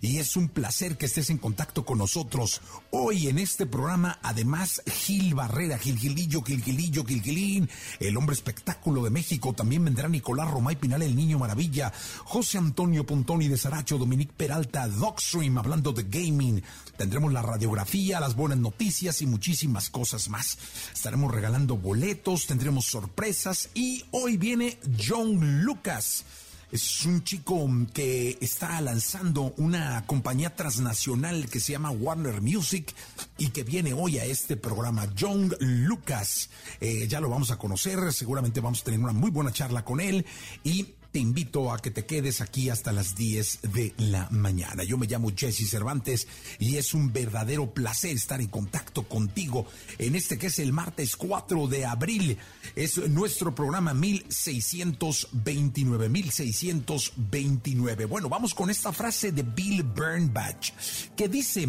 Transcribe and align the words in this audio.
y 0.00 0.16
es 0.16 0.34
un 0.36 0.48
placer 0.48 0.96
que 0.96 1.04
estés 1.04 1.28
en 1.28 1.36
contacto 1.36 1.84
con 1.84 1.98
nosotros. 1.98 2.62
Hoy 2.90 3.28
en 3.28 3.38
este 3.38 3.66
programa, 3.66 4.18
además, 4.22 4.80
Gil 4.86 5.34
Barrera, 5.34 5.76
Gil 5.76 5.98
Gilillo, 5.98 6.40
Gil 6.40 6.62
Gilillo, 6.62 7.04
Gil 7.04 7.22
Gilín, 7.22 7.68
el 8.00 8.16
hombre 8.16 8.34
espectáculo 8.34 9.04
de 9.04 9.10
México. 9.10 9.52
También 9.52 9.84
vendrá 9.84 10.08
Nicolás 10.08 10.50
Romay 10.50 10.76
Pinal, 10.76 11.02
el 11.02 11.14
niño 11.14 11.38
maravilla, 11.38 11.92
José 12.24 12.56
Antonio 12.56 13.04
Pontoni 13.04 13.46
de 13.48 13.58
Saracho, 13.58 13.98
Dominique 13.98 14.32
Peralta, 14.34 14.88
Dogstream, 14.88 15.58
hablando 15.58 15.92
de 15.92 16.04
gaming. 16.04 16.62
Tendremos 16.96 17.30
la 17.30 17.42
radiografía, 17.42 18.20
las 18.20 18.36
buenas 18.36 18.58
noticias 18.58 19.20
y 19.20 19.26
muchísimas 19.26 19.90
cosas 19.90 20.30
más. 20.30 20.56
Estaremos 20.94 21.30
regalando 21.30 21.76
boletos, 21.76 22.46
tendremos 22.46 22.86
sorpresas 22.86 23.68
y 23.74 24.02
hoy 24.12 24.38
viene 24.38 24.78
John 25.06 25.62
Lucas. 25.62 26.24
Es 26.72 27.04
un 27.04 27.22
chico 27.22 27.68
que 27.94 28.38
está 28.40 28.80
lanzando 28.80 29.54
una 29.56 30.04
compañía 30.04 30.56
transnacional 30.56 31.48
que 31.48 31.60
se 31.60 31.72
llama 31.72 31.92
Warner 31.92 32.42
Music 32.42 32.92
y 33.38 33.50
que 33.50 33.62
viene 33.62 33.92
hoy 33.92 34.18
a 34.18 34.24
este 34.24 34.56
programa. 34.56 35.06
John 35.18 35.54
Lucas, 35.60 36.50
eh, 36.80 37.06
ya 37.08 37.20
lo 37.20 37.28
vamos 37.28 37.52
a 37.52 37.58
conocer, 37.58 38.12
seguramente 38.12 38.60
vamos 38.60 38.80
a 38.80 38.84
tener 38.84 38.98
una 38.98 39.12
muy 39.12 39.30
buena 39.30 39.52
charla 39.52 39.84
con 39.84 40.00
él 40.00 40.26
y 40.64 40.95
te 41.16 41.20
invito 41.20 41.72
a 41.72 41.78
que 41.78 41.90
te 41.90 42.04
quedes 42.04 42.42
aquí 42.42 42.68
hasta 42.68 42.92
las 42.92 43.16
10 43.16 43.60
de 43.72 43.94
la 43.96 44.28
mañana. 44.30 44.84
Yo 44.84 44.98
me 44.98 45.06
llamo 45.06 45.32
Jesse 45.34 45.66
Cervantes 45.66 46.28
y 46.58 46.76
es 46.76 46.92
un 46.92 47.10
verdadero 47.10 47.72
placer 47.72 48.14
estar 48.14 48.38
en 48.38 48.48
contacto 48.48 49.08
contigo 49.08 49.64
en 49.96 50.14
este 50.14 50.36
que 50.36 50.48
es 50.48 50.58
el 50.58 50.74
martes 50.74 51.16
4 51.16 51.68
de 51.68 51.86
abril. 51.86 52.36
Es 52.74 52.98
nuestro 53.08 53.54
programa 53.54 53.94
1629, 53.94 56.10
1629. 56.10 58.04
Bueno, 58.04 58.28
vamos 58.28 58.52
con 58.52 58.68
esta 58.68 58.92
frase 58.92 59.32
de 59.32 59.42
Bill 59.42 59.84
Bernbach 59.84 60.72
que 61.16 61.30
dice, 61.30 61.66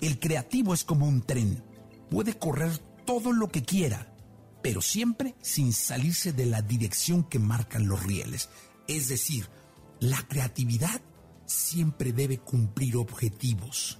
el 0.00 0.20
creativo 0.20 0.74
es 0.74 0.84
como 0.84 1.08
un 1.08 1.22
tren, 1.22 1.60
puede 2.08 2.38
correr 2.38 2.78
todo 3.04 3.32
lo 3.32 3.48
que 3.48 3.64
quiera 3.64 4.12
pero 4.66 4.82
siempre 4.82 5.36
sin 5.42 5.72
salirse 5.72 6.32
de 6.32 6.44
la 6.44 6.60
dirección 6.60 7.22
que 7.22 7.38
marcan 7.38 7.86
los 7.86 8.02
rieles. 8.02 8.48
Es 8.88 9.08
decir, 9.08 9.48
la 10.00 10.22
creatividad 10.28 11.00
siempre 11.46 12.12
debe 12.12 12.38
cumplir 12.38 12.96
objetivos. 12.96 13.98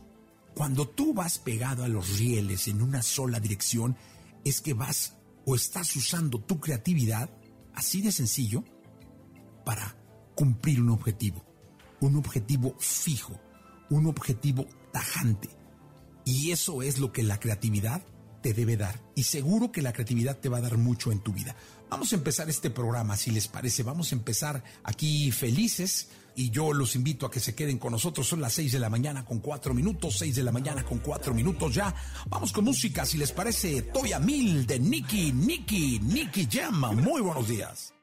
Cuando 0.55 0.89
tú 0.89 1.13
vas 1.15 1.39
pegado 1.39 1.85
a 1.85 1.89
los 1.89 2.19
rieles 2.19 2.69
en 2.69 2.83
una 2.83 3.03
sola 3.03 3.41
dirección, 3.41 3.97
es 4.45 4.61
que 4.61 4.75
vas 4.75 5.17
o 5.45 5.55
estás 5.55 5.95
usando 5.97 6.41
tu 6.41 6.61
creatividad, 6.61 7.31
así 7.75 8.01
de 8.01 8.13
sencillo, 8.13 8.65
para 9.65 9.97
cumplir 10.35 10.81
un 10.81 10.91
objetivo. 10.91 11.45
Un 12.01 12.17
objetivo 12.17 12.75
fijo, 12.79 13.41
un 13.91 14.07
objetivo 14.07 14.67
tajante. 14.93 15.49
Y 16.25 16.51
eso 16.51 16.83
es 16.83 16.99
lo 16.99 17.13
que 17.13 17.23
la 17.23 17.39
creatividad 17.39 18.03
te 18.43 18.53
debe 18.53 18.77
dar. 18.77 19.03
Y 19.15 19.25
seguro 19.25 19.73
que 19.73 19.83
la 19.83 19.93
creatividad 19.93 20.39
te 20.39 20.49
va 20.49 20.59
a 20.59 20.63
dar 20.63 20.79
mucho 20.79 21.13
en 21.13 21.21
tu 21.21 21.33
vida. 21.33 21.57
Vamos 21.89 22.13
a 22.13 22.17
empezar 22.17 22.49
este 22.49 22.71
programa, 22.71 23.17
si 23.17 23.31
les 23.31 23.49
parece. 23.49 23.83
Vamos 23.83 24.13
a 24.13 24.17
empezar 24.17 24.63
aquí 24.83 25.31
felices 25.31 26.09
y 26.35 26.51
yo 26.51 26.73
los 26.73 26.97
invito 26.97 27.27
a 27.27 27.31
que 27.31 27.41
se 27.41 27.55
queden 27.55 27.79
con 27.79 27.93
nosotros. 27.93 28.27
Son 28.27 28.41
las 28.41 28.55
seis 28.55 28.73
de 28.73 28.79
la 28.79 28.91
mañana 28.91 29.25
con 29.25 29.39
cuatro 29.39 29.73
minutos, 29.73 30.19
seis 30.19 30.35
de 30.37 30.43
la 30.43 30.53
mañana 30.53 30.85
con 30.85 30.99
cuatro 30.99 31.33
minutos 31.33 31.75
ya. 31.75 31.95
Vamos 32.29 32.53
con 32.53 32.65
música, 32.65 33.07
si 33.07 33.19
les 33.19 33.33
parece. 33.33 33.83
Toya 33.83 34.19
Mil 34.19 34.67
de 34.67 34.79
Nicky, 34.79 35.33
Nicky, 35.33 36.01
Nicky 36.01 36.49
Jam. 36.51 36.81
Muy 37.03 37.21
buenos 37.23 37.49
días. 37.49 37.96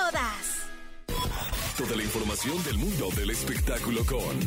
todas. 0.00 1.69
Toda 1.80 1.96
la 1.96 2.02
información 2.02 2.62
del 2.62 2.76
mundo 2.76 3.08
del 3.16 3.30
espectáculo 3.30 4.04
con 4.04 4.38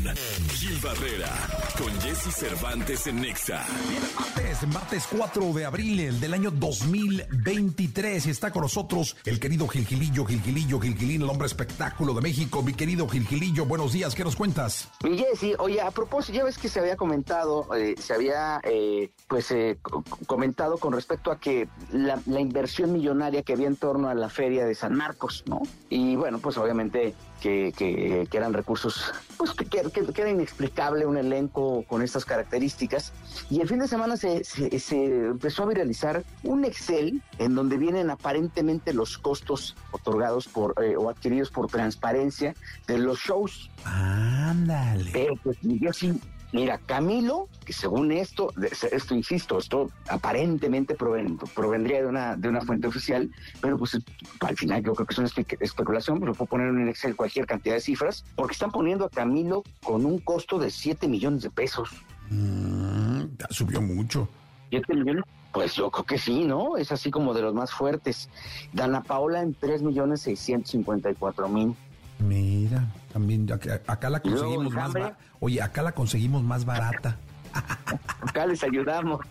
Gil 0.51 0.77
Barrera, 0.83 1.31
con 1.79 1.91
Jesse 1.99 2.31
Cervantes 2.31 3.07
en 3.07 3.21
Nexa. 3.21 3.65
Bien, 3.89 4.03
martes, 4.19 4.67
martes 4.67 5.07
4 5.11 5.53
de 5.53 5.65
abril 5.65 6.19
del 6.19 6.31
año 6.35 6.51
2023. 6.51 8.27
Está 8.27 8.51
con 8.51 8.61
nosotros 8.61 9.17
el 9.25 9.39
querido 9.39 9.67
Gilgilillo, 9.67 10.25
Gilgilillo, 10.25 10.79
Gilgilín, 10.79 11.23
el 11.23 11.29
hombre 11.29 11.47
espectáculo 11.47 12.13
de 12.13 12.21
México. 12.21 12.61
Mi 12.61 12.73
querido 12.73 13.09
Gilgilillo, 13.09 13.65
buenos 13.65 13.93
días, 13.93 14.13
¿qué 14.13 14.23
nos 14.23 14.35
cuentas? 14.35 14.89
Mi 15.03 15.17
Jesse, 15.17 15.55
oye, 15.57 15.81
a 15.81 15.89
propósito, 15.89 16.37
ya 16.37 16.43
ves 16.43 16.59
que 16.59 16.69
se 16.69 16.81
había 16.81 16.97
comentado, 16.97 17.73
eh, 17.75 17.95
se 17.97 18.13
había 18.13 18.61
eh, 18.63 19.09
pues 19.27 19.49
eh, 19.49 19.79
comentado 20.27 20.77
con 20.77 20.93
respecto 20.93 21.31
a 21.31 21.39
que 21.39 21.67
la, 21.91 22.21
la 22.27 22.39
inversión 22.39 22.93
millonaria 22.93 23.41
que 23.41 23.53
había 23.53 23.65
en 23.65 23.75
torno 23.75 24.07
a 24.07 24.13
la 24.13 24.29
feria 24.29 24.65
de 24.65 24.75
San 24.75 24.93
Marcos, 24.93 25.43
¿no? 25.47 25.63
Y 25.89 26.15
bueno, 26.15 26.37
pues 26.37 26.59
obviamente 26.59 27.15
que, 27.41 27.73
que, 27.75 28.25
que, 28.31 28.37
eran 28.37 28.53
recursos, 28.53 29.11
pues 29.35 29.51
que, 29.51 29.65
que, 29.65 30.21
era 30.21 30.29
inexplicable 30.29 31.05
un 31.05 31.17
elenco 31.17 31.83
con 31.87 32.01
estas 32.01 32.23
características. 32.23 33.11
Y 33.49 33.59
el 33.59 33.67
fin 33.67 33.79
de 33.79 33.87
semana 33.89 34.15
se, 34.15 34.45
se, 34.45 34.79
se, 34.79 35.25
empezó 35.25 35.63
a 35.63 35.65
viralizar 35.65 36.23
un 36.43 36.63
Excel 36.63 37.21
en 37.39 37.53
donde 37.53 37.77
vienen 37.77 38.09
aparentemente 38.09 38.93
los 38.93 39.17
costos 39.17 39.75
otorgados 39.91 40.47
por 40.47 40.73
eh, 40.81 40.95
o 40.95 41.09
adquiridos 41.09 41.51
por 41.51 41.67
transparencia 41.67 42.55
de 42.87 42.97
los 42.97 43.19
shows. 43.19 43.69
Ándale. 43.83 45.09
Pero 45.11 45.35
pues 45.43 45.57
yo 45.61 45.91
sí 45.91 46.17
Mira, 46.53 46.77
Camilo, 46.77 47.49
que 47.65 47.73
según 47.73 48.11
esto, 48.11 48.53
esto 48.91 49.15
insisto, 49.15 49.57
esto 49.57 49.89
aparentemente 50.07 50.93
provendría 50.93 52.01
de 52.01 52.05
una, 52.05 52.35
de 52.35 52.47
una 52.47 52.61
fuente 52.61 52.87
oficial, 52.87 53.31
pero 53.59 53.75
pues 53.75 53.97
al 54.39 54.55
final 54.55 54.83
yo 54.83 54.93
creo 54.93 55.07
que 55.07 55.13
es 55.13 55.17
una 55.17 55.29
especulación, 55.59 56.19
pero 56.19 56.35
puedo 56.35 56.47
poner 56.47 56.67
en 56.67 56.87
Excel 56.87 57.15
cualquier 57.15 57.47
cantidad 57.47 57.73
de 57.73 57.81
cifras, 57.81 58.23
porque 58.35 58.53
están 58.53 58.71
poniendo 58.71 59.05
a 59.05 59.09
Camilo 59.09 59.63
con 59.83 60.05
un 60.05 60.19
costo 60.19 60.59
de 60.59 60.69
7 60.69 61.07
millones 61.07 61.41
de 61.41 61.49
pesos. 61.49 61.89
Mm, 62.29 63.23
subió 63.49 63.81
mucho. 63.81 64.29
¿7 64.69 64.93
millones? 64.93 65.23
Pues 65.51 65.73
yo 65.73 65.89
creo 65.89 66.05
que 66.05 66.19
sí, 66.19 66.45
¿no? 66.45 66.77
Es 66.77 66.91
así 66.91 67.09
como 67.09 67.33
de 67.33 67.41
los 67.41 67.55
más 67.55 67.71
fuertes. 67.71 68.29
Dana 68.73 69.01
Paola 69.01 69.41
en 69.41 69.55
3 69.55 69.81
millones 69.81 70.21
654 70.21 71.49
mil. 71.49 71.75
Mira, 72.19 72.87
también 73.11 73.51
acá, 73.51 74.09
la 74.09 74.19
conseguimos 74.21 74.73
más 74.73 74.93
barata. 74.93 75.17
Oye, 75.39 75.61
acá 75.61 75.81
la 75.81 75.91
conseguimos 75.91 76.43
más 76.43 76.65
barata. 76.65 77.17
acá 78.21 78.45
les 78.45 78.63
ayudamos. 78.63 79.21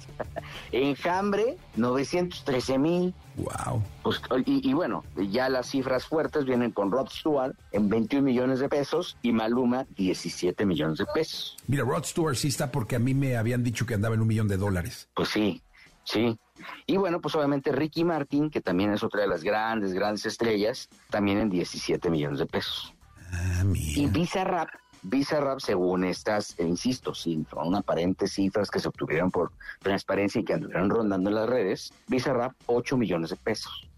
Enjambre, 0.71 1.57
913 1.77 2.79
mil. 2.79 3.15
Wow. 3.37 3.83
Pues, 4.03 4.21
y, 4.47 4.73
bueno, 4.75 5.05
ya 5.17 5.49
las 5.49 5.69
cifras 5.69 6.05
fuertes 6.07 6.45
vienen 6.45 6.71
con 6.71 6.91
Rod 6.91 7.09
Stewart 7.09 7.55
en 7.73 7.89
21 7.89 8.25
millones 8.25 8.61
de 8.61 8.69
pesos 8.69 9.17
y 9.23 9.33
Maluma 9.33 9.87
17 9.97 10.65
millones 10.67 10.99
de 10.99 11.07
pesos. 11.07 11.57
Mira, 11.67 11.85
Rod 11.85 12.05
Stewart 12.05 12.37
sí 12.37 12.49
está 12.49 12.71
porque 12.71 12.97
a 12.97 12.99
mí 12.99 13.15
me 13.15 13.37
habían 13.37 13.65
dicho 13.65 13.87
que 13.87 13.95
andaba 13.95 14.15
en 14.15 14.21
un 14.21 14.29
millón 14.29 14.49
de 14.49 14.57
dólares. 14.57 15.09
Pues 15.15 15.31
sí, 15.31 15.63
sí. 16.05 16.39
Y 16.87 16.97
bueno, 16.97 17.21
pues 17.21 17.35
obviamente 17.35 17.73
Ricky 17.73 18.05
Martin, 18.05 18.51
que 18.51 18.61
también 18.61 18.93
es 18.93 19.03
otra 19.03 19.23
de 19.23 19.27
las 19.27 19.43
grandes, 19.43 19.93
grandes 19.93 20.27
estrellas, 20.27 20.89
también 21.11 21.39
en 21.39 21.51
17 21.51 22.11
millones 22.11 22.39
de 22.39 22.47
pesos. 22.47 22.95
Ah. 23.33 23.65
Y 23.75 24.07
Bizarrap, 24.07 24.69
Bizarrap, 25.03 25.59
según 25.59 26.05
estas, 26.05 26.55
e 26.59 26.65
insisto, 26.65 27.13
sin 27.15 27.45
son 27.47 27.75
aparentes 27.75 28.33
cifras 28.33 28.71
que 28.71 28.79
se 28.79 28.89
obtuvieron 28.89 29.31
por 29.31 29.53
transparencia 29.81 30.41
y 30.41 30.45
que 30.45 30.55
anduvieron 30.55 30.91
rondando 30.91 31.29
en 31.29 31.35
las 31.35 31.49
redes, 31.49 31.93
Bizarrap 32.07 32.53
8 32.67 32.97
millones 32.97 33.31
de 33.31 33.37
pesos. 33.37 33.89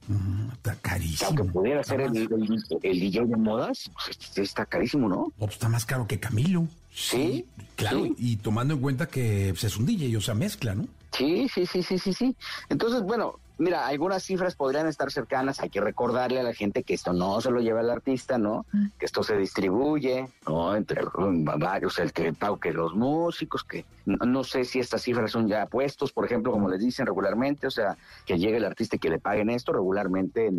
está 0.55 0.75
carísimo. 0.77 1.29
Aunque 1.29 1.45
pudiera 1.45 1.85
ser 1.85 2.01
el, 2.01 2.17
el, 2.83 3.01
DJ 3.01 3.27
de 3.27 3.37
modas, 3.37 3.91
pues 3.93 4.39
está 4.39 4.65
carísimo, 4.65 5.09
¿no? 5.09 5.33
pues 5.39 5.53
está 5.53 5.69
más 5.69 5.85
caro 5.85 6.07
que 6.07 6.19
Camilo. 6.19 6.67
Sí. 6.91 7.45
claro, 7.77 8.07
y 8.17 8.37
tomando 8.37 8.75
en 8.75 8.81
cuenta 8.81 9.07
que 9.07 9.49
pues, 9.51 9.65
es 9.65 9.77
un 9.77 9.85
DJ, 9.85 10.17
o 10.17 10.21
sea, 10.21 10.35
mezcla, 10.35 10.75
¿no? 10.75 10.87
Sí, 11.17 11.49
sí, 11.49 11.67
sí, 11.67 11.83
sí, 11.83 11.99
sí, 11.99 12.13
sí. 12.13 12.37
Entonces, 12.69 13.03
bueno, 13.03 13.39
mira, 13.57 13.87
algunas 13.87 14.25
cifras 14.25 14.57
podrían 14.57 14.89
estar 14.89 15.13
cercanas. 15.13 15.61
Hay 15.61 15.71
que 15.71 15.81
recordarle 15.81 16.41
a 16.41 16.43
la 16.43 16.53
gente 16.53 16.83
que 16.83 16.95
esto 16.95 17.13
no 17.13 17.41
se 17.41 17.53
lo 17.53 17.61
lleva 17.61 17.83
el 17.83 17.91
artista, 17.91 18.37
¿no? 18.37 18.67
Mm. 18.73 18.87
Que 18.99 19.07
esto 19.07 19.23
se 19.23 19.37
distribuye, 19.37 20.29
¿no? 20.47 20.75
Entre 20.75 21.03
varios, 21.15 21.99
el 22.01 22.13
que 22.13 22.35
que 22.61 22.73
los 22.73 22.95
músicos, 22.95 23.63
que 23.63 23.85
no, 24.07 24.45
sé 24.45 24.65
si 24.65 24.81
estas 24.81 25.03
cifras 25.03 25.31
son 25.31 25.47
ya 25.47 25.67
puestos, 25.67 26.13
por 26.13 26.25
ejemplo, 26.25 26.51
como 26.51 26.69
les 26.69 26.81
dicen 26.81 27.07
regularmente, 27.07 27.67
o 27.67 27.71
sea, 27.71 27.97
que 28.27 28.39
llegue 28.39 28.57
el 28.57 28.65
artista 28.65 28.97
y 28.97 28.99
que 28.99 29.11
le 29.11 29.19
paguen 29.19 29.51
esto 29.51 29.73
regularmente, 29.73 30.51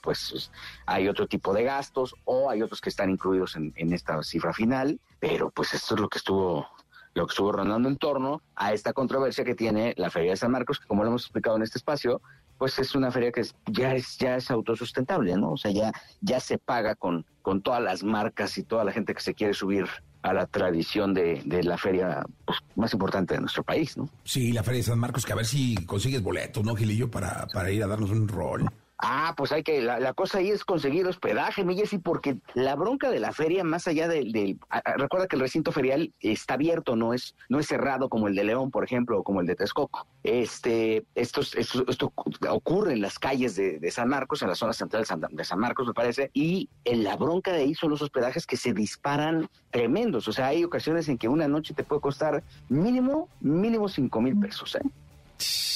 pues 0.00 0.50
hay 0.86 1.08
otro 1.08 1.26
tipo 1.26 1.52
de 1.52 1.64
gastos 1.64 2.14
o 2.24 2.48
hay 2.48 2.62
otros 2.62 2.80
que 2.80 2.90
están 2.90 3.10
incluidos 3.10 3.56
en, 3.56 3.72
en 3.76 3.92
esta 3.92 4.22
cifra 4.22 4.52
final, 4.52 5.00
pero 5.18 5.50
pues 5.50 5.74
esto 5.74 5.94
es 5.94 6.00
lo 6.00 6.08
que 6.08 6.18
estuvo 6.18 6.66
lo 7.14 7.26
que 7.26 7.32
estuvo 7.32 7.52
rondando 7.52 7.88
en 7.88 7.96
torno 7.96 8.42
a 8.56 8.72
esta 8.72 8.92
controversia 8.92 9.44
que 9.44 9.54
tiene 9.54 9.94
la 9.96 10.10
Feria 10.10 10.30
de 10.30 10.36
San 10.36 10.50
Marcos, 10.50 10.80
que 10.80 10.86
como 10.86 11.02
lo 11.02 11.10
hemos 11.10 11.22
explicado 11.22 11.56
en 11.56 11.62
este 11.62 11.78
espacio, 11.78 12.20
pues 12.58 12.78
es 12.78 12.94
una 12.94 13.10
feria 13.10 13.32
que 13.32 13.42
ya 13.66 13.94
es 13.94 14.16
ya 14.18 14.36
es 14.36 14.50
autosustentable, 14.50 15.36
¿no? 15.36 15.52
O 15.52 15.56
sea, 15.56 15.70
ya 15.72 15.92
ya 16.20 16.38
se 16.38 16.58
paga 16.58 16.94
con 16.94 17.26
con 17.42 17.60
todas 17.60 17.82
las 17.82 18.04
marcas 18.04 18.56
y 18.56 18.62
toda 18.62 18.84
la 18.84 18.92
gente 18.92 19.14
que 19.14 19.20
se 19.20 19.34
quiere 19.34 19.52
subir 19.52 19.86
a 20.22 20.32
la 20.32 20.46
tradición 20.46 21.12
de, 21.12 21.42
de 21.44 21.64
la 21.64 21.76
feria 21.76 22.24
pues, 22.44 22.58
más 22.76 22.92
importante 22.92 23.34
de 23.34 23.40
nuestro 23.40 23.64
país, 23.64 23.96
¿no? 23.96 24.08
Sí, 24.24 24.52
la 24.52 24.62
Feria 24.62 24.78
de 24.78 24.84
San 24.84 24.98
Marcos, 24.98 25.26
que 25.26 25.32
a 25.32 25.36
ver 25.36 25.46
si 25.46 25.74
consigues 25.84 26.22
boletos, 26.22 26.64
¿no, 26.64 26.76
Gilillo? 26.76 27.10
Para, 27.10 27.46
para 27.52 27.70
ir 27.72 27.82
a 27.82 27.88
darnos 27.88 28.10
un 28.10 28.28
rol. 28.28 28.70
Ah, 29.04 29.34
pues 29.36 29.50
hay 29.50 29.64
que, 29.64 29.82
la, 29.82 30.14
cosa 30.14 30.38
ahí 30.38 30.50
es 30.50 30.64
conseguir 30.64 31.08
hospedaje, 31.08 31.64
mi 31.64 31.74
Jessy, 31.74 31.98
porque 31.98 32.36
la 32.54 32.76
bronca 32.76 33.10
de 33.10 33.18
la 33.18 33.32
feria, 33.32 33.64
más 33.64 33.88
allá 33.88 34.06
del, 34.06 34.56
recuerda 34.96 35.26
que 35.26 35.34
el 35.34 35.42
recinto 35.42 35.72
ferial 35.72 36.12
está 36.20 36.54
abierto, 36.54 36.94
no 36.94 37.12
es, 37.12 37.34
no 37.48 37.58
es 37.58 37.66
cerrado 37.66 38.08
como 38.08 38.28
el 38.28 38.36
de 38.36 38.44
León, 38.44 38.70
por 38.70 38.84
ejemplo, 38.84 39.18
o 39.18 39.24
como 39.24 39.40
el 39.40 39.48
de 39.48 39.56
Texcoco. 39.56 40.06
Este, 40.22 41.04
esto, 41.16 41.40
esto, 41.40 42.12
ocurre 42.48 42.92
en 42.92 43.00
las 43.00 43.18
calles 43.18 43.56
de, 43.56 43.90
San 43.90 44.08
Marcos, 44.08 44.40
en 44.42 44.48
la 44.48 44.54
zona 44.54 44.72
central 44.72 45.04
de 45.32 45.44
San, 45.44 45.58
Marcos, 45.58 45.88
me 45.88 45.94
parece, 45.94 46.30
y 46.32 46.68
en 46.84 47.02
la 47.02 47.16
bronca 47.16 47.50
de 47.50 47.62
ahí 47.62 47.74
son 47.74 47.90
los 47.90 48.02
hospedajes 48.02 48.46
que 48.46 48.56
se 48.56 48.72
disparan 48.72 49.48
tremendos. 49.72 50.28
O 50.28 50.32
sea, 50.32 50.46
hay 50.46 50.62
ocasiones 50.62 51.08
en 51.08 51.18
que 51.18 51.26
una 51.26 51.48
noche 51.48 51.74
te 51.74 51.82
puede 51.82 52.00
costar 52.00 52.44
mínimo, 52.68 53.28
mínimo 53.40 53.88
cinco 53.88 54.20
mil 54.20 54.38
pesos, 54.38 54.76
¿eh? 54.76 54.82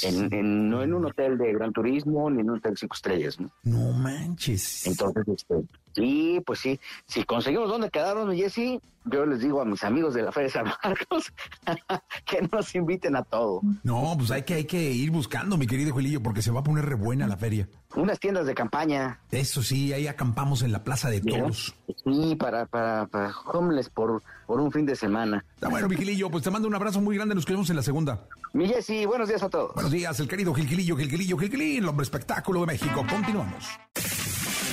En, 0.03 0.69
no 0.69 0.83
en 0.83 0.95
un 0.95 1.07
hotel 1.07 1.39
de 1.39 1.53
gran 1.53 1.73
turismo 1.73 2.31
ni 2.31 2.41
en 2.41 2.51
un 2.51 2.59
hotel 2.59 2.77
cinco 2.77 2.95
estrellas, 2.95 3.41
¿no? 3.41 3.51
No 3.65 3.93
manches. 3.93 4.87
Entonces, 4.87 5.25
este, 5.29 5.55
sí, 5.97 6.43
pues 6.45 6.61
sí, 6.61 6.79
si 7.07 7.25
conseguimos 7.25 7.69
dónde 7.69 7.91
quedarnos, 7.91 8.35
Jessy, 8.35 8.81
yo 9.07 9.25
les 9.25 9.41
digo 9.41 9.63
a 9.63 9.65
mis 9.65 9.83
amigos 9.83 10.15
de 10.15 10.23
la 10.23 10.33
Feria 10.33 10.49
de 10.49 10.53
San 10.53 10.65
Marcos 10.65 11.33
que 12.27 12.43
nos 12.53 12.75
inviten 12.75 13.17
a 13.17 13.23
todo. 13.23 13.63
No, 13.83 14.15
pues 14.19 14.31
hay 14.31 14.43
que, 14.43 14.55
hay 14.55 14.65
que 14.65 14.91
ir 14.91 15.11
buscando, 15.11 15.57
mi 15.57 15.67
querido 15.67 15.93
Julillo, 15.93 16.23
porque 16.23 16.43
se 16.43 16.51
va 16.51 16.61
a 16.61 16.63
poner 16.63 16.85
re 16.85 16.95
buena 16.95 17.27
la 17.27 17.37
feria. 17.37 17.69
Unas 17.95 18.21
tiendas 18.21 18.47
de 18.47 18.55
campaña. 18.55 19.21
Eso 19.31 19.63
sí, 19.63 19.93
ahí 19.93 20.07
acampamos 20.07 20.63
en 20.63 20.73
la 20.73 20.85
Plaza 20.85 21.09
de 21.09 21.21
Toros. 21.21 21.75
Sí, 22.05 22.37
para, 22.37 22.67
para, 22.67 23.07
para 23.07 23.33
homeless 23.47 23.89
por, 23.89 24.23
por 24.47 24.61
un 24.61 24.71
fin 24.71 24.85
de 24.85 24.97
semana. 24.97 25.45
Está 25.55 25.69
bueno, 25.69 25.89
Gilillo, 25.89 26.31
pues 26.31 26.45
te 26.45 26.51
mando 26.51 26.69
un 26.69 26.75
abrazo 26.75 27.01
muy 27.01 27.17
grande, 27.17 27.35
nos 27.35 27.47
quedamos 27.47 27.71
en 27.71 27.77
la 27.77 27.83
segunda. 27.83 28.27
Mi 28.53 28.67
Jessy, 28.67 29.07
buenos 29.07 29.29
días 29.29 29.43
a 29.43 29.49
todos. 29.49 29.73
Buenos 29.75 29.93
días, 29.93 30.19
el 30.21 30.29
querido 30.29 30.53
Gilgilillo, 30.53 30.97
Gilgilillo, 30.97 31.39
Gilgilín, 31.39 31.85
el 31.85 31.89
hombre 31.89 32.05
espectáculo 32.05 32.61
de 32.61 32.67
México. 32.67 33.05
Continuamos. 33.09 33.65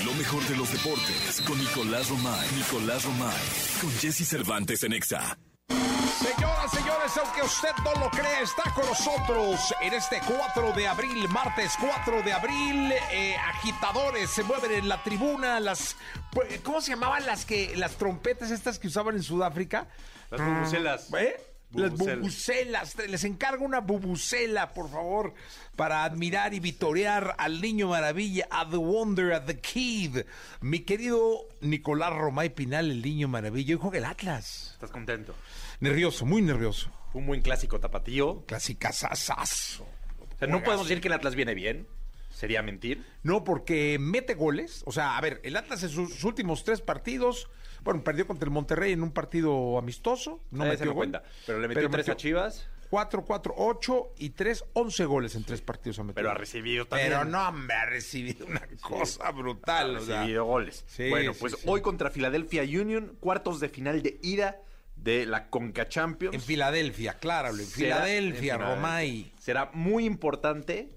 Lo 0.06 0.14
mejor 0.16 0.44
de 0.48 0.58
los 0.58 0.70
deportes 0.70 1.42
con 1.48 1.58
Nicolás 1.58 2.10
Romay. 2.10 2.50
Nicolás 2.56 3.06
Romay. 3.06 3.34
Con 3.80 3.90
Jesse 4.00 4.28
Cervantes 4.28 4.84
en 4.84 4.92
Exa. 4.92 5.38
Señoras, 5.70 6.72
señores, 6.72 7.18
aunque 7.18 7.42
usted 7.44 7.70
no 7.86 7.94
lo 8.02 8.10
cree, 8.10 8.42
está 8.42 8.64
con 8.74 8.86
nosotros 8.86 9.74
en 9.82 9.94
este 9.94 10.20
4 10.28 10.74
de 10.74 10.88
abril, 10.90 11.30
martes 11.30 11.74
4 11.80 12.22
de 12.22 12.34
abril. 12.34 12.94
Eh, 13.12 13.36
agitadores 13.38 14.30
se 14.30 14.44
mueven 14.44 14.72
en 14.72 14.90
la 14.90 15.02
tribuna. 15.04 15.62
Las, 15.62 15.96
pues, 16.34 16.60
¿Cómo 16.62 16.82
se 16.82 16.92
llamaban 16.92 17.26
las 17.26 17.46
que 17.46 17.74
las 17.78 17.96
trompetas 17.96 18.52
estas 18.52 18.80
que 18.80 18.88
usaban 18.88 19.16
en 19.16 19.24
Sudáfrica? 19.24 19.88
Las 20.30 20.42
bubucelas. 20.42 21.14
¿Eh? 21.14 21.53
Las 21.74 21.94
bubucelas. 21.94 22.96
Les 23.08 23.24
encargo 23.24 23.66
una 23.66 23.80
bubucela, 23.80 24.74
por 24.74 24.90
favor, 24.90 25.34
para 25.76 26.04
admirar 26.04 26.54
y 26.54 26.60
vitorear 26.60 27.36
al 27.38 27.62
niño 27.62 27.90
maravilla, 27.90 28.48
a 28.52 28.70
The 28.70 28.78
Wonder, 28.78 29.34
a 29.34 29.46
The 29.46 29.60
Kid. 29.60 30.20
Mi 30.62 30.82
querido 30.82 31.48
Nicolás 31.62 32.14
Romay 32.14 32.50
Pinal, 32.50 32.92
el 32.92 33.02
niño 33.02 33.28
maravilla. 33.28 33.76
Hoy 33.76 33.82
juega 33.82 33.98
el 33.98 34.06
Atlas. 34.06 34.72
¿Estás 34.74 34.92
contento? 34.92 35.36
Nervioso, 35.80 36.26
muy 36.26 36.42
nervioso. 36.42 36.92
Un 37.14 37.26
buen 37.26 37.42
clásico 37.42 37.80
tapatío. 37.80 38.44
Clásicasasazo. 38.46 39.84
O 39.84 40.38
sea, 40.40 40.48
no 40.48 40.64
podemos 40.64 40.88
decir 40.88 41.02
que 41.02 41.08
el 41.08 41.14
Atlas 41.14 41.36
viene 41.36 41.54
bien. 41.54 41.88
¿Sería 42.32 42.62
mentir? 42.62 43.06
No, 43.22 43.44
porque 43.44 43.98
mete 44.00 44.34
goles. 44.34 44.82
O 44.86 44.92
sea, 44.92 45.18
a 45.18 45.22
ver, 45.22 45.40
el 45.44 45.56
Atlas 45.56 45.84
en 45.84 45.90
sus 45.90 46.24
últimos 46.24 46.64
tres 46.64 46.82
partidos 46.82 47.50
bueno, 47.84 48.04
perdió 48.04 48.26
contra 48.26 48.46
el 48.46 48.52
Monterrey 48.52 48.94
en 48.94 49.04
un 49.04 49.12
partido 49.12 49.78
amistoso. 49.78 50.42
No 50.52 50.66
me 50.66 50.78
dio 50.78 50.94
cuenta. 50.94 51.24
Pero 51.46 51.60
le 51.60 51.68
metió 51.68 51.90
tres 51.90 52.10
a 52.10 52.16
Chivas. 52.16 52.70
4, 52.90 53.26
4, 53.26 53.56
8 53.58 54.14
y 54.20 54.30
3, 54.30 54.66
11 54.74 55.06
goles 55.06 55.34
en 55.34 55.44
tres 55.44 55.62
partidos 55.62 55.98
ha 55.98 56.04
Pero 56.14 56.30
ha 56.30 56.36
recibido 56.36 56.86
también. 56.86 57.10
Pero 57.10 57.26
no, 57.26 57.52
me 57.52 57.74
ha 57.74 57.86
recibido 57.88 58.46
una 58.46 58.62
cosa 58.82 59.32
brutal. 59.32 59.96
Ha 59.96 60.00
recibido 60.00 60.46
goles. 60.46 60.86
bueno, 61.10 61.34
pues 61.34 61.58
hoy 61.66 61.82
contra 61.82 62.12
Philadelphia 62.12 62.62
Union, 62.62 63.18
cuartos 63.20 63.60
de 63.60 63.70
final 63.70 64.04
de 64.04 64.20
ida 64.22 64.62
de 64.96 65.26
la 65.26 65.50
Conca 65.50 65.90
Champions. 65.90 66.36
En 66.36 66.42
Filadelfia, 66.42 67.18
claro, 67.18 67.50
en 67.50 67.66
Filadelfia, 67.66 68.58
Romay. 68.58 69.34
Será 69.40 69.72
muy 69.74 70.06
importante 70.06 70.90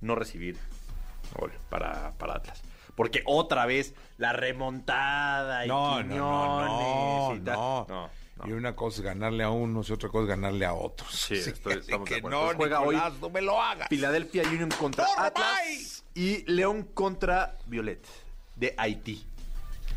no 0.00 0.14
recibir 0.14 0.56
gol 1.38 1.52
para, 1.68 2.12
para 2.12 2.36
Atlas 2.36 2.62
porque 2.94 3.22
otra 3.26 3.66
vez 3.66 3.94
la 4.18 4.32
remontada 4.32 5.64
y 5.64 5.68
no, 5.68 6.02
no, 6.02 7.38
no, 7.38 7.84
no, 7.86 8.10
Y 8.46 8.52
una 8.52 8.74
cosa 8.74 8.98
es 8.98 9.04
ganarle 9.04 9.44
a 9.44 9.50
unos 9.50 9.88
y 9.88 9.92
otra 9.92 10.08
cosa 10.08 10.24
es 10.24 10.28
ganarle 10.28 10.66
a 10.66 10.74
otros. 10.74 11.10
Sí, 11.10 11.34
estoy, 11.34 11.74
estamos 11.80 12.08
que 12.08 12.20
no, 12.22 12.54
juega 12.54 12.80
hoy 12.80 12.98
no 13.20 13.30
me 13.30 13.40
lo 13.40 13.60
hagas. 13.60 13.88
Philadelphia 13.88 14.42
Union 14.44 14.70
contra 14.78 15.06
Atlas 15.16 16.04
y 16.14 16.44
León 16.50 16.88
contra 16.94 17.58
Violet 17.66 18.06
de 18.56 18.74
Haití. 18.76 19.24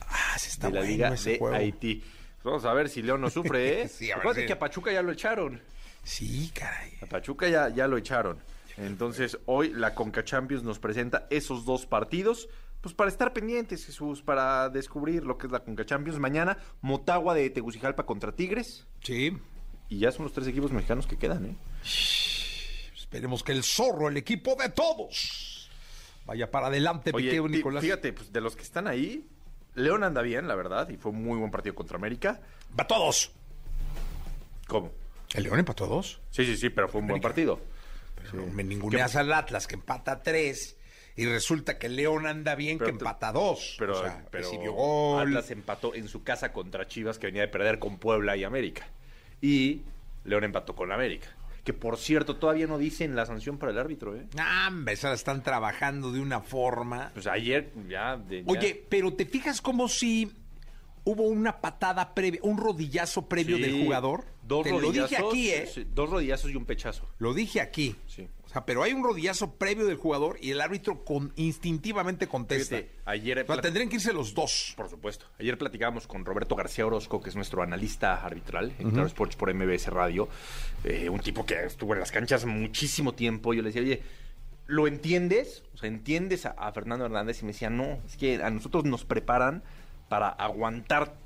Ah, 0.07 0.37
se 0.37 0.49
está 0.49 0.69
de 0.69 0.79
la 0.79 0.81
liga 0.81 1.09
de 1.11 1.39
Haití. 1.53 2.03
Vamos 2.43 2.63
a 2.65 2.73
ver 2.73 2.89
si 2.89 3.01
León 3.01 3.21
no 3.21 3.29
sufre, 3.29 3.81
¿eh? 3.81 3.87
sí, 3.89 4.11
a 4.11 4.17
ver 4.17 4.45
que 4.45 4.53
a 4.53 4.59
Pachuca 4.59 4.91
ya 4.91 5.01
lo 5.01 5.11
echaron. 5.11 5.59
Sí, 6.03 6.51
caray. 6.53 6.93
A 7.01 7.07
Pachuca 7.07 7.49
ya, 7.49 7.69
ya 7.69 7.87
lo 7.87 7.97
echaron. 7.97 8.37
Entonces, 8.77 9.39
hoy 9.45 9.69
la 9.69 9.95
Conca 9.95 10.23
Champions 10.23 10.63
nos 10.63 10.79
presenta 10.79 11.27
esos 11.29 11.65
dos 11.65 11.85
partidos 11.85 12.49
pues 12.85 12.93
para 12.93 13.09
estar 13.09 13.33
pendientes, 13.33 13.83
Jesús, 13.83 14.21
para 14.21 14.69
descubrir 14.69 15.23
lo 15.25 15.39
que 15.39 15.47
es 15.47 15.51
la 15.51 15.61
Conca 15.63 15.83
Champions. 15.87 16.19
Mañana, 16.19 16.59
Motagua 16.81 17.33
de 17.33 17.49
Tegucigalpa 17.49 18.05
contra 18.05 18.31
Tigres. 18.35 18.85
Sí. 19.01 19.35
Y 19.89 19.97
ya 19.97 20.11
son 20.11 20.25
los 20.25 20.33
tres 20.33 20.47
equipos 20.47 20.71
mexicanos 20.71 21.07
que 21.07 21.17
quedan, 21.17 21.45
¿eh? 21.47 21.55
Esperemos 22.95 23.43
que 23.43 23.53
el 23.53 23.63
zorro, 23.63 24.07
el 24.09 24.17
equipo 24.17 24.55
de 24.55 24.69
todos, 24.69 25.71
vaya 26.27 26.51
para 26.51 26.67
adelante, 26.67 27.09
Oye, 27.13 27.31
ti- 27.31 27.39
Nicolás. 27.49 27.83
fíjate, 27.83 28.13
pues 28.13 28.31
de 28.31 28.41
los 28.41 28.55
que 28.55 28.61
están 28.61 28.87
ahí, 28.87 29.27
León 29.73 30.03
anda 30.03 30.21
bien, 30.21 30.47
la 30.47 30.53
verdad, 30.53 30.87
y 30.89 30.97
fue 30.97 31.11
un 31.11 31.23
muy 31.23 31.39
buen 31.39 31.49
partido 31.49 31.73
contra 31.73 31.97
América. 31.97 32.39
Va 32.79 32.85
todos. 32.85 33.31
¿Cómo? 34.67 34.91
El 35.33 35.43
León 35.43 35.57
empató 35.57 35.85
a 35.85 35.87
dos. 35.87 36.21
Sí, 36.29 36.45
sí, 36.45 36.55
sí, 36.55 36.69
pero 36.69 36.87
fue 36.87 37.01
un 37.01 37.07
buen 37.07 37.21
partido. 37.21 37.59
Pero 38.31 38.45
me 38.47 38.63
ninguneas 38.63 39.15
al 39.15 39.31
Atlas 39.33 39.65
que 39.67 39.75
empata 39.75 40.13
a 40.13 40.21
tres. 40.23 40.77
Y 41.17 41.25
resulta 41.25 41.77
que 41.77 41.87
León 41.87 42.27
anda 42.27 42.55
bien 42.55 42.77
Pero 42.77 42.87
que 42.87 42.91
empata 42.91 43.31
dos. 43.31 43.75
Pero, 43.79 43.97
o 43.97 44.01
sea, 44.01 44.25
pero 44.29 44.43
recibió 44.43 44.73
gol. 44.73 45.21
Atlas 45.27 45.49
empató 45.51 45.95
en 45.95 46.07
su 46.09 46.23
casa 46.23 46.51
contra 46.51 46.87
Chivas, 46.87 47.17
que 47.19 47.27
venía 47.27 47.41
de 47.41 47.47
perder 47.47 47.79
con 47.79 47.97
Puebla 47.99 48.35
y 48.35 48.43
América. 48.43 48.87
Y 49.41 49.81
León 50.25 50.43
empató 50.43 50.75
con 50.75 50.91
América. 50.91 51.27
Que 51.63 51.73
por 51.73 51.97
cierto, 51.97 52.35
todavía 52.35 52.67
no 52.67 52.77
dicen 52.77 53.15
la 53.15 53.25
sanción 53.25 53.57
para 53.57 53.71
el 53.71 53.79
árbitro, 53.79 54.15
¿eh? 54.15 54.27
Ah, 54.37 54.69
esa 54.87 55.09
la 55.09 55.15
están 55.15 55.41
trabajando 55.41 56.11
de 56.11 56.19
una 56.19 56.41
forma. 56.41 57.11
Pues 57.13 57.27
ayer 57.27 57.71
ya. 57.89 58.17
de- 58.17 58.43
ya- 58.43 58.51
Oye, 58.51 58.85
pero 58.89 59.13
¿te 59.13 59.25
fijas 59.25 59.61
como 59.61 59.87
si 59.87 60.31
hubo 61.05 61.23
una 61.23 61.61
patada 61.61 62.13
previa, 62.13 62.39
un 62.43 62.57
rodillazo 62.57 63.27
previo 63.27 63.55
Sí, 63.55 63.63
del 63.63 63.83
jugador? 63.83 64.25
Dos 64.43 64.63
Te 64.63 64.71
lo 64.71 64.79
rodillazos. 64.79 65.09
dije 65.09 65.23
aquí, 65.27 65.49
¿eh? 65.49 65.65
sí, 65.73 65.87
dos 65.91 66.09
rodillazos 66.09 66.51
y 66.51 66.55
un 66.55 66.65
pechazo. 66.65 67.07
Lo 67.17 67.33
dije 67.33 67.61
aquí. 67.61 67.95
Sí. 68.05 68.27
Sea, 68.55 68.65
pero 68.65 68.83
hay 68.83 68.93
un 68.93 69.03
rodillazo 69.03 69.55
previo 69.55 69.85
del 69.85 69.97
jugador 69.97 70.37
y 70.39 70.51
el 70.51 70.61
árbitro 70.61 71.03
con, 71.03 71.33
instintivamente 71.35 72.27
contesta. 72.27 72.77
Fíjate, 72.77 72.95
ayer. 73.03 73.45
O 73.45 73.53
sea, 73.53 73.61
tendrían 73.61 73.89
que 73.89 73.95
irse 73.95 74.13
los 74.13 74.33
dos. 74.33 74.73
Por 74.77 74.89
supuesto. 74.89 75.25
Ayer 75.39 75.57
platicábamos 75.57 76.07
con 76.07 76.23
Roberto 76.23 76.55
García 76.55 76.85
Orozco, 76.85 77.21
que 77.21 77.29
es 77.29 77.35
nuestro 77.35 77.63
analista 77.63 78.23
arbitral 78.25 78.73
en 78.79 78.91
Claro 78.91 79.07
Sports 79.07 79.35
por 79.35 79.53
MBS 79.53 79.87
Radio. 79.87 80.29
Eh, 80.85 81.09
un 81.09 81.19
tipo 81.19 81.45
que 81.45 81.65
estuvo 81.65 81.93
en 81.93 81.99
las 81.99 82.13
canchas 82.13 82.45
muchísimo 82.45 83.13
tiempo. 83.13 83.53
Yo 83.53 83.61
le 83.61 83.69
decía, 83.69 83.81
oye, 83.81 84.03
¿lo 84.67 84.87
entiendes? 84.87 85.63
O 85.73 85.77
sea, 85.77 85.89
¿entiendes 85.89 86.45
a, 86.45 86.51
a 86.51 86.71
Fernando 86.71 87.03
Hernández? 87.05 87.41
Y 87.41 87.45
me 87.45 87.51
decía, 87.51 87.69
no, 87.69 87.99
es 88.05 88.15
que 88.15 88.41
a 88.41 88.49
nosotros 88.51 88.85
nos 88.85 89.03
preparan 89.03 89.63
para 90.07 90.29
aguantar 90.29 91.17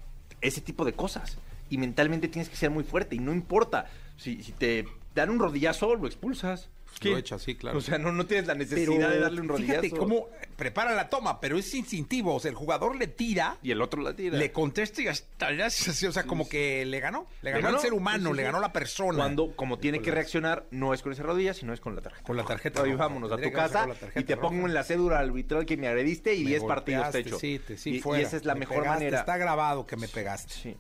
ese 0.42 0.62
tipo 0.62 0.84
de 0.84 0.94
cosas. 0.94 1.38
Y 1.70 1.78
mentalmente 1.78 2.28
tienes 2.28 2.50
que 2.50 2.56
ser 2.56 2.72
muy 2.72 2.84
fuerte. 2.84 3.16
Y 3.16 3.20
no 3.20 3.34
importa. 3.34 3.86
Si, 4.18 4.42
si 4.42 4.52
te 4.52 4.88
dan 5.14 5.30
un 5.30 5.38
rodillazo, 5.38 5.94
lo 5.94 6.08
expulsas. 6.08 6.72
Lo 7.02 7.18
echa, 7.18 7.40
sí, 7.40 7.56
claro. 7.56 7.78
O 7.78 7.82
sea, 7.82 7.98
no, 7.98 8.12
no 8.12 8.26
tienes 8.26 8.46
la 8.48 8.56
necesidad 8.56 9.10
de 9.10 9.20
darle 9.20 9.40
un 9.40 9.48
rodillazo. 9.48 9.82
fíjate 9.84 9.98
cómo 9.98 10.28
prepara 10.58 10.94
la 10.94 11.08
toma, 11.10 11.40
pero 11.40 11.58
es 11.58 11.74
instintivo. 11.74 12.36
O 12.36 12.40
sea, 12.42 12.50
el 12.50 12.56
jugador 12.56 12.98
le 12.98 13.08
tira, 13.08 13.58
Y 13.64 13.72
el 13.72 13.82
otro 13.82 14.02
la 14.02 14.14
tira. 14.14 14.38
le 14.38 14.52
contesta 14.52 15.02
y 15.02 15.08
hasta 15.08 15.48
hace 15.48 15.92
así, 15.92 16.06
o 16.08 16.12
sea, 16.12 16.24
como 16.24 16.50
que 16.50 16.86
le 16.86 17.00
ganó. 17.00 17.26
Le 17.42 17.52
ganó, 17.52 17.64
ganó, 17.64 17.78
al 17.78 17.82
ser 17.82 17.94
humano, 17.94 18.30
sí, 18.30 18.32
sí, 18.32 18.38
le 18.38 18.44
ganó 18.44 18.58
a 18.58 18.62
la 18.62 18.74
persona. 18.74 19.18
Cuando, 19.18 19.56
como 19.56 19.80
tiene 19.80 20.02
que 20.02 20.12
reaccionar, 20.12 20.66
no 20.72 20.94
es 20.94 21.02
con 21.02 21.14
esa 21.14 21.24
rodilla, 21.24 21.54
sino 21.54 21.74
es 21.74 21.80
con 21.80 21.96
la 21.96 22.02
tarjeta. 22.02 22.24
Con 22.26 22.36
la 22.36 22.44
tarjeta 22.44 22.82
Oye, 22.82 22.92
roja. 22.92 23.04
vámonos 23.08 23.32
a 23.32 23.38
tu 23.38 23.52
casa 23.54 23.88
y 24.18 24.24
te 24.26 24.36
roja. 24.36 24.48
pongo 24.50 24.68
en 24.68 24.74
la 24.74 24.84
cédula 24.84 25.20
arbitral 25.20 25.66
que 25.66 25.78
me 25.78 25.88
agrediste 25.88 26.36
y 26.36 26.44
Me 26.44 26.50
10 26.50 26.64
partidos 26.66 27.12
te 27.12 27.20
echo. 27.20 27.40
Sí, 27.40 27.60
te- 27.66 27.78
sí, 27.78 28.02
y, 28.04 28.18
y 28.18 28.22
esa 28.22 28.36
es 28.36 28.44
la 28.44 28.56
Me 28.56 28.62
mejor 28.62 28.80
pegaste, 28.82 29.00
manera. 29.06 29.20
Está 29.20 29.38
grabado 29.38 29.86
que 29.88 29.96
me 29.96 30.10
pegaste. 30.10 30.54
Sí. 30.54 30.76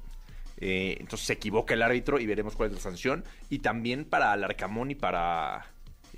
Eh, 0.61 0.97
entonces 0.99 1.25
se 1.25 1.33
equivoca 1.33 1.73
el 1.73 1.81
árbitro 1.81 2.19
y 2.19 2.25
veremos 2.25 2.55
cuál 2.57 2.69
es 2.71 2.75
la 2.75 2.81
sanción. 2.81 3.23
Y 3.49 3.59
también 3.59 4.03
para 4.03 4.33
Alarcamón 4.33 4.91
y 4.91 4.95
para 4.95 5.65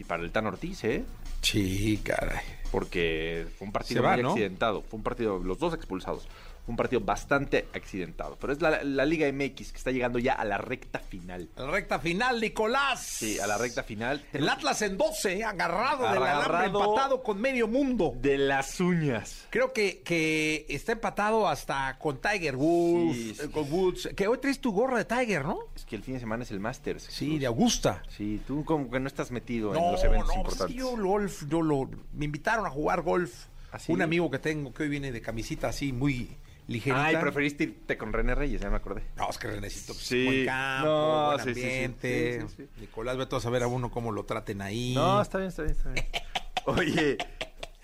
y 0.01 0.03
para 0.03 0.23
el 0.23 0.31
Tan 0.31 0.47
Ortiz, 0.47 0.83
¿eh? 0.83 1.05
Sí, 1.41 2.01
caray. 2.03 2.39
Porque 2.71 3.45
fue 3.57 3.67
un 3.67 3.71
partido 3.71 4.03
va, 4.03 4.13
muy 4.13 4.23
¿no? 4.23 4.29
accidentado. 4.31 4.81
Fue 4.81 4.97
un 4.97 5.03
partido, 5.03 5.39
los 5.39 5.59
dos 5.59 5.73
expulsados. 5.73 6.27
Fue 6.65 6.73
un 6.73 6.77
partido 6.77 7.01
bastante 7.01 7.67
accidentado. 7.73 8.37
Pero 8.39 8.53
es 8.53 8.61
la, 8.61 8.83
la 8.83 9.03
Liga 9.05 9.27
MX 9.31 9.71
que 9.71 9.77
está 9.77 9.89
llegando 9.91 10.19
ya 10.19 10.33
a 10.33 10.45
la 10.45 10.57
recta 10.59 10.99
final. 10.99 11.49
La 11.55 11.65
recta 11.67 11.99
final, 11.99 12.39
Nicolás. 12.39 13.01
Sí, 13.03 13.39
a 13.39 13.47
la 13.47 13.57
recta 13.57 13.81
final. 13.83 14.23
El 14.31 14.47
Atlas 14.47 14.81
en 14.83 14.95
12, 14.97 15.43
agarrado 15.43 16.03
del 16.03 16.21
alambre, 16.21 16.29
Agarrado. 16.29 16.83
empatado 16.83 17.23
con 17.23 17.41
medio 17.41 17.67
mundo. 17.67 18.13
De 18.21 18.37
las 18.37 18.79
uñas. 18.79 19.47
Creo 19.49 19.73
que, 19.73 20.01
que 20.03 20.65
está 20.69 20.91
empatado 20.91 21.47
hasta 21.49 21.97
con 21.97 22.21
Tiger 22.21 22.55
Woods, 22.55 23.15
Sí, 23.15 23.35
sí. 23.35 23.41
eh, 23.43 23.49
con 23.51 23.71
Woods. 23.71 24.09
Que 24.15 24.27
hoy 24.27 24.37
traes 24.37 24.61
tu 24.61 24.71
gorra 24.71 24.97
de 24.99 25.05
Tiger, 25.05 25.45
¿no? 25.45 25.59
Es 25.75 25.83
que 25.85 25.95
el 25.95 26.03
fin 26.03 26.13
de 26.13 26.19
semana 26.19 26.43
es 26.43 26.51
el 26.51 26.59
Masters. 26.59 27.03
Sí, 27.09 27.39
de 27.39 27.47
Augusta. 27.47 28.03
Sí, 28.15 28.39
tú 28.45 28.63
como 28.65 28.89
que 28.91 28.99
no 28.99 29.07
estás 29.07 29.31
metido 29.31 29.73
en 29.75 29.91
los 29.91 30.03
eventos 30.03 30.27
no, 30.27 30.43
pues 30.43 30.53
importantes. 30.53 30.75
yo 30.77 30.95
golf, 30.95 31.43
yo 31.49 31.61
lo, 31.63 31.89
me 32.13 32.25
invitaron 32.25 32.65
a 32.65 32.69
jugar 32.69 33.01
golf. 33.01 33.45
¿Ah, 33.71 33.79
sí? 33.79 33.91
Un 33.91 34.01
amigo 34.01 34.29
que 34.29 34.37
tengo 34.37 34.73
que 34.73 34.83
hoy 34.83 34.89
viene 34.89 35.11
de 35.11 35.21
camisita 35.21 35.69
así 35.69 35.91
muy 35.93 36.29
ligerita. 36.71 37.05
Ay, 37.05 37.17
preferiste 37.17 37.63
irte 37.65 37.97
con 37.97 38.11
René 38.13 38.33
Reyes, 38.35 38.61
ya 38.61 38.69
me 38.69 38.77
acordé. 38.77 39.03
No, 39.17 39.29
es 39.29 39.37
que 39.37 39.47
Renecito, 39.47 39.93
pues, 39.93 40.05
Sí. 40.05 40.25
buen 40.25 40.45
campo, 40.45 40.87
No, 40.87 41.25
buen 41.27 41.39
sí, 41.39 41.53
sí, 41.53 41.61
ambiente. 41.61 42.45
Nicolás, 42.79 43.17
vete 43.17 43.35
a 43.35 43.39
saber 43.39 43.63
a 43.63 43.67
uno 43.67 43.91
cómo 43.91 44.11
lo 44.11 44.25
traten 44.25 44.61
ahí. 44.61 44.93
No, 44.95 45.21
está 45.21 45.37
bien, 45.37 45.49
está 45.49 45.63
bien, 45.63 45.75
está 45.75 45.89
bien. 45.91 46.05
Oye, 46.65 47.17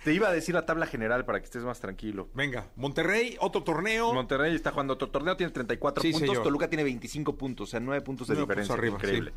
te 0.04 0.14
iba 0.14 0.30
a 0.30 0.32
decir 0.32 0.56
la 0.56 0.66
tabla 0.66 0.86
general 0.86 1.26
para 1.26 1.40
que 1.40 1.46
estés 1.46 1.64
más 1.64 1.80
tranquilo. 1.80 2.30
Venga, 2.34 2.68
Monterrey, 2.76 3.36
otro 3.40 3.64
torneo. 3.64 4.14
Monterrey 4.14 4.56
está 4.56 4.72
jugando 4.72 4.94
otro 4.94 5.10
torneo, 5.10 5.36
tiene 5.36 5.52
34 5.52 6.02
Sí, 6.02 6.12
puntos. 6.12 6.30
señor. 6.30 6.44
Toluca 6.44 6.70
tiene 6.70 6.84
25 6.84 7.36
puntos, 7.36 7.70
o 7.70 7.72
sea, 7.72 7.80
9 7.80 8.02
puntos 8.02 8.28
de 8.28 8.36
Nueve 8.36 8.46
puntos 8.56 8.64
diferencia. 8.68 8.76
arriba, 8.76 8.96
Increíble. 8.96 9.34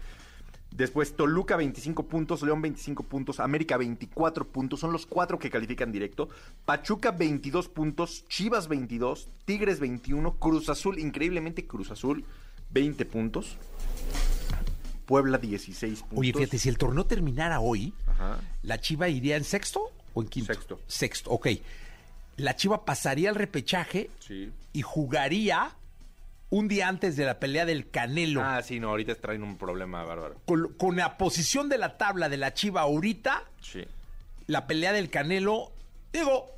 Después 0.70 1.14
Toluca 1.16 1.56
25 1.56 2.04
puntos, 2.06 2.42
León 2.42 2.62
25 2.62 3.02
puntos, 3.02 3.40
América 3.40 3.76
24 3.76 4.46
puntos, 4.48 4.80
son 4.80 4.92
los 4.92 5.04
cuatro 5.04 5.38
que 5.38 5.50
califican 5.50 5.90
directo. 5.92 6.28
Pachuca 6.64 7.10
22 7.10 7.68
puntos, 7.68 8.24
Chivas 8.28 8.68
22, 8.68 9.28
Tigres 9.44 9.80
21, 9.80 10.34
Cruz 10.38 10.68
Azul, 10.68 10.98
increíblemente 10.98 11.66
Cruz 11.66 11.90
Azul 11.90 12.24
20 12.70 13.04
puntos. 13.04 13.56
Puebla 15.06 15.38
16 15.38 16.00
puntos. 16.02 16.18
Oye, 16.18 16.32
fíjate, 16.32 16.58
si 16.58 16.68
el 16.68 16.78
torneo 16.78 17.04
terminara 17.04 17.58
hoy, 17.60 17.92
Ajá. 18.06 18.38
¿la 18.62 18.80
Chiva 18.80 19.08
iría 19.08 19.36
en 19.36 19.42
sexto 19.44 19.90
o 20.14 20.22
en 20.22 20.28
quinto? 20.28 20.54
Sexto. 20.54 20.80
Sexto, 20.86 21.30
ok. 21.30 21.48
La 22.36 22.54
Chiva 22.54 22.84
pasaría 22.84 23.28
al 23.28 23.34
repechaje 23.34 24.08
Sí. 24.20 24.52
y 24.72 24.82
jugaría 24.82 25.72
un 26.50 26.66
día 26.68 26.88
antes 26.88 27.16
de 27.16 27.24
la 27.24 27.38
pelea 27.40 27.64
del 27.64 27.90
Canelo. 27.90 28.42
Ah, 28.44 28.62
sí, 28.62 28.80
no, 28.80 28.88
ahorita 28.90 29.14
traen 29.14 29.42
un 29.42 29.56
problema 29.56 30.02
bárbaro. 30.04 30.40
Con, 30.44 30.74
con 30.74 30.96
la 30.96 31.16
posición 31.16 31.68
de 31.68 31.78
la 31.78 31.96
tabla 31.96 32.28
de 32.28 32.36
la 32.36 32.52
Chiva 32.54 32.82
ahorita, 32.82 33.44
Sí. 33.60 33.84
la 34.46 34.66
pelea 34.66 34.92
del 34.92 35.10
Canelo, 35.10 35.72
digo, 36.12 36.56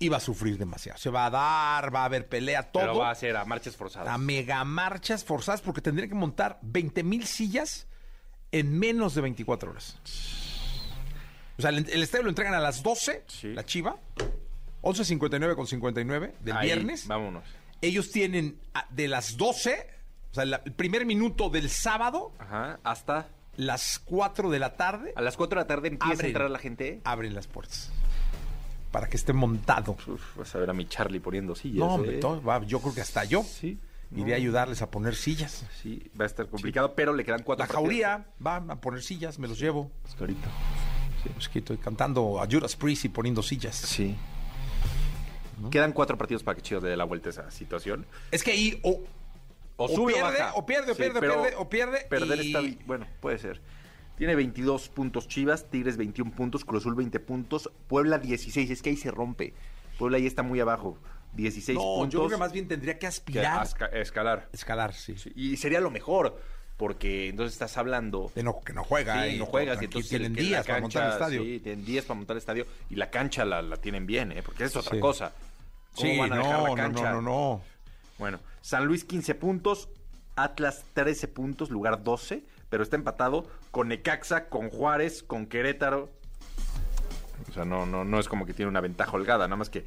iba 0.00 0.16
a 0.16 0.20
sufrir 0.20 0.58
demasiado. 0.58 0.98
Se 0.98 1.10
va 1.10 1.26
a 1.26 1.30
dar, 1.30 1.94
va 1.94 2.02
a 2.02 2.04
haber 2.06 2.28
pelea, 2.28 2.72
todo. 2.72 2.82
Pero 2.82 2.98
va 2.98 3.10
a 3.10 3.14
ser 3.14 3.36
a 3.36 3.44
marchas 3.44 3.76
forzadas. 3.76 4.08
a 4.12 4.18
mega 4.18 4.62
marchas 4.64 5.24
forzadas 5.24 5.60
porque 5.62 5.80
tendría 5.80 6.08
que 6.08 6.14
montar 6.14 6.58
20 6.62 7.02
mil 7.04 7.24
sillas 7.26 7.86
en 8.50 8.78
menos 8.78 9.14
de 9.14 9.20
24 9.22 9.70
horas. 9.70 9.96
O 11.56 11.62
sea, 11.62 11.70
el, 11.70 11.88
el 11.88 12.02
estadio 12.02 12.24
lo 12.24 12.30
entregan 12.30 12.54
a 12.54 12.58
las 12.60 12.82
12, 12.82 13.22
Sí. 13.28 13.52
la 13.52 13.64
Chiva, 13.64 13.96
11.59 14.82 15.54
con 15.54 15.66
59 15.68 16.34
del 16.40 16.56
Ahí, 16.56 16.66
viernes. 16.66 17.06
Vámonos. 17.06 17.44
Ellos 17.84 18.10
tienen 18.10 18.58
ah, 18.74 18.86
de 18.90 19.08
las 19.08 19.36
12, 19.36 19.86
o 20.30 20.34
sea, 20.34 20.44
la- 20.44 20.62
el 20.64 20.72
primer 20.72 21.04
minuto 21.06 21.50
del 21.50 21.68
sábado, 21.70 22.32
Ajá. 22.38 22.80
Hasta 22.82 23.28
las 23.56 24.00
4 24.04 24.50
de 24.50 24.58
la 24.58 24.76
tarde, 24.76 25.12
a 25.16 25.20
las 25.22 25.36
4 25.36 25.58
de 25.58 25.62
la 25.64 25.66
tarde 25.68 25.88
empieza 25.88 26.12
Abren. 26.14 26.24
a 26.24 26.28
entrar 26.28 26.50
la 26.50 26.58
gente. 26.58 27.00
abren 27.04 27.34
las 27.34 27.46
puertas. 27.46 27.90
Para 28.90 29.08
que 29.08 29.16
esté 29.16 29.32
montado. 29.32 29.96
Uf, 30.06 30.36
vas 30.36 30.54
a 30.54 30.58
ver 30.58 30.70
a 30.70 30.72
mi 30.72 30.86
Charlie 30.86 31.20
poniendo 31.20 31.54
sillas. 31.54 31.78
No, 31.78 31.94
hombre, 31.94 32.16
¿eh? 32.16 32.20
todo, 32.20 32.42
va, 32.42 32.62
yo 32.64 32.80
creo 32.80 32.94
que 32.94 33.00
hasta 33.00 33.24
yo 33.24 33.42
Sí. 33.42 33.78
iré 34.14 34.34
a 34.34 34.36
ayudarles 34.36 34.82
a 34.82 34.90
poner 34.90 35.14
sillas. 35.16 35.64
Sí, 35.82 36.10
va 36.18 36.24
a 36.24 36.26
estar 36.26 36.46
complicado, 36.48 36.94
pero 36.94 37.12
le 37.12 37.24
quedan 37.24 37.42
cuatro 37.42 37.66
La 37.66 37.72
jauría 37.72 38.26
va 38.44 38.56
a 38.56 38.76
poner 38.80 39.02
sillas, 39.02 39.38
me 39.38 39.48
los 39.48 39.58
llevo. 39.58 39.90
partidos. 40.02 40.20
Ahorita. 40.20 40.48
Pues 41.34 41.48
que 41.48 41.58
estoy 41.60 41.78
cantando 41.78 42.40
a 42.40 42.46
Judas 42.46 42.76
Priest 42.76 43.06
y 43.06 43.08
poniendo 43.08 43.42
sillas. 43.42 43.74
Sí. 43.76 44.14
Quedan 45.70 45.92
cuatro 45.92 46.16
partidos 46.18 46.42
para 46.42 46.56
que 46.56 46.62
Chivas 46.62 46.82
le 46.82 46.90
dé 46.90 46.96
la 46.96 47.04
vuelta 47.04 47.28
a 47.28 47.30
esa 47.30 47.50
situación. 47.50 48.06
Es 48.30 48.42
que 48.42 48.52
ahí 48.52 48.78
o, 48.82 49.02
O, 49.76 49.86
O 49.86 49.88
sube 49.88 50.12
pierde, 50.12 50.28
o 50.28 50.32
baja. 50.32 50.52
o 50.54 50.66
pierde, 50.66 50.92
o 50.92 50.94
pierde, 50.94 51.18
o 51.18 51.20
pero 51.20 51.42
pierde, 51.42 51.56
o 51.56 51.68
pierde, 51.68 52.06
Perder 52.08 52.44
y- 52.44 52.46
está 52.46 52.84
Bueno, 52.86 53.06
puede 53.20 53.38
ser. 53.38 53.60
Tiene 54.16 54.36
22 54.36 54.88
puntos 54.88 55.26
Chivas, 55.26 55.68
Tigres 55.68 55.96
21 55.96 56.30
puntos, 56.30 56.64
Cruz 56.64 56.82
Azul 56.82 56.94
20 56.94 57.18
puntos, 57.18 57.68
Puebla 57.88 58.18
16. 58.18 58.70
Es 58.70 58.82
que 58.82 58.90
ahí 58.90 58.96
se 58.96 59.10
rompe. 59.10 59.52
Puebla 59.98 60.18
ahí 60.18 60.26
está 60.26 60.44
muy 60.44 60.60
abajo. 60.60 60.96
16 61.32 61.76
no, 61.76 61.82
puntos. 61.82 62.12
yo 62.12 62.20
creo 62.20 62.30
que 62.30 62.36
más 62.36 62.52
bien 62.52 62.68
tendría 62.68 62.94
que 62.94 63.00
que 63.00 63.06
aspirar 63.08 63.58
a 63.58 63.64
esca- 63.64 63.90
escalar. 63.92 64.48
escalar, 64.52 64.94
sí. 64.94 65.16
Sí, 65.18 65.32
Y 65.34 65.56
sería 65.56 65.80
lo 65.80 65.90
mejor, 65.90 66.40
porque 66.76 67.28
entonces 67.28 67.52
estás 67.54 67.76
hablando 67.76 68.32
De 68.34 68.42
no, 68.42 68.60
que 68.60 68.72
no 68.72 68.82
juega. 68.84 69.24
Sí, 69.24 69.36
y 69.36 69.38
no 69.38 69.46
juegas 69.46 69.80
y 69.80 69.84
entonces 69.84 70.08
tienen 70.10 70.32
el- 70.36 70.44
días 70.44 70.66
para 70.66 70.80
montar 70.80 71.02
el 71.04 71.08
cancha, 71.10 71.24
estadio. 71.26 71.42
Sí, 71.42 71.60
tienen 71.60 71.84
días 71.84 72.04
para 72.04 72.18
montar 72.18 72.34
el 72.34 72.38
estadio 72.38 72.66
y 72.90 72.96
la 72.96 73.10
cancha 73.10 73.44
la, 73.44 73.62
la 73.62 73.76
tienen 73.76 74.06
bien, 74.06 74.32
¿eh? 74.32 74.42
porque 74.44 74.64
es 74.64 74.74
otra 74.76 74.94
Sí. 74.94 75.00
cosa. 75.00 75.32
¿Cómo 75.94 76.08
Sí, 76.12 76.18
van 76.18 76.32
a 76.32 76.36
no, 76.36 76.42
dejar 76.42 76.62
la 76.62 76.74
cancha? 76.74 77.12
no, 77.12 77.22
no, 77.22 77.22
no. 77.22 77.62
Bueno, 78.18 78.40
San 78.60 78.84
Luis 78.86 79.04
15 79.04 79.34
puntos, 79.36 79.88
Atlas 80.36 80.84
13 80.94 81.28
puntos, 81.28 81.70
lugar 81.70 82.02
12, 82.02 82.42
pero 82.68 82.82
está 82.82 82.96
empatado 82.96 83.46
con 83.70 83.88
Necaxa, 83.88 84.48
con 84.48 84.68
Juárez, 84.70 85.22
con 85.22 85.46
Querétaro. 85.46 86.10
O 87.48 87.52
sea, 87.52 87.64
no, 87.64 87.86
no, 87.86 88.04
no 88.04 88.18
es 88.18 88.28
como 88.28 88.46
que 88.46 88.52
tiene 88.54 88.68
una 88.68 88.80
ventaja 88.80 89.12
holgada, 89.12 89.46
nada 89.46 89.56
más 89.56 89.70
que 89.70 89.84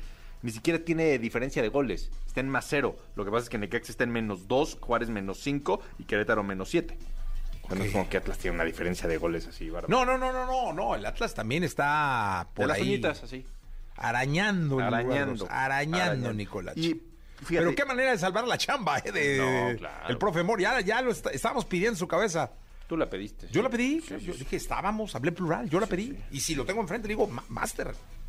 ni 0.48 0.54
siquiera 0.54 0.80
tiene 0.80 1.20
diferencia 1.20 1.62
de 1.62 1.68
goles. 1.68 2.10
Está 2.26 2.40
en 2.40 2.48
más 2.48 2.66
cero. 2.70 2.96
Lo 3.18 3.26
que 3.26 3.32
pasa 3.32 3.44
es 3.44 3.50
que 3.50 3.58
Necaxa 3.58 3.92
está 3.92 4.06
en 4.06 4.12
menos 4.12 4.48
dos, 4.48 4.78
Juárez 4.80 5.10
menos 5.10 5.40
cinco 5.42 5.82
y 6.00 6.06
Querétaro 6.06 6.42
menos 6.42 6.70
siete. 6.70 6.98
Bueno, 7.68 7.84
es 7.84 7.92
como 7.92 8.08
que 8.08 8.16
Atlas 8.16 8.38
tiene 8.38 8.56
una 8.56 8.64
diferencia 8.64 9.10
de 9.10 9.18
goles 9.18 9.46
así, 9.46 9.70
bárbaro. 9.70 9.90
No, 9.94 10.06
no, 10.06 10.18
no, 10.18 10.32
no, 10.32 10.46
no, 10.46 10.72
no. 10.72 10.96
El 10.96 11.06
Atlas 11.06 11.34
también 11.34 11.66
está 11.66 12.48
por 12.54 12.64
de 12.64 12.68
las 12.70 12.78
ahí 12.78 12.84
uñitas, 12.84 13.24
así. 13.24 13.46
arañando, 13.98 14.80
Arañando. 14.80 15.48
arañando, 15.48 15.48
arañando, 15.50 16.34
Nicolás. 16.34 16.78
Y 16.78 16.94
fíjate, 17.44 17.66
Pero 17.66 17.76
qué 17.76 17.84
manera 17.84 18.12
de 18.12 18.18
salvar 18.18 18.48
la 18.48 18.58
chamba, 18.58 19.00
¿eh? 19.00 19.12
De, 19.12 19.38
No, 19.74 19.78
claro. 19.78 20.08
El 20.08 20.18
profe 20.18 20.44
Mor, 20.44 20.62
ya, 20.62 20.80
ya 20.80 21.02
lo 21.02 21.12
está- 21.12 21.32
estábamos 21.32 21.66
pidiendo 21.66 21.92
en 21.92 21.98
su 21.98 22.08
cabeza. 22.08 22.52
tú 22.88 22.96
la 22.96 23.10
pediste. 23.10 23.50
Yo 23.52 23.62
la 23.62 23.70
pedí, 23.70 24.00
Sí, 24.00 24.16
yo 24.22 24.32
sí. 24.32 24.40
dije, 24.40 24.56
estábamos, 24.56 25.14
hablé 25.14 25.34
plural, 25.34 25.70
yo 25.70 25.78
la 25.82 25.88
pedí. 25.88 26.18
Y 26.32 26.40
si 26.40 26.56
lo 26.56 26.64
tengo 26.64 26.80
enfrente, 26.80 27.10
digo, 27.10 27.28
"Ma- 27.28 27.44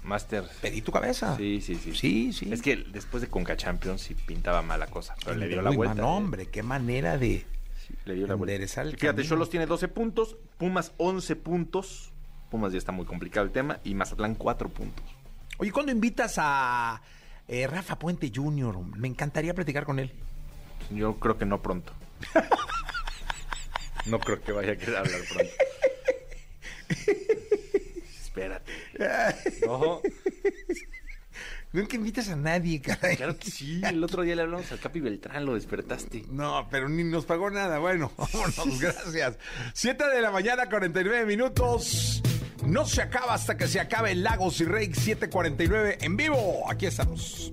Master, 0.09 0.45
pedí 0.61 0.83
tu 0.83 0.91
cabeza. 0.91 1.37
Sí, 1.37 1.61
sí, 1.61 1.77
sí. 1.77 1.95
Sí, 1.95 2.33
sí. 2.33 2.53
Es 2.53 2.63
que 2.63 2.77
después 2.77 3.21
de 3.21 3.29
Conca 3.29 3.57
Champions 3.57 4.01
sí 4.01 4.15
pintaba 4.15 4.63
mala 4.63 4.87
cosa, 4.89 5.15
pero 5.25 5.37
le 5.37 5.47
dio 5.47 5.63
la 5.63 5.71
vuelta. 5.71 5.95
man, 5.95 6.05
¿eh? 6.05 6.09
hombre, 6.09 6.47
qué 6.47 6.63
manera 6.63 7.19
de... 7.19 7.47
Sí, 7.87 7.95
le 8.07 8.15
dio 8.15 8.27
la 8.27 8.35
vuelta. 8.35 8.85
Fíjate. 8.97 9.23
Cholos 9.23 9.51
tiene 9.51 9.67
12 9.67 9.89
puntos, 9.89 10.37
Pumas 10.57 10.93
11 10.97 11.37
puntos. 11.37 12.11
Pumas 12.51 12.73
ya 12.73 12.79
está 12.79 12.93
muy 12.93 13.05
complicado 13.05 13.45
el 13.47 13.53
tema 13.53 13.81
y 13.85 13.95
Mazatlán 13.95 14.35
4 14.35 14.69
puntos. 14.71 15.05
Oye, 15.59 15.71
¿cuándo 15.71 15.93
invitas 15.93 16.37
a 16.39 17.03
eh, 17.47 17.67
Rafa 17.67 17.99
Puente 17.99 18.33
Jr.? 18.35 18.79
Me 18.97 19.09
encantaría 19.09 19.53
platicar 19.55 19.85
con 19.85 19.99
él. 19.99 20.13
Yo 20.91 21.19
creo 21.21 21.37
que 21.37 21.45
no 21.45 21.61
pronto. 21.61 21.93
no 24.07 24.19
creo 24.19 24.41
que 24.41 24.53
vaya 24.53 24.73
a 24.73 24.77
querer 24.77 24.97
hablar 24.97 25.21
pronto. 25.29 25.53
No, 29.67 30.01
Nunca 31.71 31.97
invitas 31.97 32.31
a 32.31 32.37
nadie, 32.37 32.81
caray. 32.81 33.17
claro 33.17 33.37
que 33.39 33.51
sí. 33.51 33.83
El 33.85 34.03
otro 34.03 34.23
día 34.23 34.35
le 34.35 34.43
hablamos 34.43 34.73
al 34.73 34.79
Capi 34.81 35.01
Beltrán, 35.01 35.45
lo 35.45 35.55
despertaste. 35.55 36.25
No, 36.31 36.67
pero 36.71 36.89
ni 36.89 37.05
nos 37.05 37.27
pagó 37.27 37.51
nada. 37.51 37.79
Bueno, 37.79 38.11
vámonos, 38.17 38.81
gracias. 38.81 39.37
Siete 39.75 40.09
de 40.09 40.23
la 40.23 40.31
mañana, 40.31 40.67
49 40.69 41.27
minutos. 41.27 42.23
No 42.65 42.87
se 42.87 43.03
acaba 43.03 43.35
hasta 43.35 43.57
que 43.57 43.69
se 43.69 43.81
acabe 43.81 44.13
el 44.13 44.23
Lagos 44.23 44.61
y 44.61 44.65
Rey 44.65 44.87
749 44.87 45.99
en 46.01 46.17
vivo. 46.17 46.71
Aquí 46.71 46.87
estamos. 46.87 47.53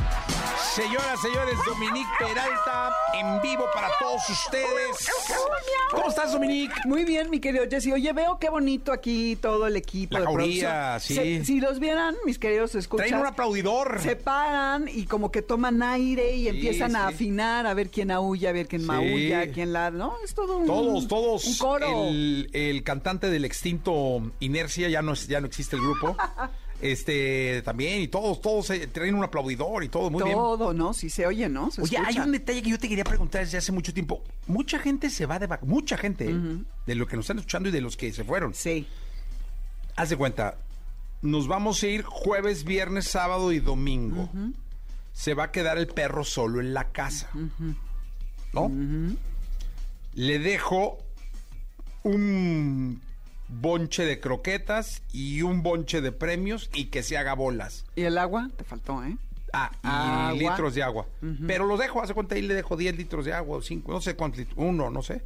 Señoras, 0.81 1.21
señores, 1.21 1.55
Dominique 1.67 2.09
Peralta 2.17 2.91
en 3.13 3.39
vivo 3.41 3.65
para 3.73 3.89
todos 3.99 4.27
ustedes. 4.29 5.07
¿Cómo 5.91 6.09
estás, 6.09 6.31
Dominique? 6.31 6.73
Muy 6.85 7.05
bien, 7.05 7.29
mi 7.29 7.39
querido 7.39 7.65
Jesse. 7.69 7.91
Oye, 7.93 8.11
veo 8.13 8.39
qué 8.39 8.49
bonito 8.49 8.91
aquí 8.91 9.35
todo 9.35 9.67
el 9.67 9.75
equipo. 9.75 10.15
La 10.15 10.21
de 10.21 10.25
jauría, 10.25 10.99
sí. 10.99 11.13
Se- 11.13 11.45
si 11.45 11.59
los 11.61 11.79
vieran, 11.79 12.15
mis 12.25 12.39
queridos 12.39 12.73
escuchas, 12.73 13.07
Traen 13.07 13.21
un 13.21 13.27
aplaudidor. 13.27 13.99
se 14.01 14.15
paran 14.15 14.87
y 14.91 15.05
como 15.05 15.31
que 15.31 15.43
toman 15.43 15.83
aire 15.83 16.33
y 16.35 16.41
Sí, 16.43 16.47
empiezan 16.47 16.95
a 16.95 17.07
afinar, 17.09 17.67
a 17.67 17.73
ver 17.75 17.89
quién 17.91 18.09
aúlla, 18.09 18.49
a 18.49 18.53
ver 18.53 18.67
quién 18.67 18.81
Sí. 18.81 18.87
maulla, 18.87 19.51
quién 19.51 19.73
la... 19.73 19.91
No, 19.91 20.15
es 20.25 20.33
todo 20.33 20.57
un... 20.57 20.65
Todos, 20.65 21.07
todos. 21.07 21.45
Un 21.45 21.57
coro. 21.57 22.07
El, 22.07 22.49
el 22.53 22.83
cantante 22.83 23.29
del 23.29 23.45
extinto 23.45 24.31
Inercia, 24.39 24.89
ya 24.89 25.03
no, 25.03 25.13
es- 25.13 25.27
ya 25.27 25.41
no 25.41 25.45
existe 25.47 25.75
el 25.75 25.81
grupo. 25.83 26.15
Este, 26.81 27.61
también, 27.63 28.01
y 28.01 28.07
todos, 28.07 28.41
todos 28.41 28.71
eh, 28.71 28.87
traen 28.87 29.13
un 29.13 29.23
aplaudidor 29.23 29.83
y 29.83 29.89
todo, 29.89 30.09
muy 30.09 30.23
bien. 30.23 30.35
todo, 30.35 30.73
¿no? 30.73 30.93
Sí 30.93 31.11
se 31.11 31.27
oye, 31.27 31.47
¿no? 31.47 31.69
Se 31.69 31.81
Oye, 31.81 31.97
hay 31.97 32.17
un 32.17 32.31
detalle 32.31 32.63
que 32.63 32.71
yo 32.71 32.79
te 32.79 32.89
quería 32.89 33.03
preguntar 33.03 33.41
desde 33.43 33.59
hace 33.59 33.71
mucho 33.71 33.93
tiempo. 33.93 34.23
Mucha 34.47 34.79
gente 34.79 35.11
se 35.11 35.27
va 35.27 35.37
de 35.37 35.45
vacaciones, 35.45 35.75
mucha 35.75 35.95
gente, 35.95 36.31
¿eh? 36.31 36.63
de 36.87 36.95
lo 36.95 37.05
que 37.05 37.15
nos 37.15 37.25
están 37.25 37.37
escuchando 37.37 37.69
y 37.69 37.71
de 37.71 37.81
los 37.81 37.95
que 37.95 38.11
se 38.11 38.23
fueron. 38.23 38.55
Sí. 38.55 38.87
Haz 39.95 40.09
de 40.09 40.17
cuenta, 40.17 40.57
nos 41.21 41.47
vamos 41.47 41.83
a 41.83 41.87
ir 41.87 42.01
jueves, 42.01 42.63
viernes, 42.63 43.05
sábado 43.07 43.51
y 43.51 43.59
domingo. 43.59 44.29
Se 45.13 45.35
va 45.35 45.45
a 45.45 45.51
quedar 45.51 45.77
el 45.77 45.87
perro 45.87 46.23
solo 46.23 46.61
en 46.61 46.73
la 46.73 46.85
casa. 46.85 47.29
¿No? 48.53 48.71
Le 50.15 50.39
dejo 50.39 50.97
un 52.03 53.01
bonche 53.51 54.05
de 54.05 54.19
croquetas 54.19 55.03
y 55.11 55.41
un 55.41 55.61
bonche 55.61 56.01
de 56.01 56.11
premios 56.11 56.69
y 56.73 56.85
que 56.85 57.03
se 57.03 57.17
haga 57.17 57.33
bolas. 57.35 57.85
¿Y 57.95 58.03
el 58.03 58.17
agua? 58.17 58.49
Te 58.57 58.63
faltó, 58.63 59.03
¿eh? 59.03 59.17
Ah, 59.53 59.69
y 59.83 59.87
Agua. 60.43 60.51
litros 60.53 60.75
de 60.75 60.83
agua. 60.83 61.05
Pero 61.45 61.65
los 61.65 61.77
dejo, 61.77 62.01
hace 62.01 62.13
cuenta, 62.13 62.35
ahí 62.35 62.41
le 62.41 62.53
dejo 62.53 62.77
10 62.77 62.95
litros 62.95 63.25
de 63.25 63.33
agua 63.33 63.57
o 63.57 63.61
5, 63.61 63.91
no 63.91 63.99
sé 63.99 64.15
cuántos 64.15 64.39
litros, 64.39 64.57
uno, 64.57 64.89
no 64.89 65.03
sé. 65.03 65.23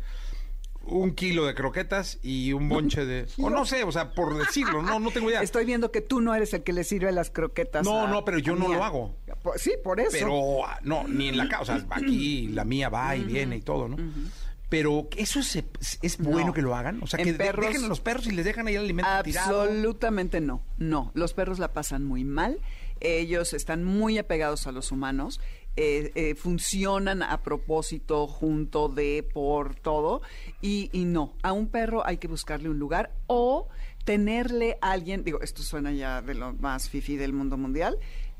Un 0.88 1.14
kilo 1.16 1.46
de 1.46 1.54
croquetas 1.56 2.20
y 2.24 2.52
un 2.54 2.68
bonche 2.70 3.06
de... 3.06 3.28
o 3.42 3.50
no 3.52 3.66
sé, 3.66 3.84
o 3.84 3.92
sea, 3.92 4.12
por 4.14 4.36
decirlo, 4.38 4.82
no, 4.82 5.00
no 5.00 5.12
tengo 5.12 5.30
idea. 5.30 5.42
Estoy 5.42 5.66
viendo 5.66 5.92
que 5.92 6.02
tú 6.02 6.22
no 6.22 6.34
eres 6.34 6.54
el 6.56 6.64
que 6.64 6.74
le 6.74 6.84
sirve 6.84 7.12
las 7.12 7.30
croquetas. 7.30 7.86
No, 7.86 8.06
a- 8.06 8.08
no, 8.08 8.26
pero 8.26 8.40
yo 8.40 8.56
no 8.56 8.68
Mía. 8.68 8.78
lo 8.78 8.84
hago. 8.84 9.16
Sí, 9.58 9.74
por 9.84 10.00
eso. 10.00 10.10
Pero 10.12 10.66
ah, 10.66 10.80
no, 10.84 11.08
ni 11.08 11.30
en 11.30 11.38
la 11.38 11.48
casa, 11.48 11.62
o 11.62 11.66
sea, 11.66 11.86
aquí 11.92 12.48
la 12.48 12.66
mía 12.66 12.90
va 12.90 13.16
y 13.16 13.24
viene 13.24 13.58
y 13.58 13.62
todo, 13.62 13.88
¿no? 13.88 13.98
Pero 14.78 15.08
eso 15.16 15.40
es, 15.40 15.64
es 16.02 16.18
bueno 16.18 16.48
No. 16.48 16.54
que 16.54 16.62
lo 16.62 16.76
hagan, 16.76 17.02
o 17.02 17.08
sea, 17.08 17.20
En 17.20 17.26
que 17.26 17.34
perros- 17.34 17.66
dejen 17.68 17.86
a 17.86 17.88
los 17.88 18.02
perros 18.02 18.28
y 18.28 18.32
les 18.32 18.44
dejan 18.46 18.68
ahí 18.68 18.76
el 18.76 18.82
alimento 18.84 19.10
tirado. 19.24 19.62
Absolutamente 19.62 20.42
no, 20.42 20.62
no. 20.78 21.12
Los 21.14 21.34
perros 21.34 21.60
la 21.60 21.72
pasan 21.74 22.04
muy 22.04 22.24
mal. 22.24 22.60
Ellos 23.00 23.54
están 23.54 23.84
muy 23.84 24.18
apegados 24.18 24.68
a 24.68 24.72
los 24.72 24.92
humanos. 24.92 25.40
eh, 25.78 26.12
eh, 26.16 26.36
funcionan 26.36 27.22
a 27.22 27.44
propósito, 27.44 28.28
junto 28.28 28.88
de, 28.88 29.28
por 29.34 29.76
todo. 29.76 30.22
Y, 30.62 30.90
y 30.94 31.04
no, 31.04 31.34
a 31.44 31.52
un 31.52 31.68
perro 31.68 32.06
hay 32.08 32.16
que 32.18 32.30
buscarle 32.30 32.70
un 32.70 32.80
lugar 32.80 33.12
o 33.28 33.68
tenerle 34.06 34.78
a 34.82 34.92
alguien, 34.92 35.26
digo, 35.26 35.42
esto 35.42 35.64
suena 35.64 35.92
ya 35.92 36.22
de 36.22 36.34
lo 36.34 36.54
más 36.54 36.90
fifi 36.90 37.18
del 37.18 37.34
mundo 37.34 37.58
mundial, 37.58 37.98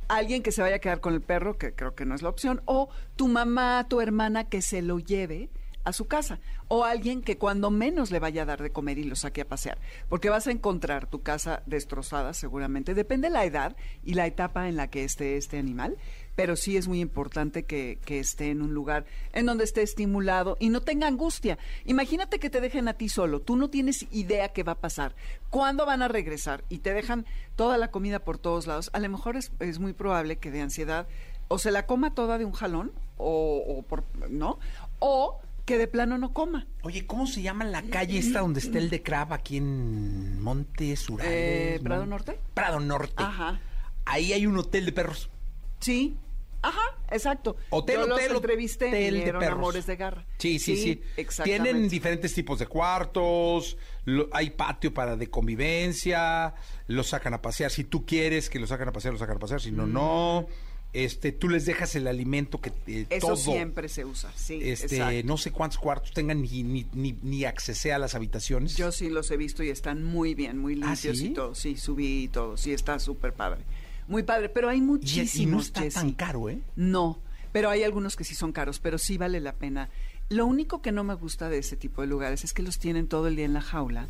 alguien 0.08 0.44
que 0.44 0.54
se 0.54 0.62
vaya 0.62 0.78
a 0.78 0.80
quedar 0.80 1.02
con 1.02 1.14
el 1.14 1.20
perro, 1.22 1.58
que 1.58 1.74
creo 1.76 1.94
que 1.94 2.06
no 2.06 2.16
es 2.16 2.22
la 2.22 2.30
opción, 2.30 2.62
o 2.66 2.88
tu 3.18 3.28
mamá, 3.28 3.86
tu 3.90 4.00
hermana 4.00 4.48
que 4.48 4.62
se 4.62 4.82
lo 4.82 5.00
lleve 5.00 5.50
a 5.86 5.94
su 5.94 6.08
casa. 6.08 6.40
O 6.68 6.84
alguien 6.84 7.22
que 7.22 7.38
cuando 7.38 7.72
menos 7.72 8.12
le 8.12 8.20
vaya 8.20 8.42
a 8.42 8.46
dar 8.46 8.62
de 8.62 8.72
comer 8.72 8.98
y 8.98 9.04
lo 9.04 9.16
saque 9.16 9.42
a 9.42 9.48
pasear, 9.48 9.78
porque 10.10 10.30
vas 10.30 10.48
a 10.48 10.52
encontrar 10.52 11.08
tu 11.08 11.22
casa 11.22 11.64
destrozada 11.66 12.34
seguramente, 12.34 12.94
depende 12.94 13.30
la 13.30 13.46
edad 13.46 13.78
y 14.04 14.16
la 14.16 14.28
etapa 14.28 14.68
en 14.68 14.76
la 14.76 14.90
que 14.90 15.04
esté 15.04 15.38
este 15.38 15.58
animal, 15.58 15.98
pero 16.36 16.56
sí 16.56 16.76
es 16.76 16.88
muy 16.88 17.00
importante 17.00 17.64
que, 17.64 18.00
esté 18.08 18.50
en 18.50 18.62
un 18.62 18.74
lugar 18.74 19.06
en 19.34 19.46
donde 19.46 19.64
esté 19.64 19.82
estimulado 19.82 20.58
y 20.60 20.70
no 20.70 20.82
tenga 20.82 21.08
angustia. 21.08 21.58
Imagínate 21.86 22.40
que 22.40 22.50
te 22.50 22.62
dejen 22.62 22.88
a 22.88 22.94
ti 22.94 23.10
solo, 23.10 23.42
tú 23.42 23.56
no 23.56 23.70
tienes 23.70 24.06
idea 24.12 24.50
qué 24.50 24.64
va 24.64 24.74
a 24.74 24.82
pasar, 24.82 25.16
cuándo 25.50 25.86
van 25.86 26.02
a 26.02 26.08
regresar 26.08 26.64
y 26.70 26.80
te 26.80 26.94
dejan 26.94 27.26
toda 27.56 27.78
la 27.78 27.92
comida 27.92 28.20
por 28.20 28.38
todos 28.38 28.68
lados, 28.68 28.90
a 28.94 29.00
lo 29.00 29.10
mejor 29.10 29.38
es, 29.38 29.52
es 29.60 29.80
muy 29.80 29.94
probable 29.94 30.38
que 30.38 30.52
de 30.52 30.62
ansiedad 30.62 31.08
o 31.48 31.58
se 31.60 31.72
la 31.72 31.86
coma 31.86 32.14
toda 32.14 32.38
de 32.38 32.46
un 32.46 32.54
jalón 32.54 32.92
o, 33.18 33.64
o 33.68 33.82
por, 33.84 34.04
¿no? 34.30 34.60
O 35.00 35.40
que 35.66 35.78
de 35.78 35.88
plano 35.88 36.18
no 36.18 36.32
coma. 36.34 36.68
Oye, 36.84 37.06
¿cómo 37.08 37.26
se 37.28 37.42
llama 37.42 37.66
la 37.66 37.82
calle 37.84 38.20
esta 38.20 38.40
donde 38.42 38.60
está 38.60 38.78
el 38.78 38.90
de 38.90 39.02
Crab 39.02 39.34
aquí 39.34 39.58
en 39.58 40.42
Montes 40.42 41.10
Urales? 41.10 41.34
Eh, 41.34 41.80
¿Prado 41.84 42.02
Mon- 42.02 42.10
Norte? 42.12 42.40
Prado 42.54 42.80
Norte. 42.80 43.16
Ajá. 43.24 43.60
Ahí 44.06 44.32
hay 44.34 44.46
un 44.46 44.58
hotel 44.58 44.86
de 44.86 44.92
perros. 44.92 45.30
Sí. 45.80 46.16
Ajá, 46.62 46.82
exacto. 47.12 47.58
Hotel, 47.70 47.98
Yo 48.00 48.08
los 48.08 48.18
hotel, 48.20 48.36
entrevisté 48.38 48.88
hotel 48.88 49.20
de 49.24 49.34
perros. 49.34 49.52
amores 49.54 49.86
de 49.86 49.96
garra. 49.98 50.26
Sí, 50.40 50.58
sí, 50.58 50.76
sí. 50.78 51.02
Exactamente. 51.16 51.64
Tienen 51.64 51.90
diferentes 51.90 52.34
tipos 52.34 52.58
de 52.58 52.66
cuartos, 52.66 53.78
lo- 54.06 54.30
hay 54.32 54.50
patio 54.50 54.92
para 54.92 55.16
de 55.16 55.30
convivencia, 55.30 56.56
los 56.88 57.08
sacan 57.08 57.36
a 57.36 57.42
pasear. 57.42 57.70
Si 57.70 57.84
tú 57.84 58.04
quieres 58.06 58.50
que 58.50 58.60
los 58.60 58.70
sacan 58.70 58.88
a 58.88 58.92
pasear, 58.92 59.14
los 59.14 59.20
sacan 59.20 59.38
a 59.38 59.40
pasear. 59.40 59.62
Si 59.62 59.72
no, 59.72 59.86
no. 59.86 60.48
Este, 60.96 61.34
tú 61.34 61.50
les 61.50 61.66
dejas 61.66 61.94
el 61.96 62.08
alimento 62.08 62.62
que 62.62 62.72
eh, 62.88 63.06
Eso 63.10 63.28
todo. 63.28 63.36
siempre 63.36 63.90
se 63.90 64.06
usa, 64.06 64.32
sí. 64.36 64.60
Este, 64.64 64.96
exacto. 64.96 65.28
no 65.28 65.38
sé 65.38 65.52
cuántos 65.52 65.78
cuartos 65.78 66.14
tengan 66.14 66.42
ni, 66.42 66.64
ni, 66.64 66.88
ni, 66.94 67.18
ni 67.22 67.44
accesé 67.44 67.92
a 67.92 68.00
las 68.00 68.16
habitaciones. 68.16 68.78
Yo 68.78 68.94
sí 68.94 69.10
los 69.10 69.30
he 69.30 69.36
visto 69.36 69.62
y 69.62 69.70
están 69.70 70.04
muy 70.06 70.36
bien, 70.36 70.58
muy 70.58 70.74
¿Ah, 70.84 70.92
limpios 70.94 71.18
sí? 71.18 71.28
y 71.28 71.30
todo. 71.32 71.54
Sí, 71.54 71.76
subí 71.76 72.24
y 72.24 72.28
todo. 72.30 72.56
Sí, 72.56 72.72
está 72.72 72.98
súper 73.00 73.34
padre. 73.34 73.62
Muy 74.08 74.24
padre, 74.24 74.48
pero 74.48 74.70
hay 74.70 74.78
y, 74.78 74.82
muchísimos, 74.82 75.36
y 75.36 75.46
no 75.48 75.60
está 75.60 75.82
Jessy. 75.82 75.96
tan 75.96 76.12
caro, 76.14 76.50
¿eh? 76.50 76.60
No, 76.78 77.20
pero 77.52 77.70
hay 77.70 77.84
algunos 77.84 78.16
que 78.16 78.24
sí 78.24 78.34
son 78.34 78.54
caros, 78.54 78.80
pero 78.80 78.98
sí 78.98 79.18
vale 79.18 79.42
la 79.42 79.52
pena. 79.54 79.90
Lo 80.30 80.46
único 80.46 80.82
que 80.82 80.92
no 80.94 81.04
me 81.04 81.16
gusta 81.16 81.50
de 81.50 81.58
ese 81.58 81.76
tipo 81.76 82.02
de 82.02 82.08
lugares 82.08 82.44
es 82.46 82.54
que 82.54 82.64
los 82.64 82.80
tienen 82.80 83.08
todo 83.08 83.28
el 83.28 83.36
día 83.36 83.46
en 83.46 83.54
la 83.54 83.62
jaula, 83.62 84.08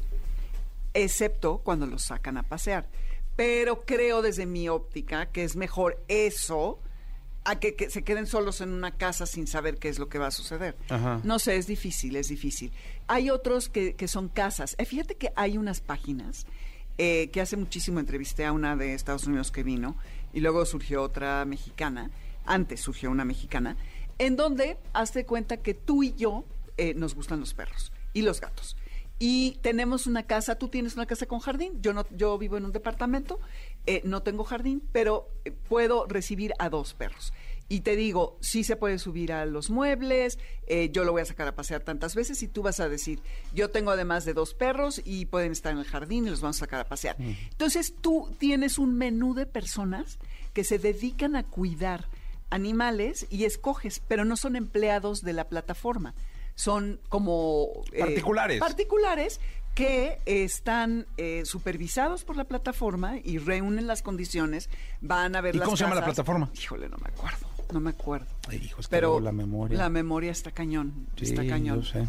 excepto 0.93 1.57
cuando 1.63 1.87
los 1.87 2.03
sacan 2.03 2.37
a 2.37 2.43
pasear. 2.43 2.87
Pero 3.35 3.85
creo 3.85 4.21
desde 4.21 4.45
mi 4.45 4.69
óptica 4.69 5.27
que 5.27 5.43
es 5.43 5.55
mejor 5.55 6.03
eso 6.07 6.79
a 7.43 7.59
que, 7.59 7.75
que 7.75 7.89
se 7.89 8.03
queden 8.03 8.25
solos 8.25 8.61
en 8.61 8.69
una 8.69 8.97
casa 8.97 9.25
sin 9.25 9.45
saber 9.45 9.77
qué 9.77 9.89
es 9.89 9.99
lo 9.99 10.09
que 10.09 10.17
va 10.17 10.27
a 10.27 10.31
suceder. 10.31 10.75
Ajá. 10.89 11.21
No 11.23 11.37
sé, 11.37 11.57
es 11.57 11.67
difícil, 11.67 12.15
es 12.15 12.29
difícil. 12.29 12.71
Hay 13.07 13.29
otros 13.29 13.69
que, 13.69 13.93
que 13.93 14.07
son 14.07 14.29
casas. 14.29 14.75
Eh, 14.79 14.85
fíjate 14.85 15.15
que 15.15 15.31
hay 15.35 15.57
unas 15.57 15.79
páginas 15.79 16.47
eh, 16.97 17.29
que 17.31 17.41
hace 17.41 17.57
muchísimo 17.57 17.99
entrevisté 17.99 18.45
a 18.45 18.53
una 18.53 18.75
de 18.75 18.93
Estados 18.93 19.27
Unidos 19.27 19.51
que 19.51 19.63
vino, 19.63 19.95
y 20.33 20.39
luego 20.39 20.65
surgió 20.65 21.01
otra 21.01 21.43
mexicana, 21.45 22.09
antes 22.45 22.81
surgió 22.81 23.11
una 23.11 23.25
mexicana, 23.25 23.77
en 24.17 24.35
donde 24.35 24.77
hazte 24.93 25.25
cuenta 25.25 25.57
que 25.57 25.73
tú 25.73 26.03
y 26.03 26.13
yo 26.13 26.45
eh, 26.77 26.93
nos 26.93 27.13
gustan 27.15 27.39
los 27.39 27.53
perros 27.53 27.91
y 28.13 28.21
los 28.21 28.39
gatos. 28.41 28.75
Y 29.17 29.59
tenemos 29.61 30.07
una 30.07 30.23
casa, 30.23 30.55
tú 30.55 30.67
tienes 30.67 30.95
una 30.95 31.05
casa 31.05 31.25
con 31.25 31.39
jardín, 31.39 31.81
yo 31.81 31.93
no, 31.93 32.05
yo 32.11 32.37
vivo 32.37 32.57
en 32.57 32.65
un 32.65 32.73
departamento, 32.73 33.39
eh, 33.85 34.01
no 34.03 34.23
tengo 34.23 34.43
jardín, 34.43 34.83
pero 34.91 35.29
eh, 35.45 35.51
puedo 35.51 36.05
recibir 36.05 36.53
a 36.59 36.69
dos 36.69 36.93
perros. 36.93 37.31
Y 37.67 37.79
te 37.79 37.95
digo, 37.95 38.37
sí 38.41 38.63
se 38.63 38.75
puede 38.75 38.99
subir 38.99 39.31
a 39.31 39.45
los 39.45 39.69
muebles, 39.69 40.37
eh, 40.67 40.89
yo 40.91 41.03
lo 41.03 41.13
voy 41.13 41.21
a 41.21 41.25
sacar 41.25 41.47
a 41.47 41.55
pasear 41.55 41.81
tantas 41.81 42.13
veces 42.13 42.43
y 42.43 42.47
tú 42.47 42.61
vas 42.61 42.79
a 42.79 42.89
decir, 42.89 43.21
yo 43.53 43.71
tengo 43.71 43.91
además 43.91 44.25
de 44.25 44.33
dos 44.33 44.53
perros 44.53 45.01
y 45.03 45.25
pueden 45.25 45.53
estar 45.53 45.71
en 45.71 45.79
el 45.79 45.85
jardín 45.85 46.27
y 46.27 46.29
los 46.29 46.41
vamos 46.41 46.57
a 46.57 46.65
sacar 46.65 46.81
a 46.81 46.87
pasear. 46.87 47.15
Entonces 47.19 47.95
tú 48.01 48.35
tienes 48.37 48.77
un 48.77 48.97
menú 48.97 49.33
de 49.33 49.45
personas 49.45 50.19
que 50.53 50.63
se 50.63 50.77
dedican 50.77 51.35
a 51.35 51.43
cuidar 51.43 52.07
animales 52.49 53.25
y 53.29 53.45
escoges, 53.45 54.01
pero 54.07 54.25
no 54.25 54.37
son 54.37 54.55
empleados 54.55 55.21
de 55.21 55.33
la 55.33 55.47
plataforma. 55.47 56.13
Son 56.55 56.99
como... 57.09 57.67
eh, 57.91 57.99
Particulares. 57.99 58.59
Particulares 58.59 59.39
que 59.75 60.19
están 60.25 61.05
eh, 61.17 61.41
supervisados 61.45 62.23
por 62.23 62.37
la 62.37 62.45
plataforma 62.45 63.17
y 63.21 63.39
reúnen 63.39 63.87
las 63.87 64.01
condiciones, 64.01 64.69
van 65.01 65.35
a 65.35 65.41
ver 65.41 65.55
¿Y 65.55 65.57
las 65.59 65.65
cómo 65.65 65.75
se 65.77 65.83
llama 65.83 65.95
la 65.95 66.05
plataforma? 66.05 66.49
Híjole, 66.53 66.87
no 66.87 66.97
me 66.97 67.09
acuerdo, 67.09 67.45
no 67.73 67.79
me 67.81 67.89
acuerdo. 67.89 68.27
Ay, 68.47 68.61
hijo, 68.63 68.79
es 68.79 68.87
que 68.87 68.91
Pero 68.91 69.19
la 69.19 69.33
memoria. 69.33 69.77
La 69.77 69.89
memoria 69.89 70.31
está 70.31 70.51
cañón, 70.51 71.07
Sí, 71.17 71.25
está 71.25 71.45
cañón. 71.45 71.81
yo 71.81 71.87
sé. 71.91 72.07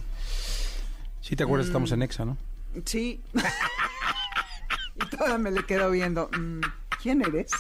Sí, 1.20 1.35
te 1.35 1.42
acuerdas, 1.42 1.66
estamos 1.66 1.90
en 1.90 2.02
Exa, 2.02 2.24
¿no? 2.24 2.38
Sí. 2.85 3.20
y 4.94 5.06
todavía 5.09 5.38
me 5.38 5.50
le 5.50 5.64
quedo 5.64 5.90
viendo. 5.90 6.28
mm, 6.38 6.61
¿Quién 7.02 7.22
eres? 7.22 7.50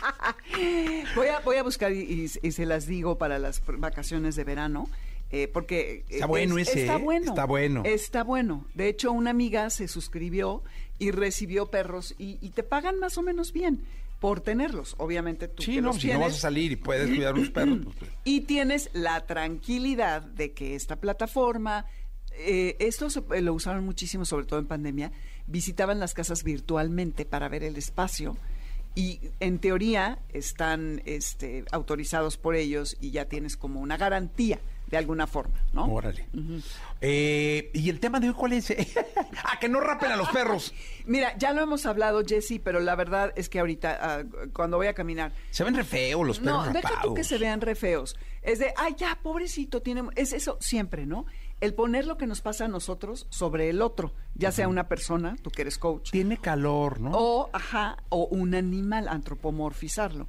voy, 1.14 1.28
a, 1.28 1.38
voy 1.40 1.56
a 1.56 1.62
buscar 1.62 1.92
y, 1.92 2.00
y- 2.00 2.46
y 2.48 2.52
se 2.52 2.66
las 2.66 2.86
digo 2.86 3.16
para 3.18 3.38
las 3.38 3.62
vacaciones 3.78 4.34
de 4.36 4.42
verano. 4.44 4.88
Eh, 5.32 5.48
porque 5.48 6.04
Está 6.08 6.24
eh, 6.24 6.28
bueno 6.28 6.58
ese, 6.58 6.80
está 6.82 6.96
¿eh? 6.96 7.02
bueno 7.02 7.26
Está 7.28 7.44
bueno. 7.46 7.82
está 7.84 8.24
bueno 8.24 8.66
de 8.74 8.88
hecho 8.88 9.12
una 9.12 9.30
amiga 9.30 9.70
se 9.70 9.86
suscribió 9.88 10.62
y 10.98 11.10
recibió 11.12 11.66
perros 11.70 12.14
y, 12.18 12.38
y 12.40 12.50
te 12.50 12.62
pagan 12.62 12.98
más 12.98 13.16
o 13.18 13.22
menos 13.22 13.52
bien 13.52 13.84
por 14.20 14.40
tenerlos 14.40 14.94
obviamente 14.98 15.48
tú 15.48 15.62
Sí, 15.62 15.74
que 15.76 15.80
no, 15.82 15.88
los 15.88 16.00
si 16.00 16.08
no 16.12 16.20
vas 16.20 16.34
a 16.34 16.38
salir 16.38 16.72
y 16.72 16.76
puedes 16.76 17.08
cuidar 17.08 17.34
unos 17.34 17.50
perros, 17.50 17.78
pues, 17.84 17.96
pues, 17.98 18.10
y 18.24 18.40
tienes 18.42 18.90
la 18.92 19.24
tranquilidad 19.26 20.22
de 20.22 20.52
que 20.52 20.74
esta 20.74 20.96
plataforma, 20.96 21.86
eh, 22.32 22.76
esto 22.80 23.08
se- 23.08 23.22
eh, 23.34 23.40
lo 23.40 23.54
usaron 23.54 23.84
muchísimo, 23.84 24.24
sobre 24.24 24.44
todo 24.46 24.58
en 24.58 24.66
pandemia, 24.66 25.12
visitaban 25.46 25.98
las 26.00 26.12
casas 26.12 26.44
virtualmente 26.44 27.24
para 27.24 27.48
ver 27.48 27.64
el 27.64 27.76
espacio 27.76 28.36
y 28.94 29.20
en 29.38 29.58
teoría 29.58 30.18
están 30.34 31.00
este, 31.06 31.64
autorizados 31.72 32.36
por 32.36 32.56
ellos 32.56 32.96
y 33.00 33.12
ya 33.12 33.24
tienes 33.26 33.56
como 33.56 33.80
una 33.80 33.96
garantía 33.96 34.58
de 34.90 34.96
alguna 34.96 35.26
forma, 35.26 35.54
¿no? 35.72 35.84
Órale. 35.84 36.26
Eh, 37.00 37.70
¿Y 37.72 37.88
el 37.90 38.00
tema 38.00 38.18
de 38.18 38.28
hoy 38.28 38.34
cuál 38.34 38.54
es? 38.54 38.70
ah, 39.44 39.58
que 39.60 39.68
no 39.68 39.80
rapen 39.80 40.10
a 40.10 40.16
los 40.16 40.28
perros. 40.30 40.74
Mira, 41.06 41.36
ya 41.38 41.52
lo 41.52 41.62
hemos 41.62 41.86
hablado, 41.86 42.22
Jesse, 42.26 42.60
pero 42.62 42.80
la 42.80 42.96
verdad 42.96 43.32
es 43.36 43.48
que 43.48 43.60
ahorita, 43.60 43.98
ah, 44.00 44.22
cuando 44.52 44.76
voy 44.78 44.88
a 44.88 44.94
caminar, 44.94 45.32
Se 45.50 45.62
ven 45.62 45.74
re 45.74 45.84
feos 45.84 46.26
los 46.26 46.40
perros 46.40 46.66
No, 46.66 46.72
deja 46.72 47.02
tú 47.02 47.14
que 47.14 47.24
se 47.24 47.38
vean 47.38 47.60
re 47.60 47.74
feos. 47.74 48.16
Es 48.42 48.58
de, 48.58 48.72
ay, 48.76 48.94
ya, 48.96 49.18
pobrecito, 49.22 49.80
tiene... 49.80 50.02
Es 50.16 50.32
eso 50.32 50.58
siempre, 50.60 51.06
¿no? 51.06 51.26
El 51.60 51.74
poner 51.74 52.06
lo 52.06 52.16
que 52.16 52.26
nos 52.26 52.40
pasa 52.40 52.64
a 52.64 52.68
nosotros 52.68 53.26
sobre 53.30 53.68
el 53.68 53.82
otro, 53.82 54.14
ya 54.34 54.50
sea 54.50 54.66
una 54.66 54.88
persona, 54.88 55.36
tú 55.42 55.50
que 55.50 55.60
eres 55.60 55.76
coach, 55.76 56.10
Tiene 56.10 56.38
calor, 56.38 57.00
¿no? 57.00 57.10
o, 57.12 57.50
ajá, 57.52 57.98
o 58.08 58.26
un 58.26 58.54
animal, 58.54 59.08
antropomorfizarlo. 59.08 60.26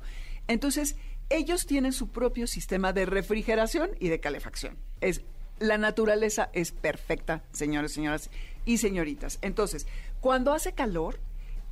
Entonces, 0.47 0.97
ellos 1.31 1.65
tienen 1.65 1.93
su 1.93 2.09
propio 2.09 2.47
sistema 2.47 2.93
de 2.93 3.05
refrigeración 3.05 3.91
y 3.99 4.09
de 4.09 4.19
calefacción. 4.19 4.77
Es, 5.01 5.21
la 5.59 5.77
naturaleza 5.77 6.49
es 6.53 6.71
perfecta, 6.71 7.43
señores, 7.51 7.93
señoras 7.93 8.29
y 8.65 8.77
señoritas. 8.77 9.39
Entonces, 9.41 9.87
cuando 10.19 10.53
hace 10.53 10.73
calor, 10.73 11.19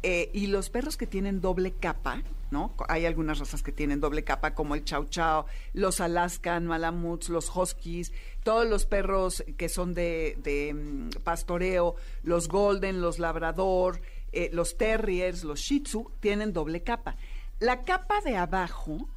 eh, 0.01 0.29
y 0.33 0.47
los 0.47 0.69
perros 0.69 0.95
que 0.95 1.07
tienen 1.07 1.41
doble 1.41 1.73
capa, 1.73 2.23
¿no? 2.51 2.73
Hay 2.87 3.05
algunas 3.05 3.39
razas 3.39 3.61
que 3.61 3.73
tienen 3.73 3.99
doble 3.99 4.23
capa, 4.23 4.55
como 4.55 4.75
el 4.75 4.85
Chow 4.85 5.05
Chow, 5.05 5.43
los 5.73 5.99
Alaskan, 5.99 6.65
Malamuts, 6.65 7.27
los 7.27 7.53
Huskies, 7.53 8.13
todos 8.43 8.65
los 8.65 8.85
perros 8.85 9.43
que 9.57 9.67
son 9.67 9.93
de, 9.93 10.73
mm, 10.73 11.21
pastoreo, 11.23 11.95
los 12.23 12.47
Golden, 12.47 13.01
los 13.01 13.19
Labrador, 13.19 14.01
eh, 14.31 14.49
los 14.53 14.77
Terriers, 14.77 15.43
los 15.43 15.59
Shih 15.59 15.81
Tzu, 15.81 16.11
tienen 16.21 16.53
doble 16.53 16.81
capa. 16.81 17.17
La 17.59 17.81
capa 17.81 18.21
de 18.21 18.37
abajo 18.37 19.09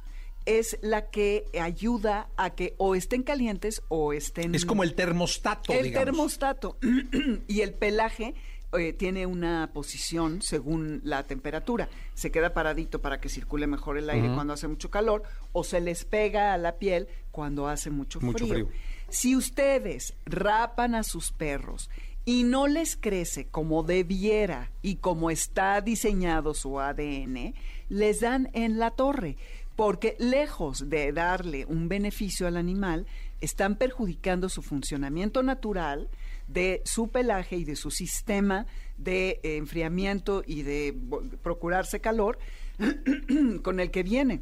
es 0.45 0.77
la 0.81 1.09
que 1.09 1.45
ayuda 1.59 2.29
a 2.37 2.51
que 2.51 2.75
o 2.77 2.95
estén 2.95 3.23
calientes 3.23 3.81
o 3.87 4.13
estén... 4.13 4.55
Es 4.55 4.65
como 4.65 4.83
el 4.83 4.93
termostato, 4.95 5.73
El 5.73 5.83
digamos. 5.83 6.05
termostato 6.05 6.77
y 7.47 7.61
el 7.61 7.73
pelaje 7.73 8.35
eh, 8.77 8.93
tiene 8.93 9.25
una 9.25 9.69
posición 9.73 10.41
según 10.41 11.01
la 11.03 11.27
temperatura. 11.27 11.89
Se 12.13 12.31
queda 12.31 12.53
paradito 12.53 13.01
para 13.01 13.21
que 13.21 13.29
circule 13.29 13.67
mejor 13.67 13.97
el 13.97 14.09
aire 14.09 14.33
cuando 14.33 14.53
hace 14.53 14.67
mucho 14.67 14.89
calor 14.89 15.23
o 15.51 15.63
se 15.63 15.79
les 15.79 16.05
pega 16.05 16.53
a 16.53 16.57
la 16.57 16.77
piel 16.77 17.07
cuando 17.31 17.67
hace 17.67 17.89
mucho, 17.89 18.19
Mucho 18.19 18.47
frío. 18.47 18.69
Si 19.09 19.35
ustedes 19.35 20.15
rapan 20.25 20.95
a 20.95 21.03
sus 21.03 21.31
perros 21.31 21.89
y 22.25 22.43
no 22.43 22.67
les 22.67 22.95
crece 22.95 23.45
como 23.45 23.83
debiera 23.83 24.71
y 24.81 24.95
como 24.95 25.29
está 25.29 25.81
diseñado 25.81 26.53
su 26.55 26.79
ADN, 26.79 27.53
les 27.89 28.21
dan 28.21 28.49
en 28.53 28.79
la 28.79 28.91
torre, 28.91 29.37
porque 29.75 30.15
lejos 30.19 30.89
de 30.89 31.11
darle 31.11 31.65
un 31.65 31.87
beneficio 31.89 32.47
al 32.47 32.57
animal, 32.57 33.05
están 33.41 33.75
perjudicando 33.75 34.47
su 34.49 34.61
funcionamiento 34.61 35.43
natural 35.43 36.09
de 36.47 36.81
su 36.85 37.09
pelaje 37.09 37.57
y 37.57 37.63
de 37.65 37.75
su 37.75 37.91
sistema 37.91 38.65
de 38.97 39.39
eh, 39.43 39.57
enfriamiento 39.57 40.43
y 40.45 40.61
de 40.61 40.95
procurarse 41.41 41.99
calor 41.99 42.37
con 43.63 43.79
el 43.79 43.91
que 43.91 44.03
viene. 44.03 44.41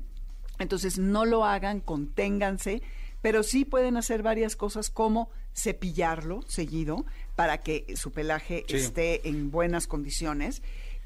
Entonces 0.60 1.00
no 1.00 1.26
lo 1.26 1.46
hagan, 1.46 1.80
conténganse, 1.80 2.82
pero 3.22 3.44
sí 3.44 3.66
pueden 3.66 3.98
hacer 3.98 4.24
varias 4.24 4.56
cosas 4.56 4.90
como 4.90 5.30
cepillarlo 5.56 6.42
seguido 6.48 7.06
para 7.36 7.60
que 7.60 7.86
su 7.96 8.12
pelaje 8.12 8.64
Sí. 8.68 8.76
esté 8.78 9.28
en 9.28 9.52
buenas 9.52 9.88
condiciones. 9.88 10.62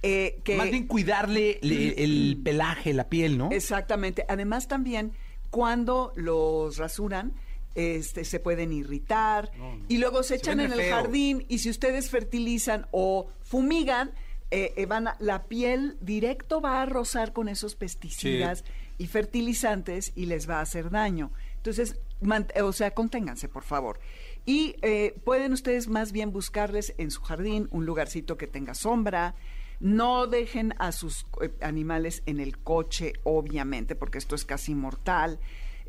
Eh, 0.05 0.39
que 0.43 0.55
Más 0.55 0.69
bien 0.69 0.87
cuidarle 0.87 1.59
le- 1.61 2.03
el 2.03 2.39
pelaje, 2.43 2.93
la 2.93 3.09
piel, 3.09 3.37
¿no? 3.37 3.49
Exactamente. 3.51 4.23
Además 4.29 4.67
también 4.67 5.11
cuando 5.49 6.11
los 6.15 6.77
rasuran 6.77 7.33
este, 7.75 8.23
se 8.23 8.39
pueden 8.39 8.71
irritar 8.71 9.51
y 9.89 9.97
luego 9.97 10.23
se, 10.23 10.29
Se 10.29 10.35
echan 10.35 10.59
en 10.61 10.71
el 10.71 10.79
feo. 10.79 10.95
jardín 10.95 11.45
y 11.49 11.59
si 11.59 11.69
ustedes 11.69 12.09
fertilizan 12.09 12.87
o 12.91 13.27
fumigan, 13.43 14.11
eh, 14.51 14.73
eh, 14.77 14.85
van 14.85 15.07
a- 15.09 15.17
la 15.19 15.43
piel 15.43 15.97
directo 16.01 16.61
va 16.61 16.81
a 16.81 16.85
rozar 16.85 17.33
con 17.33 17.49
esos 17.49 17.75
pesticidas 17.75 18.63
y 18.97 19.07
fertilizantes 19.07 20.13
y 20.15 20.27
les 20.27 20.49
va 20.49 20.59
a 20.59 20.61
hacer 20.61 20.89
daño. 20.89 21.31
Entonces, 21.57 21.97
man- 22.21 22.47
o 22.63 22.71
sea, 22.71 22.91
conténganse, 22.91 23.49
por 23.49 23.63
favor. 23.63 23.99
Y 24.45 24.75
eh, 24.81 25.15
pueden 25.25 25.51
ustedes 25.51 25.87
más 25.89 26.11
bien 26.13 26.31
buscarles 26.31 26.93
en 26.97 27.11
su 27.11 27.21
jardín 27.23 27.67
un 27.71 27.85
lugarcito 27.85 28.37
que 28.37 28.47
tenga 28.47 28.73
sombra. 28.75 29.35
No 29.86 30.26
dejen 30.26 30.74
a 30.80 30.91
sus 30.91 31.28
eh, 31.43 31.54
animales 31.62 32.24
en 32.26 32.39
el 32.39 32.58
coche, 32.58 33.13
obviamente, 33.21 33.95
porque 33.95 34.17
esto 34.17 34.34
es 34.34 34.43
casi 34.43 34.74
mortal. 34.74 35.38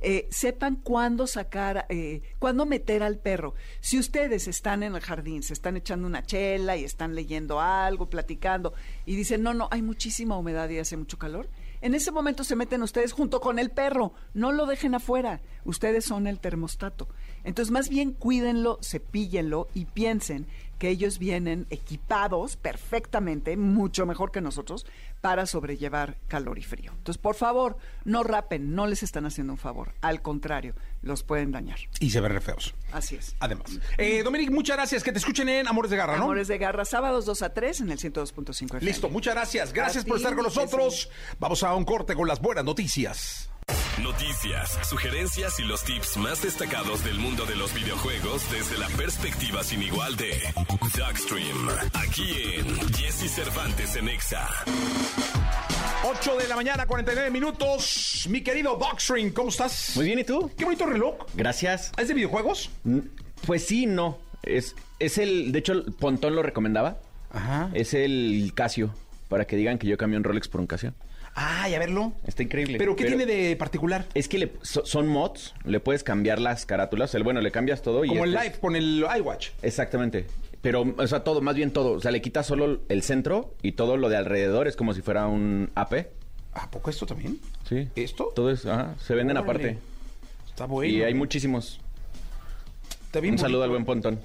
Eh, 0.02 0.28
sepan 0.30 0.76
cuándo 0.76 1.26
sacar, 1.26 1.86
eh, 1.88 2.20
cuándo 2.38 2.66
meter 2.66 3.02
al 3.02 3.16
perro. 3.16 3.54
Si 3.80 3.98
ustedes 3.98 4.48
están 4.48 4.82
en 4.82 4.94
el 4.94 5.00
jardín, 5.00 5.42
se 5.42 5.54
están 5.54 5.78
echando 5.78 6.06
una 6.06 6.22
chela 6.22 6.76
y 6.76 6.84
están 6.84 7.14
leyendo 7.14 7.58
algo, 7.58 8.10
platicando, 8.10 8.74
y 9.06 9.16
dicen, 9.16 9.42
no, 9.42 9.54
no, 9.54 9.66
hay 9.70 9.80
muchísima 9.80 10.36
humedad 10.36 10.68
y 10.68 10.78
hace 10.78 10.98
mucho 10.98 11.18
calor, 11.18 11.48
en 11.80 11.94
ese 11.94 12.10
momento 12.10 12.44
se 12.44 12.56
meten 12.56 12.82
ustedes 12.82 13.12
junto 13.12 13.40
con 13.40 13.58
el 13.58 13.70
perro, 13.70 14.12
no 14.34 14.52
lo 14.52 14.66
dejen 14.66 14.94
afuera, 14.94 15.40
ustedes 15.64 16.04
son 16.04 16.26
el 16.26 16.40
termostato. 16.40 17.08
Entonces, 17.44 17.70
más 17.70 17.88
bien 17.88 18.12
cuídenlo, 18.12 18.78
cepíllenlo 18.82 19.68
y 19.72 19.86
piensen 19.86 20.46
que 20.78 20.88
ellos 20.88 21.18
vienen 21.18 21.66
equipados 21.70 22.56
perfectamente, 22.56 23.56
mucho 23.56 24.06
mejor 24.06 24.30
que 24.30 24.40
nosotros, 24.40 24.86
para 25.20 25.46
sobrellevar 25.46 26.18
calor 26.28 26.58
y 26.58 26.62
frío. 26.62 26.92
Entonces, 26.96 27.20
por 27.20 27.34
favor, 27.34 27.76
no 28.04 28.22
rapen, 28.22 28.74
no 28.74 28.86
les 28.86 29.02
están 29.02 29.26
haciendo 29.26 29.52
un 29.52 29.58
favor, 29.58 29.92
al 30.00 30.22
contrario, 30.22 30.74
los 31.02 31.22
pueden 31.22 31.52
dañar. 31.52 31.78
Y 32.00 32.10
se 32.10 32.20
ven 32.20 32.32
re 32.32 32.40
feos. 32.40 32.74
Así 32.92 33.16
es. 33.16 33.34
Además. 33.40 33.78
Eh, 33.98 34.22
Dominic, 34.22 34.50
muchas 34.50 34.76
gracias. 34.76 35.02
Que 35.02 35.12
te 35.12 35.18
escuchen 35.18 35.48
en 35.48 35.68
Amores 35.68 35.90
de 35.90 35.96
Garra, 35.96 36.16
¿no? 36.16 36.24
Amores 36.24 36.48
de 36.48 36.58
Garra, 36.58 36.84
sábados 36.84 37.24
2 37.26 37.42
a 37.42 37.54
3 37.54 37.80
en 37.82 37.90
el 37.92 37.98
102.5 37.98 38.64
FM. 38.64 38.80
Listo, 38.84 39.08
muchas 39.08 39.34
gracias. 39.34 39.72
Gracias 39.72 40.04
A 40.04 40.06
por 40.06 40.16
ti, 40.16 40.22
estar 40.22 40.34
con 40.34 40.44
nosotros. 40.44 41.10
Vamos 41.38 41.62
a 41.62 41.74
un 41.74 41.84
corte 41.84 42.14
con 42.14 42.28
las 42.28 42.40
buenas 42.40 42.64
noticias. 42.64 43.50
Noticias, 44.02 44.78
sugerencias 44.88 45.58
y 45.58 45.62
los 45.64 45.82
tips 45.82 46.18
más 46.18 46.42
destacados 46.42 47.02
del 47.02 47.18
mundo 47.18 47.46
de 47.46 47.56
los 47.56 47.72
videojuegos 47.72 48.42
desde 48.50 48.76
la 48.78 48.88
perspectiva 48.88 49.64
sin 49.64 49.82
igual 49.82 50.16
de 50.16 50.32
Darkstream. 50.98 51.68
Aquí 51.94 52.30
en 52.56 52.66
Jesse 52.94 53.30
Cervantes 53.30 53.96
en 53.96 54.08
Exa. 54.08 54.48
8 56.04 56.36
de 56.36 56.46
la 56.48 56.56
mañana, 56.56 56.86
49 56.86 57.30
minutos. 57.30 58.26
Mi 58.28 58.42
querido 58.42 58.76
Boxring, 58.76 59.30
¿cómo 59.30 59.48
estás? 59.48 59.92
Muy 59.96 60.04
bien, 60.06 60.18
¿y 60.18 60.24
tú? 60.24 60.50
Qué 60.56 60.64
bonito 60.64 60.84
reloj. 60.86 61.14
Gracias. 61.34 61.90
¿Es 61.96 62.08
de 62.08 62.14
videojuegos? 62.14 62.70
Mm, 62.84 62.98
Pues 63.46 63.66
sí, 63.66 63.86
no. 63.86 64.18
Es, 64.42 64.74
es 64.98 65.16
el. 65.18 65.52
De 65.52 65.58
hecho, 65.60 65.72
el 65.72 65.84
Pontón 65.92 66.36
lo 66.36 66.42
recomendaba. 66.42 66.98
Ajá. 67.30 67.70
Es 67.72 67.94
el 67.94 68.52
Casio. 68.54 68.94
Para 69.28 69.46
que 69.46 69.56
digan 69.56 69.78
que 69.78 69.86
yo 69.88 69.96
cambié 69.96 70.18
un 70.18 70.22
Rolex 70.24 70.46
por 70.48 70.60
un 70.60 70.66
Casio. 70.68 70.92
Ah, 71.38 71.68
ya 71.68 71.78
verlo. 71.78 72.14
Está 72.26 72.42
increíble. 72.42 72.78
¿Pero 72.78 72.96
qué 72.96 73.04
tiene 73.04 73.26
de 73.26 73.54
particular? 73.56 74.06
Es 74.14 74.26
que 74.26 74.38
le- 74.38 74.52
so- 74.62 74.86
son 74.86 75.06
mods. 75.06 75.54
Le 75.64 75.80
puedes 75.80 76.02
cambiar 76.02 76.40
las 76.40 76.64
carátulas. 76.64 77.14
El, 77.14 77.24
bueno, 77.24 77.42
le 77.42 77.50
cambias 77.50 77.82
todo 77.82 78.04
y. 78.06 78.08
Como 78.08 78.24
el 78.24 78.34
este- 78.34 78.44
live 78.46 78.58
con 78.58 78.74
el 78.74 79.04
iWatch. 79.18 79.48
Exactamente. 79.62 80.26
Pero, 80.62 80.94
o 80.96 81.06
sea, 81.06 81.22
todo, 81.24 81.42
más 81.42 81.54
bien 81.54 81.70
todo. 81.72 81.92
O 81.92 82.00
sea, 82.00 82.10
le 82.10 82.22
quitas 82.22 82.46
solo 82.46 82.80
el 82.88 83.02
centro 83.02 83.54
y 83.62 83.72
todo 83.72 83.98
lo 83.98 84.08
de 84.08 84.16
alrededor 84.16 84.66
es 84.66 84.76
como 84.76 84.94
si 84.94 85.02
fuera 85.02 85.26
un 85.26 85.70
AP. 85.74 86.08
¿A 86.54 86.70
poco 86.70 86.88
esto 86.88 87.04
también? 87.04 87.38
Sí. 87.68 87.86
¿Esto? 87.96 88.32
Todo 88.34 88.50
es, 88.50 88.64
ajá, 88.64 88.94
se 88.98 89.14
venden 89.14 89.36
Órale. 89.36 89.50
aparte. 89.68 89.78
Está 90.48 90.64
bueno. 90.64 90.90
y 90.90 91.02
hay 91.02 91.12
muchísimos. 91.12 91.80
Está 93.04 93.20
bien 93.20 93.34
Un 93.34 93.38
saludo 93.38 93.62
al 93.62 93.70
buen 93.70 93.84
Pontón. 93.84 94.18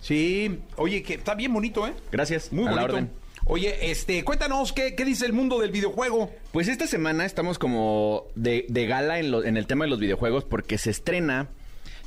Sí. 0.00 0.60
Oye, 0.76 1.02
que 1.02 1.14
está 1.14 1.34
bien 1.34 1.52
bonito, 1.54 1.86
¿eh? 1.86 1.94
Gracias. 2.12 2.52
Muy 2.52 2.66
a 2.66 2.72
la 2.72 2.82
bonito. 2.82 2.92
orden. 2.94 3.10
Oye, 3.46 3.90
este, 3.90 4.22
cuéntanos, 4.24 4.72
¿qué, 4.72 4.94
qué 4.94 5.04
dice 5.04 5.26
el 5.26 5.32
mundo 5.32 5.58
del 5.58 5.70
videojuego? 5.70 6.30
Pues 6.52 6.68
esta 6.68 6.86
semana 6.86 7.24
estamos 7.24 7.58
como 7.58 8.24
de, 8.34 8.66
de 8.68 8.86
gala 8.86 9.18
en, 9.18 9.30
lo- 9.30 9.44
en 9.44 9.56
el 9.56 9.66
tema 9.66 9.84
de 9.84 9.90
los 9.90 9.98
videojuegos 9.98 10.44
porque 10.44 10.78
se 10.78 10.90
estrena, 10.90 11.48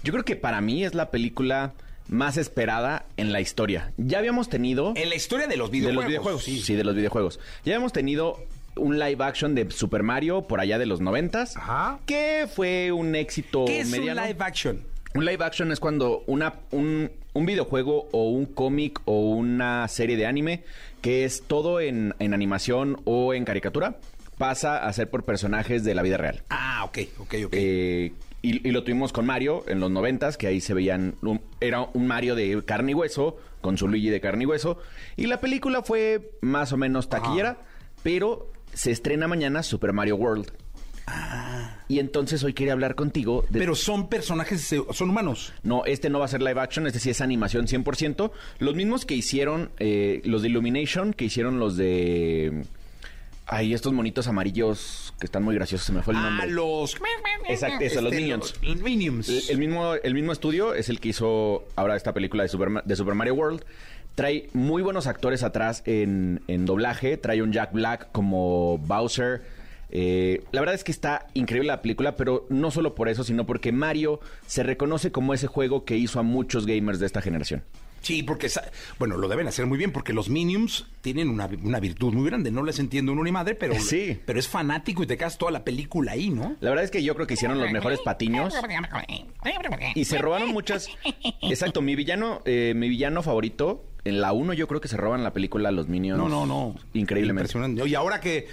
yo 0.03 0.13
creo 0.13 0.25
que 0.25 0.35
para 0.35 0.61
mí 0.61 0.83
es 0.85 0.93
la 0.93 1.11
película 1.11 1.73
más 2.07 2.37
esperada 2.37 3.05
en 3.17 3.31
la 3.31 3.41
historia. 3.41 3.93
Ya 3.97 4.19
habíamos 4.19 4.49
tenido... 4.49 4.93
En 4.95 5.09
la 5.09 5.15
historia 5.15 5.47
de 5.47 5.57
los 5.57 5.71
de 5.71 5.77
videojuegos. 5.79 6.03
los 6.03 6.07
videojuegos, 6.09 6.43
sí. 6.43 6.75
de 6.75 6.83
los 6.83 6.95
videojuegos. 6.95 7.39
Ya 7.65 7.73
habíamos 7.73 7.93
tenido 7.93 8.39
un 8.75 8.99
live 8.99 9.23
action 9.23 9.55
de 9.55 9.69
Super 9.71 10.03
Mario 10.03 10.43
por 10.47 10.59
allá 10.59 10.77
de 10.77 10.85
los 10.85 10.99
noventas, 11.01 11.55
Ajá. 11.57 11.99
que 12.05 12.47
fue 12.53 12.91
un 12.91 13.15
éxito 13.15 13.65
¿Qué 13.65 13.79
es 13.81 13.89
mediano. 13.89 14.21
un 14.21 14.27
live 14.27 14.43
action? 14.43 14.83
Un 15.15 15.25
live 15.25 15.43
action 15.45 15.71
es 15.71 15.79
cuando 15.79 16.23
una, 16.27 16.55
un, 16.71 17.11
un 17.33 17.45
videojuego 17.45 18.07
o 18.11 18.29
un 18.29 18.45
cómic 18.45 19.01
o 19.05 19.19
una 19.31 19.87
serie 19.87 20.17
de 20.17 20.25
anime 20.25 20.63
que 21.01 21.25
es 21.25 21.43
todo 21.47 21.79
en, 21.79 22.13
en 22.19 22.33
animación 22.33 23.01
o 23.05 23.33
en 23.33 23.43
caricatura 23.45 23.97
pasa 24.37 24.77
a 24.85 24.91
ser 24.93 25.09
por 25.09 25.23
personajes 25.23 25.83
de 25.83 25.95
la 25.95 26.01
vida 26.01 26.17
real. 26.17 26.43
Ah, 26.49 26.83
ok, 26.85 26.97
ok, 27.19 27.33
ok. 27.45 27.53
Eh, 27.53 28.13
y, 28.41 28.67
y 28.67 28.71
lo 28.71 28.83
tuvimos 28.83 29.13
con 29.13 29.25
Mario 29.25 29.63
en 29.67 29.79
los 29.79 29.89
noventas, 29.89 30.37
que 30.37 30.47
ahí 30.47 30.59
se 30.59 30.73
veían, 30.73 31.15
un- 31.21 31.41
era 31.61 31.81
un 31.93 32.07
Mario 32.07 32.35
de 32.35 32.61
carne 32.65 32.91
y 32.91 32.95
hueso, 32.95 33.37
con 33.61 33.77
su 33.77 33.87
Luigi 33.87 34.09
de 34.09 34.19
carne 34.19 34.43
y 34.43 34.47
hueso. 34.47 34.77
Y 35.15 35.27
la 35.27 35.39
película 35.39 35.81
fue 35.83 36.31
más 36.41 36.73
o 36.73 36.77
menos 36.77 37.07
taquillera, 37.09 37.57
pero 38.01 38.51
se 38.73 38.91
estrena 38.91 39.27
mañana 39.27 39.63
Super 39.63 39.93
Mario 39.93 40.17
World. 40.17 40.51
Y 41.89 41.99
entonces 41.99 42.43
hoy 42.43 42.53
quería 42.53 42.73
hablar 42.73 42.95
contigo 42.95 43.41
de 43.49 43.59
Ah. 43.59 43.61
Pero 43.63 43.75
son 43.75 44.07
personajes, 44.09 44.73
son 44.91 45.09
humanos. 45.09 45.53
no, 45.63 45.85
este 45.85 46.09
no 46.09 46.19
va 46.19 46.25
a 46.25 46.27
ser 46.29 46.41
live 46.41 46.59
action, 46.59 46.87
este 46.87 46.99
sí 46.99 47.09
es 47.09 47.21
animación 47.21 47.67
100%. 47.67 48.31
Los 48.59 48.75
mismos 48.75 49.05
que 49.05 49.13
hicieron 49.15 49.69
eh, 49.79 50.21
los 50.25 50.41
de 50.41 50.49
Illumination, 50.49 51.13
que 51.13 51.25
hicieron 51.25 51.59
los 51.59 51.75
de... 51.77 52.63
Ay, 53.45 53.73
estos 53.73 53.91
monitos 53.91 54.27
amarillos 54.27 55.13
que 55.19 55.25
están 55.25 55.43
muy 55.43 55.53
graciosos, 55.53 55.85
se 55.85 55.91
me 55.91 56.01
fue 56.01 56.13
el 56.13 56.19
Ah, 56.21 56.29
nombre. 56.29 56.49
los... 56.51 56.95
Exacto, 57.49 57.83
eso, 57.83 58.01
los 58.01 58.13
Este, 58.13 58.21
Minions. 58.23 58.55
Los, 58.61 58.75
los 58.75 58.81
Minions. 58.83 59.29
El, 59.29 59.43
el 59.49 59.57
mismo, 59.57 59.93
el 59.95 60.13
mismo 60.13 60.31
estudio 60.31 60.73
es 60.73 60.87
el 60.87 61.01
que 61.01 61.09
hizo 61.09 61.65
ahora 61.75 61.97
esta 61.97 62.13
película 62.13 62.43
de 62.43 62.49
Super, 62.49 62.69
Ma- 62.69 62.81
de 62.85 62.95
Super 62.95 63.13
Mario 63.15 63.33
World. 63.35 63.65
Trae 64.15 64.47
muy 64.53 64.81
buenos 64.81 65.07
actores 65.07 65.43
atrás 65.43 65.83
en, 65.85 66.41
en 66.47 66.65
doblaje. 66.65 67.17
Trae 67.17 67.41
un 67.41 67.51
Jack 67.51 67.73
Black 67.73 68.11
como 68.13 68.77
Bowser. 68.77 69.41
Eh, 69.95 70.41
la 70.51 70.59
verdad 70.59 70.73
es 70.73 70.83
que 70.83 70.91
está 70.91 71.27
increíble 71.35 71.67
la 71.67 71.83
película, 71.83 72.15
pero 72.15 72.47
no 72.49 72.71
solo 72.71 72.95
por 72.95 73.09
eso, 73.09 73.23
sino 73.23 73.45
porque 73.45 73.71
Mario 73.71 74.19
se 74.47 74.63
reconoce 74.63 75.11
como 75.11 75.35
ese 75.35 75.45
juego 75.45 75.85
que 75.85 75.95
hizo 75.95 76.19
a 76.19 76.23
muchos 76.23 76.65
gamers 76.65 76.99
de 76.99 77.05
esta 77.05 77.21
generación. 77.21 77.63
Sí, 78.01 78.21
porque, 78.23 78.49
bueno, 78.99 79.15
lo 79.17 79.29
deben 79.29 79.47
hacer 79.47 79.65
muy 79.67 79.77
bien, 79.77 79.91
porque 79.93 80.11
los 80.11 80.29
Minions 80.29 80.87
tienen 81.01 81.29
una, 81.29 81.47
una 81.63 81.79
virtud 81.79 82.11
muy 82.11 82.25
grande. 82.27 82.51
No 82.51 82.63
les 82.63 82.79
entiendo 82.79 83.13
uno 83.13 83.23
ni 83.23 83.31
madre, 83.31 83.55
pero, 83.55 83.75
Sí. 83.79 84.19
pero 84.25 84.39
es 84.39 84.47
fanático 84.49 85.03
y 85.03 85.07
te 85.07 85.15
quedas 85.15 85.37
toda 85.37 85.51
la 85.53 85.63
película 85.63 86.13
ahí, 86.13 86.29
¿no? 86.29 86.57
La 86.59 86.71
verdad 86.71 86.83
es 86.83 86.91
que 86.91 87.01
yo 87.03 87.13
creo 87.15 87.27
que 87.27 87.35
hicieron 87.35 87.61
los 87.61 87.71
mejores 87.71 87.99
patiños 88.01 88.53
y 89.95 90.05
se 90.05 90.17
robaron 90.17 90.49
muchas. 90.49 90.89
Exacto, 91.43 91.81
mi 91.81 91.95
villano, 91.95 92.41
eh, 92.45 92.73
mi 92.75 92.89
villano 92.89 93.21
favorito 93.21 93.85
en 94.05 94.19
la 94.21 94.33
1 94.33 94.53
yo 94.53 94.67
creo 94.67 94.81
que 94.81 94.87
se 94.87 94.97
roban 94.97 95.23
la 95.23 95.31
película 95.33 95.71
Los 95.71 95.87
Minions. 95.87 96.17
No, 96.19 96.27
no, 96.29 96.45
no. 96.45 96.75
Increíblemente. 96.93 97.51
Impresionante. 97.51 97.87
Y 97.87 97.95
ahora 97.95 98.19
que 98.19 98.47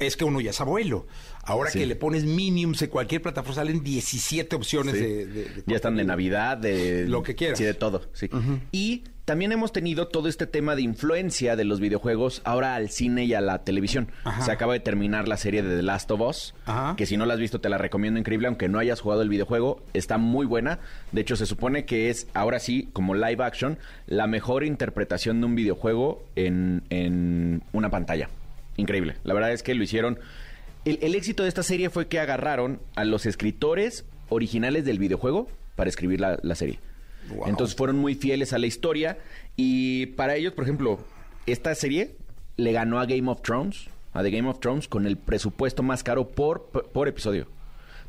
es 0.00 0.16
que 0.16 0.24
uno 0.24 0.40
ya 0.40 0.50
es 0.50 0.60
abuelo. 0.60 1.06
Ahora 1.44 1.70
Sí. 1.70 1.78
que 1.78 1.86
le 1.86 1.96
pones 1.96 2.24
Minions 2.24 2.82
en 2.82 2.90
cualquier 2.90 3.22
plataforma 3.22 3.54
salen 3.54 3.82
17 3.84 4.56
opciones 4.56 4.94
Sí. 4.94 5.00
de, 5.00 5.26
de- 5.26 5.44
de 5.44 5.62
ya 5.66 5.76
están 5.76 5.96
de 5.96 6.04
Navidad, 6.04 6.56
de 6.56 7.06
Lo 7.08 7.22
que 7.22 7.34
quieras. 7.34 7.58
Sí, 7.58 7.64
de 7.64 7.74
todo, 7.74 8.02
sí. 8.12 8.28
Y 8.72 9.04
también 9.30 9.52
hemos 9.52 9.70
tenido 9.70 10.08
todo 10.08 10.26
este 10.28 10.48
tema 10.48 10.74
de 10.74 10.82
influencia 10.82 11.54
de 11.54 11.62
los 11.62 11.78
videojuegos 11.78 12.42
ahora 12.42 12.74
al 12.74 12.90
cine 12.90 13.26
y 13.26 13.34
a 13.34 13.40
la 13.40 13.62
televisión. 13.62 14.08
Ajá. 14.24 14.42
Se 14.44 14.50
acaba 14.50 14.72
de 14.72 14.80
terminar 14.80 15.28
la 15.28 15.36
serie 15.36 15.62
de 15.62 15.76
The 15.76 15.84
Last 15.84 16.10
of 16.10 16.20
Us, 16.20 16.52
Ajá. 16.66 16.96
que 16.96 17.06
si 17.06 17.16
no 17.16 17.26
la 17.26 17.34
has 17.34 17.38
visto 17.38 17.60
te 17.60 17.68
la 17.68 17.78
recomiendo 17.78 18.18
increíble, 18.18 18.48
aunque 18.48 18.68
no 18.68 18.80
hayas 18.80 19.00
jugado 19.00 19.22
el 19.22 19.28
videojuego, 19.28 19.84
está 19.94 20.18
muy 20.18 20.46
buena. 20.46 20.80
De 21.12 21.20
hecho, 21.20 21.36
se 21.36 21.46
supone 21.46 21.84
que 21.84 22.10
es 22.10 22.26
ahora 22.34 22.58
sí, 22.58 22.88
como 22.92 23.14
live 23.14 23.44
action, 23.44 23.78
la 24.08 24.26
mejor 24.26 24.64
interpretación 24.64 25.38
de 25.40 25.46
un 25.46 25.54
videojuego 25.54 26.24
en, 26.34 26.82
en 26.90 27.62
una 27.72 27.88
pantalla. 27.88 28.30
Increíble. 28.78 29.14
La 29.22 29.32
verdad 29.32 29.52
es 29.52 29.62
que 29.62 29.76
lo 29.76 29.84
hicieron. 29.84 30.18
El, 30.84 30.98
el 31.02 31.14
éxito 31.14 31.44
de 31.44 31.50
esta 31.50 31.62
serie 31.62 31.88
fue 31.88 32.08
que 32.08 32.18
agarraron 32.18 32.80
a 32.96 33.04
los 33.04 33.26
escritores 33.26 34.04
originales 34.28 34.84
del 34.84 34.98
videojuego 34.98 35.46
para 35.76 35.88
escribir 35.88 36.20
la, 36.20 36.40
la 36.42 36.56
serie. 36.56 36.80
Wow. 37.34 37.48
Entonces 37.48 37.76
fueron 37.76 37.96
muy 37.96 38.14
fieles 38.14 38.52
a 38.52 38.58
la 38.58 38.66
historia 38.66 39.18
y 39.56 40.06
para 40.06 40.36
ellos, 40.36 40.52
por 40.52 40.64
ejemplo, 40.64 40.98
esta 41.46 41.74
serie 41.74 42.14
le 42.56 42.72
ganó 42.72 42.98
a 43.00 43.06
Game 43.06 43.30
of 43.30 43.42
Thrones, 43.42 43.86
a 44.12 44.22
The 44.22 44.30
Game 44.30 44.48
of 44.48 44.60
Thrones, 44.60 44.88
con 44.88 45.06
el 45.06 45.16
presupuesto 45.16 45.82
más 45.82 46.02
caro 46.02 46.28
por, 46.28 46.66
por 46.70 47.08
episodio. 47.08 47.46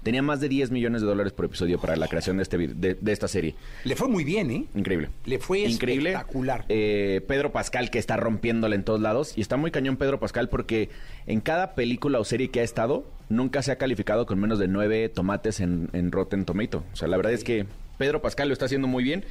Tenía 0.04 0.24
más 0.24 0.40
de 0.42 0.50
10 0.50 0.72
millones 0.72 1.02
de 1.02 1.08
dólares 1.08 1.32
por 1.32 1.46
episodio 1.46 1.80
para 1.80 1.96
la 1.96 2.08
creación 2.08 2.38
de, 2.38 2.44
este, 2.44 2.58
de, 2.58 2.96
de 2.96 3.12
esta 3.12 3.28
serie. 3.28 3.54
Le 3.84 3.96
fue 3.96 4.08
muy 4.08 4.24
bien, 4.24 4.50
¿eh? 4.50 4.66
Increíble. 4.74 5.10
Le 5.26 5.38
fue 5.38 5.60
Increíble. 5.60 6.10
espectacular. 6.10 6.66
Eh, 6.70 7.22
Pedro 7.28 7.52
Pascal 7.52 7.92
que 7.92 8.00
está 8.00 8.18
rompiéndole 8.18 8.76
en 8.76 8.84
todos 8.84 9.00
lados. 9.00 9.34
Y 9.38 9.42
está 9.42 9.58
muy 9.58 9.70
cañón 9.70 9.98
Pedro 9.98 10.20
Pascal 10.20 10.50
porque 10.50 10.90
en 11.28 11.40
cada 11.40 11.76
película 11.76 12.20
o 12.20 12.26
serie 12.26 12.50
que 12.50 12.62
ha 12.62 12.64
estado, 12.64 13.06
nunca 13.30 13.62
se 13.62 13.72
ha 13.72 13.76
calificado 13.78 14.26
con 14.26 14.40
menos 14.40 14.58
de 14.58 14.68
nueve 14.68 15.08
tomates 15.08 15.60
en, 15.60 15.90
en 15.94 16.12
Rotten 16.12 16.46
Tomato. 16.46 16.84
O 16.94 16.96
sea, 16.96 17.08
la 17.08 17.18
verdad 17.18 17.34
es 17.34 17.44
que 17.44 17.68
Pedro 18.02 18.20
Pascal 18.20 18.48
lo 18.48 18.54
está 18.54 18.66
haciendo 18.66 18.88
muy 18.88 19.04
bien. 19.04 19.26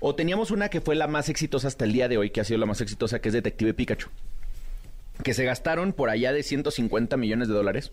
O 0.00 0.16
teníamos 0.16 0.50
una 0.50 0.68
que 0.68 0.80
fue 0.80 0.96
la 0.96 1.06
más 1.06 1.28
exitosa 1.28 1.68
hasta 1.68 1.84
el 1.84 1.92
día 1.92 2.08
de 2.08 2.18
hoy, 2.18 2.30
que 2.30 2.40
ha 2.40 2.44
sido 2.44 2.58
la 2.58 2.66
más 2.66 2.80
exitosa, 2.80 3.20
que 3.20 3.28
es 3.28 3.32
Detective 3.32 3.72
Pikachu. 3.72 4.08
Que 5.22 5.32
se 5.32 5.44
gastaron 5.44 5.92
por 5.92 6.10
allá 6.10 6.32
de 6.32 6.42
150 6.42 7.16
millones 7.16 7.46
de 7.46 7.54
dólares. 7.54 7.92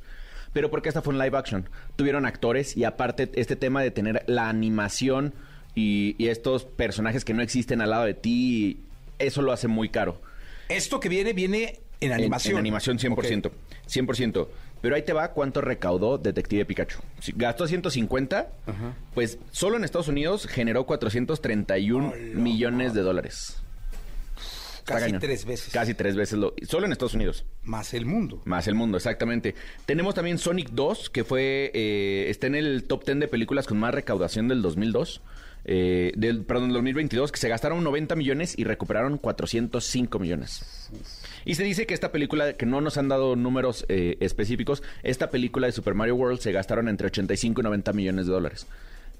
Pero 0.51 0.71
porque 0.71 0.89
esta 0.89 1.03
fue 1.03 1.13
un 1.13 1.19
live 1.19 1.37
action. 1.37 1.69
Tuvieron 1.95 2.25
actores 2.25 2.75
y 2.75 2.83
aparte 2.83 3.29
este 3.35 3.55
tema 3.55 3.83
de 3.83 3.91
tener 3.91 4.23
la 4.25 4.49
animación 4.49 5.35
y, 5.75 6.15
y 6.17 6.29
estos 6.29 6.63
personajes 6.63 7.23
que 7.25 7.35
no 7.35 7.43
existen 7.43 7.79
al 7.79 7.91
lado 7.91 8.05
de 8.05 8.15
ti, 8.15 8.79
eso 9.19 9.43
lo 9.43 9.51
hace 9.51 9.67
muy 9.67 9.89
caro. 9.89 10.19
Esto 10.67 10.99
que 10.99 11.09
viene, 11.09 11.33
viene 11.33 11.79
en 11.99 12.11
animación. 12.11 12.53
En, 12.53 12.59
animación 12.59 12.97
100%. 12.97 13.45
Ok. 13.45 13.53
100%. 13.87 14.47
Pero 14.83 14.97
ahí 14.97 15.01
te 15.03 15.13
va 15.13 15.31
cuánto 15.31 15.61
recaudó 15.61 16.17
Detective 16.17 16.65
Pikachu. 16.65 16.99
Si 17.21 17.31
gastó 17.37 17.67
150, 17.67 18.51
pues 19.13 19.39
solo 19.49 19.77
en 19.77 19.85
Estados 19.85 20.09
Unidos 20.09 20.45
generó 20.45 20.85
431 20.85 22.09
Hola, 22.09 22.17
millones 22.35 22.93
de 22.93 23.01
dólares. 23.01 23.63
Casi 24.83 25.13
tres 25.13 25.45
veces. 25.45 25.73
Casi 25.73 25.93
tres 25.93 26.17
veces. 26.17 26.37
Lo, 26.37 26.53
solo 26.67 26.85
en 26.85 26.91
Estados 26.91 27.13
Unidos. 27.13 27.45
Más 27.63 27.93
el 27.93 28.05
mundo. 28.05 28.41
Más 28.43 28.67
el 28.67 28.75
mundo, 28.75 28.97
exactamente. 28.97 29.55
Tenemos 29.85 30.15
también 30.15 30.37
Sonic 30.37 30.71
2, 30.71 31.09
que 31.11 31.23
fue 31.23 31.71
eh, 31.73 32.25
está 32.27 32.47
en 32.47 32.55
el 32.55 32.83
top 32.83 33.05
10 33.05 33.21
de 33.21 33.27
películas 33.29 33.65
con 33.67 33.79
más 33.79 33.95
recaudación 33.95 34.49
del 34.49 34.61
2002. 34.61 35.21
eh, 35.63 36.11
del, 36.17 36.43
perdón, 36.43 36.65
del 36.65 36.73
2022, 36.73 37.31
que 37.31 37.39
se 37.39 37.47
gastaron 37.47 37.81
90 37.85 38.17
millones 38.17 38.53
y 38.57 38.65
recuperaron 38.65 39.17
405 39.17 40.19
millones. 40.19 40.89
Y 41.45 41.55
se 41.55 41.63
dice 41.63 41.85
que 41.85 41.93
esta 41.93 42.11
película, 42.11 42.53
que 42.53 42.65
no 42.65 42.81
nos 42.81 42.97
han 42.97 43.07
dado 43.07 43.35
números 43.35 43.85
eh, 43.89 44.17
específicos, 44.19 44.83
esta 45.03 45.29
película 45.29 45.67
de 45.67 45.73
Super 45.73 45.93
Mario 45.93 46.15
World 46.15 46.39
se 46.39 46.51
gastaron 46.51 46.87
entre 46.87 47.07
85 47.07 47.61
y 47.61 47.63
90 47.63 47.93
millones 47.93 48.25
de 48.27 48.31
dólares. 48.33 48.67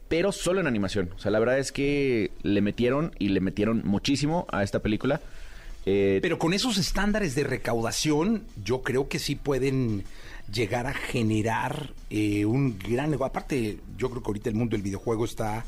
Pero 0.07 0.31
solo 0.31 0.59
en 0.59 0.67
animación. 0.67 1.09
O 1.15 1.19
sea, 1.19 1.31
la 1.31 1.39
verdad 1.39 1.59
es 1.59 1.71
que 1.71 2.31
le 2.43 2.61
metieron 2.61 3.13
y 3.19 3.29
le 3.29 3.39
metieron 3.39 3.81
muchísimo 3.85 4.45
a 4.51 4.63
esta 4.63 4.79
película. 4.79 5.21
Eh, 5.85 6.19
Pero 6.21 6.39
con 6.39 6.53
esos 6.53 6.77
estándares 6.77 7.35
de 7.35 7.43
recaudación, 7.43 8.43
yo 8.63 8.83
creo 8.83 9.07
que 9.09 9.19
sí 9.19 9.35
pueden 9.35 10.03
llegar 10.51 10.87
a 10.87 10.93
generar 10.93 11.91
eh, 12.09 12.45
un 12.45 12.77
gran. 12.77 13.13
Aparte, 13.21 13.79
yo 13.97 14.09
creo 14.09 14.21
que 14.21 14.27
ahorita 14.27 14.49
el 14.49 14.55
mundo 14.55 14.75
del 14.75 14.83
videojuego 14.83 15.25
está 15.25 15.65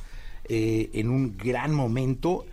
eh, 0.48 0.90
en 0.94 1.10
un 1.10 1.38
gran 1.38 1.74
momento 1.74 2.46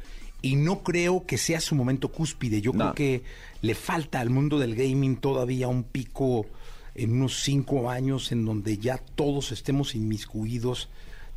y 0.43 0.57
no 0.57 0.83
creo 0.83 1.25
que 1.25 1.39
sea 1.39 1.61
su 1.61 1.75
momento 1.75 2.09
cúspide. 2.11 2.61
Yo 2.61 2.73
No. 2.73 2.79
creo 2.79 2.95
que 2.95 3.23
le 3.63 3.75
falta 3.75 4.21
al 4.21 4.29
mundo 4.31 4.59
del 4.59 4.75
gaming 4.75 5.17
todavía 5.17 5.69
un 5.69 5.85
pico 5.85 6.47
en 6.95 7.13
unos 7.13 7.41
cinco 7.43 7.91
años 7.91 8.33
en 8.33 8.45
donde 8.45 8.77
ya 8.79 8.99
todos 8.99 9.53
estemos 9.53 9.95
inmiscuidos 9.95 10.89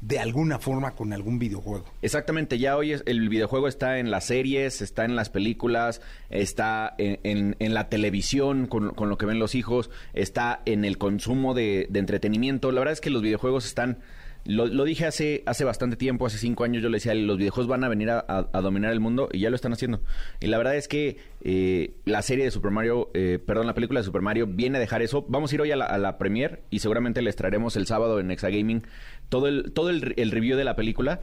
de 0.02 0.20
alguna 0.20 0.60
forma 0.60 0.91
con 0.91 1.13
algún 1.13 1.39
videojuego. 1.39 1.86
Exactamente, 2.02 2.60
ya 2.60 2.76
hoy 2.78 2.91
es- 2.91 3.04
el 3.06 3.30
videojuego 3.30 3.68
está 3.68 3.98
en 4.00 4.12
las 4.12 4.26
series, 4.26 4.82
está 4.82 5.06
en 5.06 5.15
las 5.15 5.30
películas, 5.30 6.02
está 6.30 6.94
en, 6.98 7.20
en- 7.24 7.56
en 7.60 7.74
la 7.74 7.88
televisión 7.89 8.68
con, 8.68 8.89
con 8.94 9.08
lo 9.10 9.18
que 9.18 9.26
ven 9.26 9.39
los 9.39 9.56
hijos, 9.56 9.89
está 10.13 10.62
en 10.65 10.84
el 10.84 10.98
consumo 10.98 11.54
de, 11.54 11.88
de 11.89 12.00
entretenimiento. 12.00 12.72
La 12.72 12.82
verdad 12.82 12.94
es 12.94 13.02
que 13.02 13.10
los 13.10 13.22
videojuegos 13.22 13.65
están... 13.65 14.00
Lo, 14.46 14.68
lo 14.68 14.84
dije 14.84 15.06
hace, 15.06 15.42
hace 15.48 15.64
bastante 15.64 15.96
tiempo, 15.96 16.26
hace 16.26 16.38
cinco 16.38 16.64
años, 16.64 16.84
yo 16.84 16.90
le 16.90 16.98
decía, 16.98 17.16
los 17.16 17.38
videojuegos 17.38 17.68
van 17.68 17.84
a 17.84 17.90
venir 17.90 18.12
a, 18.12 18.22
dominar 18.62 18.92
el 18.92 19.00
mundo 19.00 19.28
y 19.32 19.40
ya 19.40 19.50
lo 19.50 19.56
están 19.56 19.74
haciendo. 19.74 20.02
Y 20.40 20.48
la 20.48 20.58
verdad 20.58 20.76
es 20.76 20.88
que 20.88 21.18
eh, 21.42 21.96
la 22.06 22.22
serie 22.22 22.46
de 22.46 22.52
Super 22.52 22.72
Mario, 22.72 23.10
eh, 23.16 23.40
perdón, 23.44 23.66
la 23.66 23.74
película 23.74 24.00
de 24.00 24.06
Super 24.06 24.22
Mario 24.22 24.46
viene 24.48 24.78
a 24.78 24.80
dejar 24.80 25.02
eso. 25.02 25.26
Vamos 25.28 25.52
a 25.52 25.56
ir 25.56 25.62
hoy 25.62 25.72
a 25.72 25.76
la, 25.76 25.86
a 25.86 25.98
la 25.98 26.20
premiere 26.20 26.62
y 26.70 26.80
seguramente 26.80 27.24
les 27.24 27.36
traeremos 27.36 27.76
el 27.76 27.88
sábado 27.88 28.20
en 28.20 28.30
Exagaming 28.30 28.84
todo 29.30 29.48
el, 29.48 29.72
todo 29.74 29.90
el, 29.90 30.14
el 30.18 30.32
review 30.32 30.58
de 30.58 30.64
la 30.64 30.76
película 30.76 31.22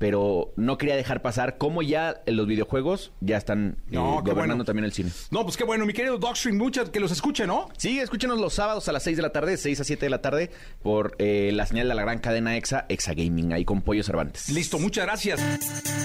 pero 0.00 0.54
no 0.56 0.78
quería 0.78 0.96
dejar 0.96 1.20
pasar 1.20 1.58
cómo 1.58 1.82
ya 1.82 2.22
los 2.24 2.46
videojuegos 2.46 3.12
ya 3.20 3.36
están 3.36 3.76
eh, 3.88 3.96
No, 3.96 4.22
gobernando 4.22 4.46
bueno. 4.54 4.64
también 4.64 4.86
el 4.86 4.92
cine. 4.92 5.10
No, 5.30 5.44
pues 5.44 5.58
qué 5.58 5.64
bueno, 5.64 5.84
mi 5.84 5.92
querido 5.92 6.16
Dogstream, 6.16 6.56
muchas 6.56 6.88
que 6.88 7.00
los 7.00 7.12
escuche, 7.12 7.46
¿no? 7.46 7.68
Sí, 7.76 7.98
escúchenos 8.00 8.40
los 8.40 8.54
sábados 8.54 8.88
a 8.88 8.92
las 8.92 9.02
6 9.02 9.18
de 9.18 9.22
la 9.22 9.30
tarde, 9.30 9.58
6 9.58 9.78
a 9.78 9.84
7 9.84 10.06
de 10.06 10.10
la 10.10 10.22
tarde, 10.22 10.50
por 10.82 11.14
eh, 11.18 11.50
la 11.52 11.66
señal 11.66 11.86
de 11.86 11.94
la 11.94 12.00
gran 12.02 12.18
cadena 12.18 12.56
EXA, 12.56 12.86
EXA 12.88 13.12
Gaming, 13.12 13.52
ahí 13.52 13.66
con 13.66 13.82
Pollo 13.82 14.02
Cervantes. 14.02 14.48
Listo, 14.48 14.78
muchas 14.78 15.04
gracias. 15.04 15.38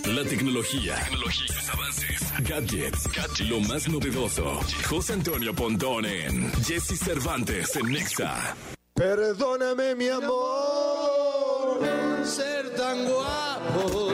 La 0.06 0.24
tecnología, 0.26 0.96
tecnologías, 1.06 1.70
avances, 1.74 2.34
gadgets, 2.50 3.08
gadgets, 3.16 3.40
lo 3.50 3.62
más 3.62 3.88
novedoso. 3.88 4.60
José 4.90 5.14
Antonio 5.14 5.56
Pontón 5.56 6.06
en 6.06 6.52
Jesse 6.66 7.00
Cervantes 7.00 7.74
en 7.78 7.94
Nexa. 7.94 8.56
Perdóname, 8.94 9.96
mi 9.96 10.10
amor, 10.10 11.80
ser 12.26 12.70
tan 12.76 13.06
guapo. 13.06 14.12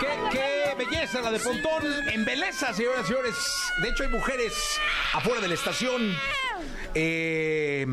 Qué, 0.00 0.08
qué 0.32 0.74
belleza 0.84 1.20
la 1.20 1.30
de 1.30 1.38
Pontón. 1.38 1.82
En 2.12 2.24
belleza, 2.24 2.72
señoras 2.72 3.04
y 3.04 3.08
señores. 3.08 3.34
De 3.82 3.88
hecho, 3.88 4.02
hay 4.04 4.08
mujeres 4.10 4.52
afuera 5.14 5.40
de 5.40 5.48
la 5.48 5.54
estación 5.54 6.14
eh, 6.94 7.86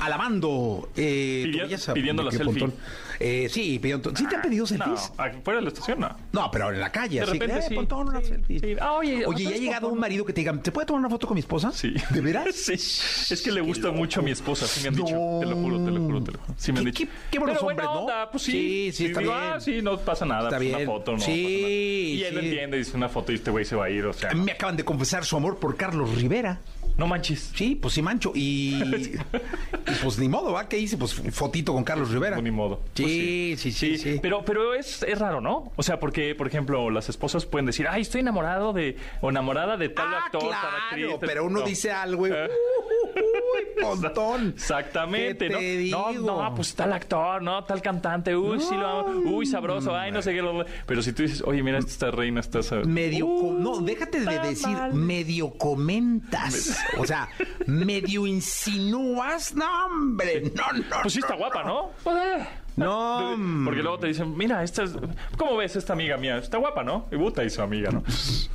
alabando 0.00 0.88
eh, 0.96 1.42
tu 1.46 1.50
Pidi- 1.50 1.60
belleza. 1.62 1.94
pidiendo 1.94 2.22
la 2.22 2.30
selfie. 2.30 2.60
Pontón. 2.60 2.74
Eh, 3.20 3.48
sí, 3.50 3.78
pidiendo. 3.78 4.14
¿Sí 4.14 4.26
te 4.26 4.36
han 4.36 4.42
pedido 4.42 4.62
No, 4.62 4.66
selfies? 4.66 5.12
aquí 5.18 5.38
fuera 5.44 5.58
de 5.60 5.62
la 5.64 5.68
estación 5.68 6.00
no. 6.00 6.16
No, 6.32 6.50
pero 6.50 6.72
en 6.72 6.80
la 6.80 6.90
calle. 6.90 7.20
De 7.20 7.26
repente 7.26 7.62
sí. 7.62 7.76
Una 7.76 8.20
selfie. 8.20 8.76
Ah, 8.80 8.92
oye, 8.94 9.24
Oye, 9.26 9.44
¿ya 9.44 9.48
ha 9.48 9.52
¿sabes 9.52 9.60
llegado 9.60 9.88
un 9.88 9.98
marido 9.98 10.24
que 10.24 10.32
te 10.32 10.40
diga, 10.40 10.52
¿te 10.60 10.72
puede 10.72 10.86
tomar 10.86 11.00
una 11.00 11.08
foto 11.10 11.26
con 11.26 11.34
mi 11.34 11.40
esposa? 11.40 11.70
Sí. 11.72 11.94
¿De 12.10 12.20
veras? 12.20 12.46
Sí. 12.54 12.72
Es 12.74 13.42
que 13.42 13.52
le 13.52 13.60
gusta 13.60 13.90
mucho 13.90 14.20
a 14.20 14.22
mi 14.22 14.30
esposa, 14.30 14.66
sí 14.66 14.80
me 14.82 14.88
han 14.88 14.94
dicho. 14.96 15.14
No. 15.14 15.40
Te 15.40 15.46
lo 15.46 15.56
juro, 15.56 15.84
te 15.84 15.90
lo 15.90 16.00
juro, 16.00 16.22
te 16.22 16.32
lo 16.32 16.38
juro. 16.38 16.54
Sí 16.56 16.72
me 16.72 16.78
han 16.80 16.84
Qué- 16.86 16.90
dicho. 17.04 17.12
qué- 17.30 17.38
buenos 17.38 17.62
hombres, 17.62 17.86
¿no? 17.86 18.06
pues 18.30 18.42
sí. 18.42 18.90
Sí, 18.92 19.06
está 19.06 19.20
bien. 19.20 19.32
Ah, 19.34 19.60
sí, 19.60 19.80
no 19.82 19.98
pasa 19.98 20.24
nada. 20.24 20.44
Está 20.44 20.56
pues 20.56 20.68
bien. 20.68 20.76
Una 20.76 20.86
foto, 20.86 21.12
no 21.12 21.18
Sí. 21.20 22.16
Y 22.18 22.24
él 22.24 22.38
entiende, 22.38 22.78
dice 22.78 22.96
una 22.96 23.08
foto 23.08 23.32
y 23.32 23.36
este 23.36 23.50
güey 23.50 23.64
se 23.64 23.76
va 23.76 23.86
a 23.86 23.90
ir, 23.90 24.04
o 24.06 24.12
sea. 24.12 24.32
Me 24.34 24.52
acaban 24.52 24.76
de 24.76 24.84
confesar 24.84 25.24
su 25.24 25.36
amor 25.36 25.58
por 25.58 25.76
Carlos 25.76 26.14
Rivera. 26.16 26.58
No 26.96 27.06
manches. 27.08 27.50
Sí, 27.54 27.74
pues 27.74 27.94
sí, 27.94 28.02
mancho. 28.02 28.32
Y, 28.34 28.74
y 28.84 29.94
pues 30.02 30.18
ni 30.18 30.28
modo, 30.28 30.52
¿va? 30.52 30.68
¿Qué 30.68 30.78
hice? 30.78 30.96
Pues 30.96 31.14
fotito 31.32 31.72
con 31.72 31.82
Carlos 31.84 32.10
Rivera. 32.10 32.40
Ni 32.40 32.50
modo. 32.50 32.80
Pues 32.94 33.08
Sí, 33.08 33.54
sí, 33.58 33.72
sí, 33.72 33.98
sí. 33.98 34.18
Pero, 34.22 34.44
pero 34.44 34.74
es, 34.74 35.02
es 35.02 35.18
raro, 35.18 35.40
¿no? 35.40 35.72
O 35.76 35.82
sea, 35.82 35.98
porque, 35.98 36.34
por 36.34 36.46
ejemplo, 36.46 36.90
las 36.90 37.08
esposas 37.08 37.46
pueden 37.46 37.66
decir, 37.66 37.86
ay, 37.88 38.02
estoy 38.02 38.20
enamorado 38.20 38.72
de, 38.72 38.96
o 39.20 39.30
enamorada 39.30 39.76
de 39.76 39.88
tal 39.88 40.14
Ah, 40.14 40.18
actor, 40.26 40.40
tal 40.42 40.50
claro, 40.50 40.76
actriz. 40.90 41.06
pero 41.20 41.44
uno 41.44 41.60
No. 41.60 41.66
dice 41.66 41.90
algo 41.90 42.28
y... 42.28 42.30
Uy, 43.14 43.82
pontón. 43.82 44.48
Exactamente, 44.56 45.48
¿Qué 45.48 45.88
¿no? 45.90 46.12
No, 46.12 46.42
no, 46.48 46.54
pues 46.54 46.74
tal 46.74 46.92
actor, 46.92 47.42
¿no? 47.42 47.62
Tal 47.64 47.80
cantante, 47.82 48.36
uy, 48.36 48.58
sí 48.60 48.74
lo 48.74 48.86
amo, 48.86 49.30
uy, 49.36 49.46
sabroso, 49.46 49.94
ay, 49.94 50.10
no 50.10 50.20
sé 50.22 50.32
qué. 50.34 50.42
lo- 50.42 50.64
Pero 50.86 51.02
si 51.02 51.12
tú 51.12 51.22
dices, 51.22 51.42
oye, 51.46 51.62
mira, 51.62 51.78
esta 51.78 52.10
reina 52.10 52.40
está... 52.40 52.60
Medio... 52.84 53.26
Uh, 53.26 53.58
no, 53.60 53.80
déjate 53.80 54.20
de 54.20 54.38
decir 54.40 54.68
mal. 54.70 54.92
medio 54.94 55.50
comentas. 55.54 56.76
O 56.98 57.06
sea, 57.06 57.28
medio 57.66 58.26
insinúas. 58.26 59.54
No, 59.54 59.86
hombre, 59.86 60.52
no, 60.54 60.72
no. 60.72 61.02
Pues 61.02 61.14
sí 61.14 61.20
está 61.20 61.34
no, 61.34 61.38
guapa, 61.38 61.64
¿no? 61.64 61.90
Pues, 62.02 62.16
eh. 62.16 62.46
No, 62.76 63.36
Porque 63.64 63.82
luego 63.82 63.98
te 64.00 64.08
dicen, 64.08 64.36
mira, 64.36 64.62
esta 64.64 64.82
es... 64.82 64.92
¿Cómo 65.38 65.56
ves 65.56 65.76
esta 65.76 65.92
amiga 65.92 66.16
mía? 66.16 66.38
Está 66.38 66.58
guapa, 66.58 66.82
¿no? 66.82 67.06
Y 67.12 67.16
puta 67.16 67.44
y 67.44 67.50
su 67.50 67.62
amiga, 67.62 67.90
¿no? 67.92 68.02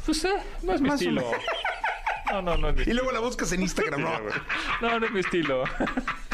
Pues 0.05 0.25
eh, 0.25 0.33
no 0.63 0.73
es 0.73 0.81
mi 0.81 0.89
estilo. 0.89 1.23
No, 2.31 2.41
no, 2.41 2.57
no 2.57 2.69
Y 2.81 2.93
luego 2.93 3.11
la 3.11 3.19
buscas 3.19 3.51
en 3.51 3.61
Instagram, 3.63 4.01
¿no? 4.01 4.11
No, 4.81 4.99
no 4.99 5.05
es 5.05 5.11
mi 5.11 5.19
estilo. 5.19 5.63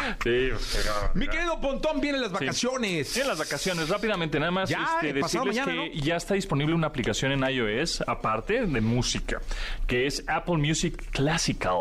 Sí, 0.24 0.50
pero... 0.74 0.92
Mi 1.16 1.28
querido 1.28 1.60
Pontón, 1.60 2.00
vienen 2.00 2.22
las 2.22 2.30
Sí. 2.30 2.36
vacaciones. 2.46 3.18
En 3.18 3.28
las 3.28 3.40
vacaciones, 3.40 3.90
rápidamente, 3.90 4.40
nada 4.40 4.52
más 4.52 4.70
Ya, 4.70 4.86
este, 5.02 5.14
decirles 5.14 5.56
mañana, 5.58 5.72
que 5.92 6.00
ya 6.00 6.16
está 6.16 6.36
disponible 6.36 6.76
una 6.76 6.86
aplicación 6.86 7.32
en 7.32 7.44
iOS, 7.44 8.04
aparte 8.06 8.68
de 8.68 8.82
música, 8.82 9.42
que 9.88 10.06
es 10.06 10.24
Apple 10.28 10.58
Music 10.58 11.10
Classical. 11.10 11.80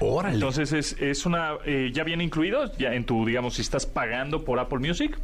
Órale. 0.00 0.34
Entonces 0.34 0.72
es, 0.74 0.96
es 1.00 1.24
una, 1.24 1.52
eh, 1.64 1.90
ya 1.94 2.04
viene 2.04 2.24
incluido, 2.24 2.70
ya 2.76 2.92
en 2.92 3.04
tu, 3.06 3.24
digamos, 3.24 3.54
si 3.54 3.62
estás 3.62 3.86
pagando 3.86 4.44
por 4.44 4.58
Apple 4.58 4.78
Music, 4.80 5.18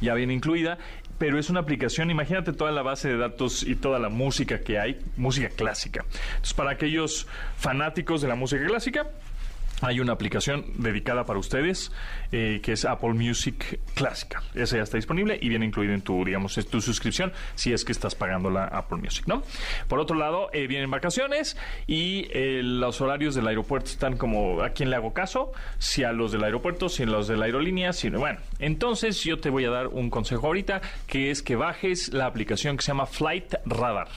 ya 0.00 0.14
viene 0.14 0.32
incluida, 0.32 0.78
pero 1.18 1.38
es 1.38 1.50
una 1.50 1.60
aplicación, 1.60 2.10
imagínate 2.10 2.52
toda 2.52 2.70
la 2.70 2.82
base 2.82 3.08
de 3.08 3.16
datos 3.16 3.64
y 3.64 3.74
toda 3.74 3.98
la 3.98 4.08
música 4.08 4.60
que 4.60 4.78
hay, 4.78 4.98
música 5.16 5.48
clásica. 5.48 6.04
Entonces, 6.30 6.54
para 6.54 6.70
aquellos 6.70 7.26
fanáticos 7.56 8.22
de 8.22 8.28
la 8.28 8.36
música 8.36 8.64
clásica, 8.66 9.10
hay 9.80 10.00
una 10.00 10.12
aplicación 10.12 10.64
dedicada 10.76 11.24
para 11.24 11.38
ustedes 11.38 11.92
eh, 12.32 12.60
que 12.62 12.72
es 12.72 12.84
Apple 12.84 13.14
Music 13.14 13.80
Clásica. 13.94 14.42
Esa 14.54 14.76
ya 14.76 14.82
está 14.82 14.96
disponible 14.96 15.38
y 15.40 15.48
viene 15.48 15.66
incluido 15.66 15.94
en 15.94 16.02
tu, 16.02 16.24
digamos, 16.24 16.58
es 16.58 16.68
tu 16.68 16.80
suscripción 16.80 17.32
si 17.54 17.72
es 17.72 17.84
que 17.84 17.92
estás 17.92 18.14
pagando 18.14 18.50
la 18.50 18.64
Apple 18.64 18.98
Music, 18.98 19.26
¿no? 19.26 19.42
Por 19.88 20.00
otro 20.00 20.16
lado, 20.16 20.50
eh, 20.52 20.66
vienen 20.66 20.90
vacaciones 20.90 21.56
y 21.86 22.28
eh, 22.32 22.60
los 22.62 23.00
horarios 23.00 23.34
del 23.34 23.46
aeropuerto 23.46 23.90
están 23.90 24.16
como 24.16 24.62
a 24.62 24.70
quién 24.70 24.90
le 24.90 24.96
hago 24.96 25.12
caso, 25.12 25.52
si 25.78 26.04
a 26.04 26.12
los 26.12 26.32
del 26.32 26.44
aeropuerto, 26.44 26.88
si 26.88 27.04
a 27.04 27.06
los 27.06 27.28
de 27.28 27.36
la 27.36 27.46
aerolínea, 27.46 27.92
si 27.92 28.10
no. 28.10 28.18
Bueno, 28.18 28.40
entonces 28.58 29.22
yo 29.22 29.38
te 29.38 29.50
voy 29.50 29.64
a 29.64 29.70
dar 29.70 29.88
un 29.88 30.10
consejo 30.10 30.46
ahorita 30.46 30.80
que 31.06 31.30
es 31.30 31.42
que 31.42 31.56
bajes 31.56 32.12
la 32.12 32.26
aplicación 32.26 32.76
que 32.76 32.82
se 32.82 32.88
llama 32.88 33.06
Flight 33.06 33.54
Radar. 33.64 34.08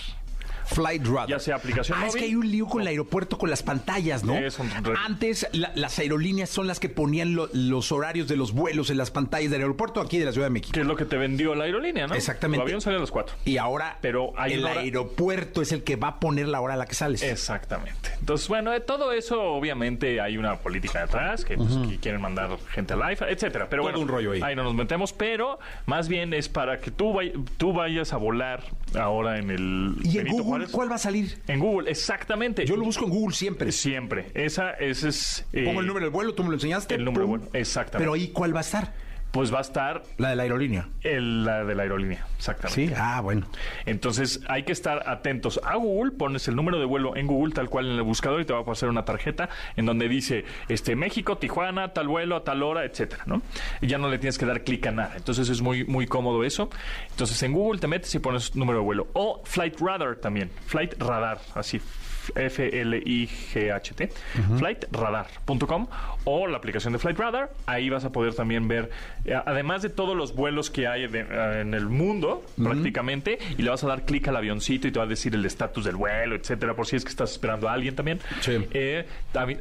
Flight 0.74 1.06
Radar. 1.06 1.28
Ya 1.30 1.40
sea 1.40 1.56
aplicación 1.56 1.98
Ah, 2.00 2.08
es 2.08 2.14
móvil 2.14 2.20
que 2.22 2.28
hay 2.30 2.36
un 2.36 2.50
lío 2.52 2.66
con 2.68 2.82
el 2.82 2.88
aeropuerto 2.88 3.38
con 3.38 3.50
las 3.50 3.64
pantallas, 3.64 4.24
¿no? 4.24 4.36
Es 4.38 4.58
un 4.60 4.70
re- 4.70 4.94
Antes 5.06 5.48
la- 5.54 5.72
las 5.76 5.98
aerolíneas 6.00 6.50
son 6.50 6.68
las 6.68 6.80
que 6.80 6.90
ponían 6.90 7.36
lo- 7.36 7.50
los 7.54 7.92
horarios 7.92 8.28
de 8.28 8.36
los 8.38 8.52
vuelos 8.54 8.90
en 8.90 8.98
las 8.98 9.12
pantallas 9.12 9.52
del 9.52 9.62
aeropuerto 9.62 10.02
aquí 10.02 10.18
de 10.18 10.26
la 10.26 10.32
Ciudad 10.32 10.48
de 10.48 10.52
México. 10.52 10.72
Que 10.74 10.82
es 10.82 10.88
lo 10.88 10.96
que 10.96 11.06
te 11.06 11.18
vendió 11.18 11.56
la 11.56 11.66
aerolínea, 11.66 12.08
¿no? 12.08 12.16
Exactamente. 12.16 12.62
El 12.64 12.68
avión 12.68 12.82
sale 12.82 12.98
a 12.98 13.00
las 13.00 13.12
4. 13.12 13.36
Y 13.46 13.58
ahora 13.58 13.98
Pero 14.02 14.34
hay 14.38 14.54
el 14.54 14.60
una 14.62 14.72
hora- 14.72 14.82
aeropuerto 14.82 15.62
es 15.62 15.72
el 15.72 15.84
que 15.84 15.96
va 15.96 16.08
a 16.10 16.20
poner 16.20 16.48
la 16.48 16.62
hora 16.62 16.74
a 16.76 16.78
la 16.78 16.86
que 16.86 16.96
sales. 16.96 17.22
Exactamente. 17.24 18.12
Entonces, 18.20 18.48
bueno, 18.48 18.72
de 18.72 18.80
todo 18.80 19.12
eso, 19.12 19.42
obviamente, 19.42 20.22
hay 20.22 20.38
una 20.38 20.56
política 20.58 21.02
detrás 21.02 21.44
que, 21.46 21.58
pues, 21.58 21.76
que 21.90 21.98
quieren 22.00 22.22
mandar 22.22 22.58
gente 22.72 22.94
al 22.94 23.00
live, 23.00 23.18
etcétera. 23.30 23.68
Pero 23.70 23.84
Todo 23.84 23.92
bueno, 23.92 24.00
un 24.04 24.08
rollo 24.08 24.32
ahí. 24.32 24.56
no 24.56 24.64
nos 24.64 24.74
metemos, 24.76 25.14
pero 25.14 25.60
más 25.86 26.08
bien 26.08 26.34
es 26.34 26.50
para 26.50 26.80
que 26.80 26.92
tú, 26.92 27.14
vay- 27.14 27.34
tú 27.58 27.74
vayas 27.74 28.14
a 28.14 28.18
volar 28.18 28.64
ahora 29.00 29.38
en 29.40 29.50
el. 29.52 29.96
¿Y 30.04 30.18
en 30.18 30.24
Benito 30.26 30.44
Google 30.44 30.61
Cuál 30.70 30.92
va 30.92 30.96
a 30.96 31.00
salir? 31.00 31.40
En 31.48 31.60
Google, 31.60 31.90
exactamente. 31.90 32.66
Yo 32.66 32.76
lo 32.76 32.84
busco 32.86 33.06
en 33.06 33.12
Google 33.12 33.36
siempre. 33.36 33.72
Siempre. 33.72 34.32
Esa, 34.34 34.72
ese 34.72 35.10
es. 35.10 35.46
eh, 35.54 35.64
Pongo 35.66 35.80
el 35.82 35.88
número 35.88 36.06
del 36.06 36.14
vuelo, 36.14 36.34
tú 36.36 36.44
me 36.44 36.50
lo 36.50 36.56
enseñaste. 36.56 36.96
el 36.96 37.06
número 37.06 37.22
del 37.22 37.30
vuelo, 37.40 37.50
exactamente. 37.54 37.98
Pero 38.00 38.14
ahí, 38.14 38.28
¿cuál 38.30 38.54
va 38.56 38.60
a 38.60 38.62
estar? 38.62 38.94
Pues 39.32 39.54
va 39.54 39.60
a 39.60 39.62
estar 39.62 40.04
La 40.18 40.30
de 40.30 40.36
la 40.36 40.44
aerolínea. 40.44 40.90
el, 41.04 41.46
la 41.46 41.64
de 41.64 41.74
la 41.74 41.84
aerolínea, 41.84 42.26
exactamente. 42.38 42.88
Sí. 42.88 42.94
Ah, 42.98 43.22
bueno. 43.22 43.48
Entonces 43.86 44.42
hay 44.50 44.64
que 44.64 44.74
estar 44.74 45.04
atentos 45.08 45.60
a 45.64 45.76
Google, 45.78 46.12
pones 46.12 46.48
el 46.50 46.56
número 46.56 46.80
de 46.80 46.86
vuelo 46.86 47.16
en 47.16 47.28
Google 47.28 47.54
tal 47.54 47.70
cual 47.70 47.86
en 47.88 47.94
el 47.98 48.04
buscador 48.04 48.42
y 48.42 48.46
te 48.46 48.52
va 48.54 48.60
a 48.60 48.66
pasar 48.66 48.90
una 48.90 49.06
tarjeta 49.06 49.50
en 49.78 49.86
donde 49.86 50.10
dice 50.10 50.44
este 50.68 50.96
México, 50.96 51.38
Tijuana, 51.38 51.94
tal 51.94 52.08
vuelo 52.10 52.36
a 52.36 52.44
tal 52.44 52.62
hora, 52.62 52.84
etcétera, 52.84 53.24
¿no? 53.26 53.42
Y 53.80 53.88
ya 53.88 53.98
no 53.98 54.10
le 54.10 54.18
tienes 54.18 54.38
que 54.38 54.46
dar 54.46 54.64
clic 54.64 54.86
a 54.88 54.92
nada. 54.92 55.14
Entonces 55.16 55.48
es 55.50 55.62
muy 55.62 55.86
muy 55.86 56.08
cómodo 56.08 56.44
eso. 56.44 56.70
Entonces 57.12 57.42
en 57.44 57.54
Google 57.54 57.80
te 57.80 57.88
metes 57.88 58.14
y 58.16 58.20
pones 58.20 58.56
número 58.56 58.80
de 58.80 58.84
vuelo 58.86 59.08
o 59.14 59.42
Flight 59.46 59.80
Radar 59.80 60.18
también, 60.18 60.52
Flight 60.68 61.02
Radar, 61.02 61.40
así 61.56 61.80
F-L-I-G-H-T, 62.36 64.10
flightradar.com 64.58 65.88
o 66.26 66.48
la 66.48 66.58
aplicación 66.58 66.94
de 66.94 67.00
Flight 67.00 67.18
Radar. 67.18 67.52
Ahí 67.66 67.90
vas 67.90 68.06
a 68.06 68.12
poder 68.12 68.34
también 68.34 68.68
ver, 68.68 68.90
eh, 69.26 69.34
además 69.46 69.82
de 69.82 69.90
todos 69.90 70.16
los 70.16 70.36
vuelos 70.36 70.70
que 70.70 70.88
hay 70.88 71.08
de- 71.08 71.22
eh, 71.22 71.62
en 71.62 71.74
el 71.74 71.88
mundo, 71.88 72.44
prácticamente, 72.62 73.40
y 73.58 73.62
le 73.62 73.70
vas 73.70 73.84
a 73.84 73.88
dar 73.88 74.06
clic 74.06 74.28
al 74.28 74.36
avioncito 74.36 74.88
y 74.88 74.92
te 74.92 75.00
va 75.00 75.06
a 75.06 75.08
decir 75.08 75.34
el 75.36 75.46
estatus 75.46 75.86
del 75.86 75.96
vuelo, 75.96 76.36
etcétera, 76.36 76.74
por 76.76 76.86
si 76.88 76.96
es 76.96 77.04
que 77.04 77.10
estás 77.10 77.32
esperando 77.32 77.68
a 77.70 77.74
alguien 77.74 77.96
también. 77.96 78.20
Sí. 78.42 78.68
Eh, 78.72 79.06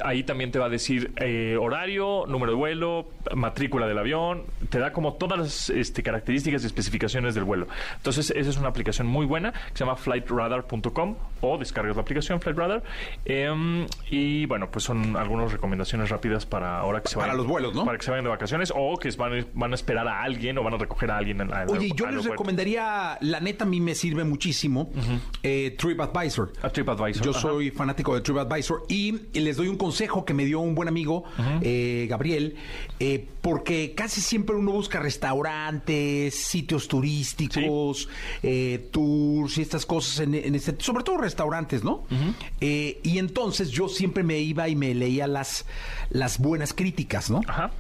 ahí 0.05 0.23
también 0.25 0.51
te 0.53 0.59
va 0.59 0.67
a 0.67 0.71
decir 0.71 1.13
horario, 1.61 2.25
número 2.27 2.53
de 2.53 2.57
vuelo, 2.59 3.09
matrícula 3.35 3.87
del 3.87 3.99
avión, 3.99 4.43
te 4.69 4.79
da 4.79 4.93
como 4.93 5.15
todas 5.15 5.39
las 5.39 5.71
este, 5.71 6.03
características 6.03 6.63
y 6.63 6.67
especificaciones 6.67 7.35
del 7.35 7.45
vuelo. 7.45 7.67
Entonces, 7.97 8.31
esa 8.31 8.51
es 8.51 8.57
una 8.57 8.69
aplicación 8.69 9.07
muy 9.07 9.27
buena 9.27 9.53
que 9.53 9.59
se 9.75 9.85
llama 9.85 9.97
flightradar.com 9.97 11.17
o 11.41 11.59
descargas 11.59 11.97
la 11.97 12.03
aplicación 12.03 12.41
Flight 12.41 12.57
Radar. 12.59 12.83
Em, 13.25 13.87
y 14.11 14.47
bueno, 14.47 14.71
pues 14.71 14.85
son 14.85 15.17
algunas 15.17 15.53
recomendaciones 15.53 16.09
rápidas 16.11 16.47
para 16.47 16.79
ahora 16.81 17.01
que 17.03 17.09
se 17.09 17.15
Para 17.15 17.29
vayan. 17.29 17.37
los 17.39 17.47
vuelos, 17.47 17.75
¿no? 17.75 17.85
Para 17.85 17.99
que 17.99 18.05
se 18.05 18.11
vayan 18.11 18.25
de 18.25 18.31
vacaciones 18.31 18.73
o 18.75 18.97
que 18.99 19.11
van, 19.13 19.47
van 19.55 19.73
a 19.73 19.75
esperar 19.75 20.07
a 20.09 20.23
alguien 20.23 20.57
o 20.59 20.63
van 20.63 20.75
a 20.75 20.79
recoger 20.79 21.11
a 21.11 21.17
alguien. 21.19 21.41
al- 21.41 21.53
al 21.53 21.69
Oye, 21.71 21.89
yo 21.89 22.07
les 22.07 22.07
aeropuerto. 22.07 22.31
recomendaría, 22.31 23.19
la 23.21 23.41
neta 23.41 23.65
a 23.65 23.67
mí 23.69 23.81
me 23.81 23.95
sirve 23.95 24.25
muchísimo, 24.25 24.91
eh, 25.43 25.75
TripAdvisor. 25.79 26.53
A 26.63 26.71
TripAdvisor, 26.71 27.25
Yo 27.25 27.31
ajá. 27.33 27.41
soy 27.41 27.71
fanático 27.71 28.15
de 28.15 28.21
TripAdvisor 28.21 28.85
y 28.89 29.13
les 29.39 29.57
doy 29.57 29.69
un 29.69 29.77
consejo 29.77 30.25
que 30.25 30.35
me 30.35 30.45
dio 30.45 30.61
un 30.61 30.75
buen 30.75 30.89
amigo, 30.89 31.25
eh, 31.63 32.07
Gabriel, 32.11 32.57
eh, 32.99 33.27
porque 33.41 33.95
casi 33.95 34.21
siempre 34.21 34.55
uno 34.57 34.73
busca 34.73 35.01
restaurantes, 35.01 36.35
sitios 36.35 36.89
turísticos, 36.89 38.09
eh, 38.43 38.89
tours 38.91 39.57
y 39.59 39.63
estas 39.63 39.87
cosas, 39.87 40.21
en, 40.21 40.35
en 40.35 40.55
este, 40.55 40.75
sobre 40.79 41.05
todo 41.05 41.17
restaurantes, 41.19 41.30
¿no? 41.85 42.05
Eh, 42.61 43.01
y 43.03 43.19
entonces 43.19 43.71
yo 43.71 43.89
siempre 43.89 44.23
me 44.23 44.39
iba 44.39 44.69
y 44.69 44.77
me 44.77 44.95
leía 44.95 45.27
las, 45.27 45.67
las 46.11 46.39
buenas 46.39 46.73
críticas, 46.73 47.31
¿no? 47.31 47.41
Ajá. 47.47 47.71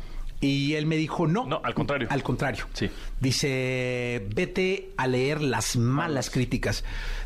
Y 0.42 0.72
él 0.74 0.86
me 0.86 0.96
dijo, 0.96 1.26
no. 1.26 1.44
No, 1.46 1.60
al 1.62 1.74
contrario. 1.74 2.08
Al 2.10 2.22
contrario. 2.22 2.64
Sí. 2.72 2.88
Dice, 3.20 4.26
vete 4.34 4.92
a 4.96 5.06
leer 5.06 5.42
las 5.42 5.76
malas 5.76 6.30
críticas. 6.30 6.82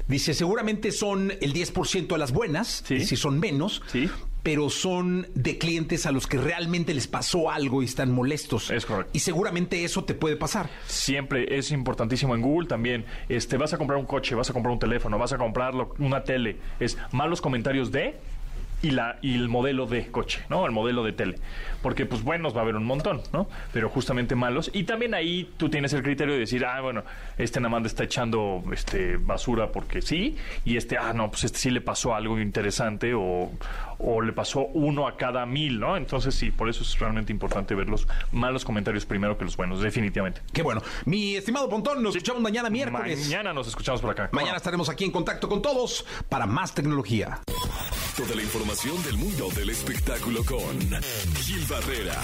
Dice, 0.09 0.35
seguramente 0.35 0.91
son 0.91 1.33
el 1.41 1.53
10% 1.55 2.09
de 2.09 2.19
las 2.19 2.33
buenas, 2.33 2.83
Sí. 2.87 3.05
si 3.05 3.17
son 3.17 3.39
menos, 3.39 3.83
Sí. 3.93 4.09
Pero 4.45 4.71
son 4.71 5.27
de 5.35 5.59
clientes 5.59 6.07
a 6.07 6.13
los 6.13 6.29
que 6.29 6.39
realmente 6.39 6.95
les 6.95 7.09
pasó 7.09 7.51
algo 7.51 7.83
y 7.83 7.87
están 7.87 8.13
molestos. 8.13 8.71
Es 8.71 8.87
correcto. 8.87 9.11
Y 9.13 9.19
seguramente 9.19 9.83
eso 9.85 10.05
te 10.05 10.15
puede 10.15 10.37
pasar. 10.37 10.71
Siempre 10.87 11.59
es 11.59 11.73
importantísimo 11.73 12.35
en 12.37 12.43
Google 12.43 12.69
también. 12.69 13.05
Este, 13.29 13.57
vas 13.57 13.73
a 13.73 13.79
comprar 13.79 13.99
un 13.99 14.07
coche, 14.07 14.37
vas 14.37 14.49
a 14.51 14.53
comprar 14.53 14.73
un 14.73 14.79
teléfono, 14.79 15.19
vas 15.19 15.33
a 15.33 15.39
comprar 15.39 15.75
lo- 15.75 15.95
una 15.99 16.23
tele. 16.23 16.59
Es 16.79 16.97
malos 17.11 17.41
comentarios 17.41 17.91
de 17.91 18.15
y 18.83 18.91
la 18.91 19.19
y 19.23 19.35
el 19.35 19.49
modelo 19.49 19.87
de 19.87 20.09
coche, 20.11 20.43
¿no? 20.51 20.67
El 20.67 20.73
modelo 20.73 21.03
de 21.05 21.13
tele. 21.13 21.39
Porque 21.85 22.07
pues 22.07 22.23
buenos 22.23 22.57
va 22.57 22.61
a 22.61 22.63
haber 22.63 22.77
un 22.77 22.87
montón, 22.87 23.21
¿no? 23.35 23.47
Pero 23.71 23.91
justamente 23.91 24.35
malos. 24.35 24.71
Y 24.73 24.85
también 24.85 25.13
ahí 25.13 25.53
tú 25.59 25.69
tienes 25.69 25.93
el 25.93 26.03
criterio 26.03 26.33
de 26.33 26.41
decir, 26.41 26.65
ah, 26.65 26.81
bueno, 26.81 27.05
este 27.37 27.61
nada 27.61 27.69
más 27.69 27.85
está 27.85 28.05
echando 28.05 28.65
este 28.73 29.19
basura 29.19 29.71
porque 29.71 30.01
sí, 30.01 30.35
y 30.65 30.79
este, 30.79 30.97
ah, 30.97 31.13
no, 31.13 31.31
pues 31.31 31.45
este 31.45 31.59
sí 31.59 31.71
le 31.71 31.83
pasó 31.83 32.15
algo 32.15 32.41
interesante 32.41 33.13
o, 33.13 33.51
o 33.99 34.23
le 34.23 34.33
pasó 34.33 34.61
uno 34.73 35.07
a 35.07 35.19
cada 35.19 35.45
mil, 35.45 35.79
¿no? 35.79 35.99
Entonces 35.99 36.35
sí, 36.35 36.51
por 36.51 36.71
eso 36.71 36.83
es 36.83 36.99
realmente 36.99 37.33
importante 37.33 37.75
ver 37.75 37.91
los 37.91 38.09
malos 38.33 38.65
comentarios 38.65 39.05
primero 39.05 39.37
que 39.37 39.45
los 39.45 39.55
buenos, 39.55 39.83
definitivamente. 39.83 40.41
Qué 40.55 40.63
bueno. 40.63 40.83
Mi 41.05 41.37
estimado 41.37 41.69
Pontón, 41.69 42.03
nos 42.03 42.17
escuchamos 42.17 42.41
mañana 42.41 42.71
miércoles. 42.71 43.25
Mañana 43.25 43.53
nos 43.53 43.69
escuchamos 43.69 44.01
por 44.01 44.13
acá. 44.13 44.31
Mañana 44.33 44.57
estaremos 44.57 44.89
aquí 44.89 45.05
en 45.05 45.11
contacto 45.11 45.51
con 45.51 45.61
todos 45.61 46.07
para 46.31 46.47
más 46.47 46.75
tecnología. 46.75 47.41
Toda 48.17 48.37
la 48.37 48.43
información 48.43 49.03
del 49.03 49.17
mundo 49.17 49.49
del 49.57 49.71
espectáculo 49.71 50.45
con 50.45 50.79
Gil 51.43 51.65
Barrera, 51.75 52.15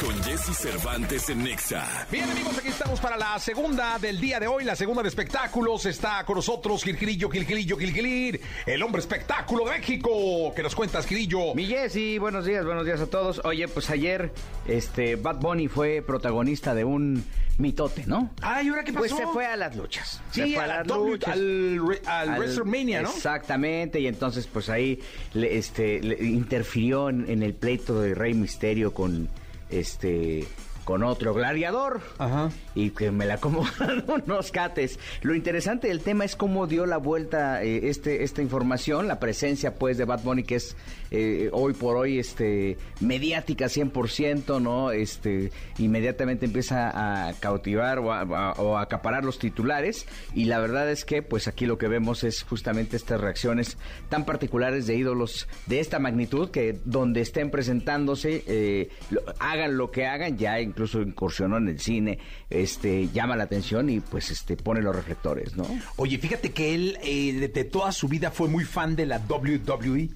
con 0.00 0.22
Jesse 0.22 0.56
Cervantes 0.56 1.28
en 1.30 1.42
Nexa. 1.42 2.06
Bien 2.12 2.30
amigos, 2.30 2.56
aquí 2.58 2.68
estamos 2.68 3.00
para 3.00 3.16
la 3.16 3.36
segunda 3.40 3.98
del 3.98 4.20
día 4.20 4.38
de 4.38 4.46
hoy, 4.46 4.62
la 4.62 4.76
segunda 4.76 5.02
de 5.02 5.08
espectáculos. 5.08 5.84
Está 5.86 6.24
con 6.24 6.36
nosotros 6.36 6.84
Gilgilillo, 6.84 7.28
Gilgilillo, 7.28 7.76
Gilgilir, 7.76 8.40
el 8.66 8.80
hombre 8.84 9.00
espectáculo 9.00 9.64
de 9.64 9.78
México. 9.78 10.52
¿Qué 10.54 10.62
nos 10.62 10.76
cuentas, 10.76 11.06
Gilillo? 11.06 11.56
Mi 11.56 11.66
Jessy, 11.66 12.18
buenos 12.18 12.44
días, 12.46 12.64
buenos 12.64 12.86
días 12.86 13.00
a 13.00 13.06
todos. 13.06 13.40
Oye, 13.44 13.66
pues 13.66 13.90
ayer 13.90 14.32
este 14.68 15.16
Bad 15.16 15.40
Bunny 15.40 15.66
fue 15.66 16.02
protagonista 16.06 16.72
de 16.72 16.84
un 16.84 17.24
mitote, 17.58 18.04
¿no? 18.06 18.30
Ay, 18.40 18.68
¿ahora 18.68 18.84
qué 18.84 18.92
pasó? 18.92 19.00
Pues 19.08 19.20
se 19.20 19.26
fue 19.26 19.44
a 19.44 19.54
las 19.54 19.76
luchas. 19.76 20.22
se 20.30 20.44
Sí, 20.46 20.54
fue 20.54 20.64
a 20.64 20.66
la 20.66 20.82
W- 20.82 21.18
al, 21.26 21.86
re- 21.86 22.00
al 22.06 22.38
WrestleMania, 22.38 23.02
¿no? 23.02 23.10
Exactamente, 23.10 24.00
y 24.00 24.06
entonces 24.06 24.46
pues 24.46 24.70
ahí 24.70 24.98
le, 25.34 25.58
este, 25.58 26.00
le 26.00 26.24
interfirió 26.24 27.10
en, 27.10 27.28
en 27.28 27.42
el 27.42 27.52
pleito 27.52 28.00
de 28.00 28.14
Rey 28.14 28.32
Misterio 28.32 28.94
con 29.00 29.30
este 29.70 30.46
con 30.84 31.02
otro 31.04 31.32
gladiador 31.32 32.02
Ajá. 32.18 32.50
y 32.74 32.90
que 32.90 33.10
me 33.10 33.24
la 33.24 33.34
acomodaron 33.34 34.22
unos 34.26 34.50
cates. 34.50 34.98
Lo 35.22 35.34
interesante 35.34 35.88
del 35.88 36.00
tema 36.00 36.26
es 36.26 36.36
cómo 36.36 36.66
dio 36.66 36.84
la 36.84 36.98
vuelta 36.98 37.62
eh, 37.62 37.88
este 37.88 38.24
esta 38.24 38.42
información, 38.42 39.08
la 39.08 39.18
presencia 39.18 39.74
pues 39.74 39.96
de 39.96 40.04
Bad 40.04 40.22
Bunny 40.22 40.42
que 40.42 40.56
es 40.56 40.76
eh, 41.10 41.48
hoy 41.52 41.72
por 41.72 41.96
hoy 41.96 42.18
este 42.18 42.76
mediática 43.00 43.66
100%, 43.66 44.60
¿no? 44.60 44.90
Este 44.92 45.50
inmediatamente 45.78 46.46
empieza 46.46 47.28
a 47.28 47.32
cautivar 47.34 47.98
o 47.98 48.12
a, 48.12 48.20
a- 48.20 48.52
o 48.60 48.76
a 48.76 48.82
acaparar 48.82 49.24
los 49.24 49.38
titulares 49.38 50.06
y 50.34 50.44
la 50.44 50.58
verdad 50.60 50.90
es 50.90 51.04
que 51.04 51.22
pues 51.22 51.48
aquí 51.48 51.66
lo 51.66 51.78
que 51.78 51.88
vemos 51.88 52.24
es 52.24 52.42
justamente 52.42 52.96
estas 52.96 53.20
reacciones 53.20 53.76
tan 54.08 54.24
particulares 54.24 54.86
de 54.86 54.96
ídolos 54.96 55.48
de 55.66 55.80
esta 55.80 55.98
magnitud 55.98 56.50
que 56.50 56.78
donde 56.84 57.20
estén 57.20 57.50
presentándose 57.50 58.44
eh, 58.46 58.88
lo- 59.10 59.22
hagan 59.38 59.76
lo 59.76 59.90
que 59.90 60.06
hagan 60.06 60.36
ya 60.38 60.60
incluso 60.60 61.00
incursionó 61.02 61.56
en 61.58 61.68
el 61.68 61.80
cine 61.80 62.18
este 62.50 63.08
llama 63.08 63.36
la 63.36 63.44
atención 63.44 63.88
y 63.90 64.00
pues 64.00 64.30
este 64.30 64.56
pone 64.56 64.80
los 64.82 64.94
reflectores 64.94 65.56
no 65.56 65.64
Oye, 65.96 66.18
fíjate 66.18 66.50
que 66.52 66.74
él 66.74 66.98
eh, 67.02 67.32
de, 67.32 67.48
de 67.48 67.64
toda 67.64 67.92
su 67.92 68.08
vida 68.08 68.30
fue 68.30 68.48
muy 68.48 68.64
fan 68.64 68.96
de 68.96 69.06
la 69.06 69.18
WWE. 69.28 70.08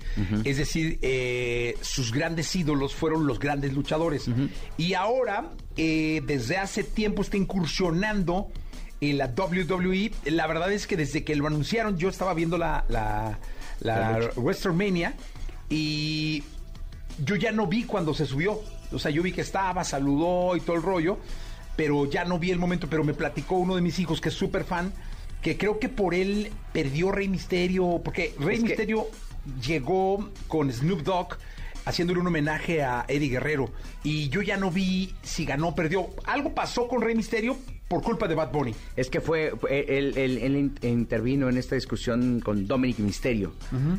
Es 0.44 0.56
decir, 0.56 0.83
eh, 1.02 1.76
sus 1.80 2.12
grandes 2.12 2.54
ídolos 2.54 2.94
fueron 2.94 3.26
los 3.26 3.38
grandes 3.38 3.72
luchadores. 3.72 4.26
Y 4.76 4.94
ahora, 4.94 5.50
eh, 5.76 6.22
desde 6.26 6.56
hace 6.58 6.84
tiempo, 6.84 7.22
está 7.22 7.36
incursionando 7.36 8.48
en 9.00 9.18
la 9.18 9.26
WWE. 9.36 10.12
La 10.26 10.46
verdad 10.46 10.72
es 10.72 10.86
que 10.86 10.96
desde 10.96 11.24
que 11.24 11.36
lo 11.36 11.46
anunciaron, 11.46 11.98
yo 11.98 12.08
estaba 12.08 12.34
viendo 12.34 12.58
la, 12.58 12.84
la, 12.88 13.38
la 13.80 14.30
WrestleMania 14.36 15.14
y 15.68 16.42
yo 17.24 17.36
ya 17.36 17.52
no 17.52 17.66
vi 17.66 17.84
cuando 17.84 18.14
se 18.14 18.26
subió. 18.26 18.60
O 18.92 18.98
sea, 18.98 19.10
yo 19.10 19.22
vi 19.22 19.32
que 19.32 19.40
estaba, 19.40 19.84
saludó 19.84 20.56
y 20.56 20.60
todo 20.60 20.76
el 20.76 20.82
rollo, 20.82 21.18
pero 21.76 22.08
ya 22.08 22.24
no 22.24 22.38
vi 22.38 22.50
el 22.50 22.58
momento. 22.58 22.88
Pero 22.88 23.04
me 23.04 23.14
platicó 23.14 23.56
uno 23.56 23.74
de 23.74 23.82
mis 23.82 23.98
hijos 23.98 24.20
que 24.20 24.28
es 24.28 24.34
súper 24.34 24.64
fan, 24.64 24.92
que 25.42 25.56
creo 25.56 25.78
que 25.78 25.88
por 25.88 26.14
él 26.14 26.50
perdió 26.72 27.12
Rey 27.12 27.28
Misterio, 27.28 28.00
porque 28.04 28.34
Rey 28.38 28.56
Es 28.56 28.62
Misterio 28.62 29.08
llegó 29.66 30.28
con 30.48 30.72
Snoop 30.72 31.02
Dogg 31.02 31.36
haciéndole 31.84 32.20
un 32.20 32.26
homenaje 32.26 32.82
a 32.82 33.04
Eddie 33.08 33.28
Guerrero. 33.28 33.70
Y 34.02 34.28
yo 34.28 34.42
ya 34.42 34.56
no 34.56 34.70
vi 34.70 35.14
si 35.22 35.44
ganó 35.44 35.68
o 35.68 35.74
perdió. 35.74 36.08
Algo 36.24 36.54
pasó 36.54 36.88
con 36.88 37.02
Rey 37.02 37.14
Misterio 37.14 37.56
por 37.94 38.02
culpa 38.02 38.26
de 38.26 38.34
Bad 38.34 38.50
Bunny. 38.50 38.74
Es 38.96 39.08
que 39.08 39.20
fue, 39.20 39.52
él, 39.70 40.14
él- 40.18 40.38
él 40.38 40.56
in- 40.56 40.74
intervino 40.82 41.48
en 41.48 41.56
esta 41.58 41.76
discusión 41.76 42.40
con 42.40 42.66
Dominic 42.66 42.98
Misterio, 42.98 43.52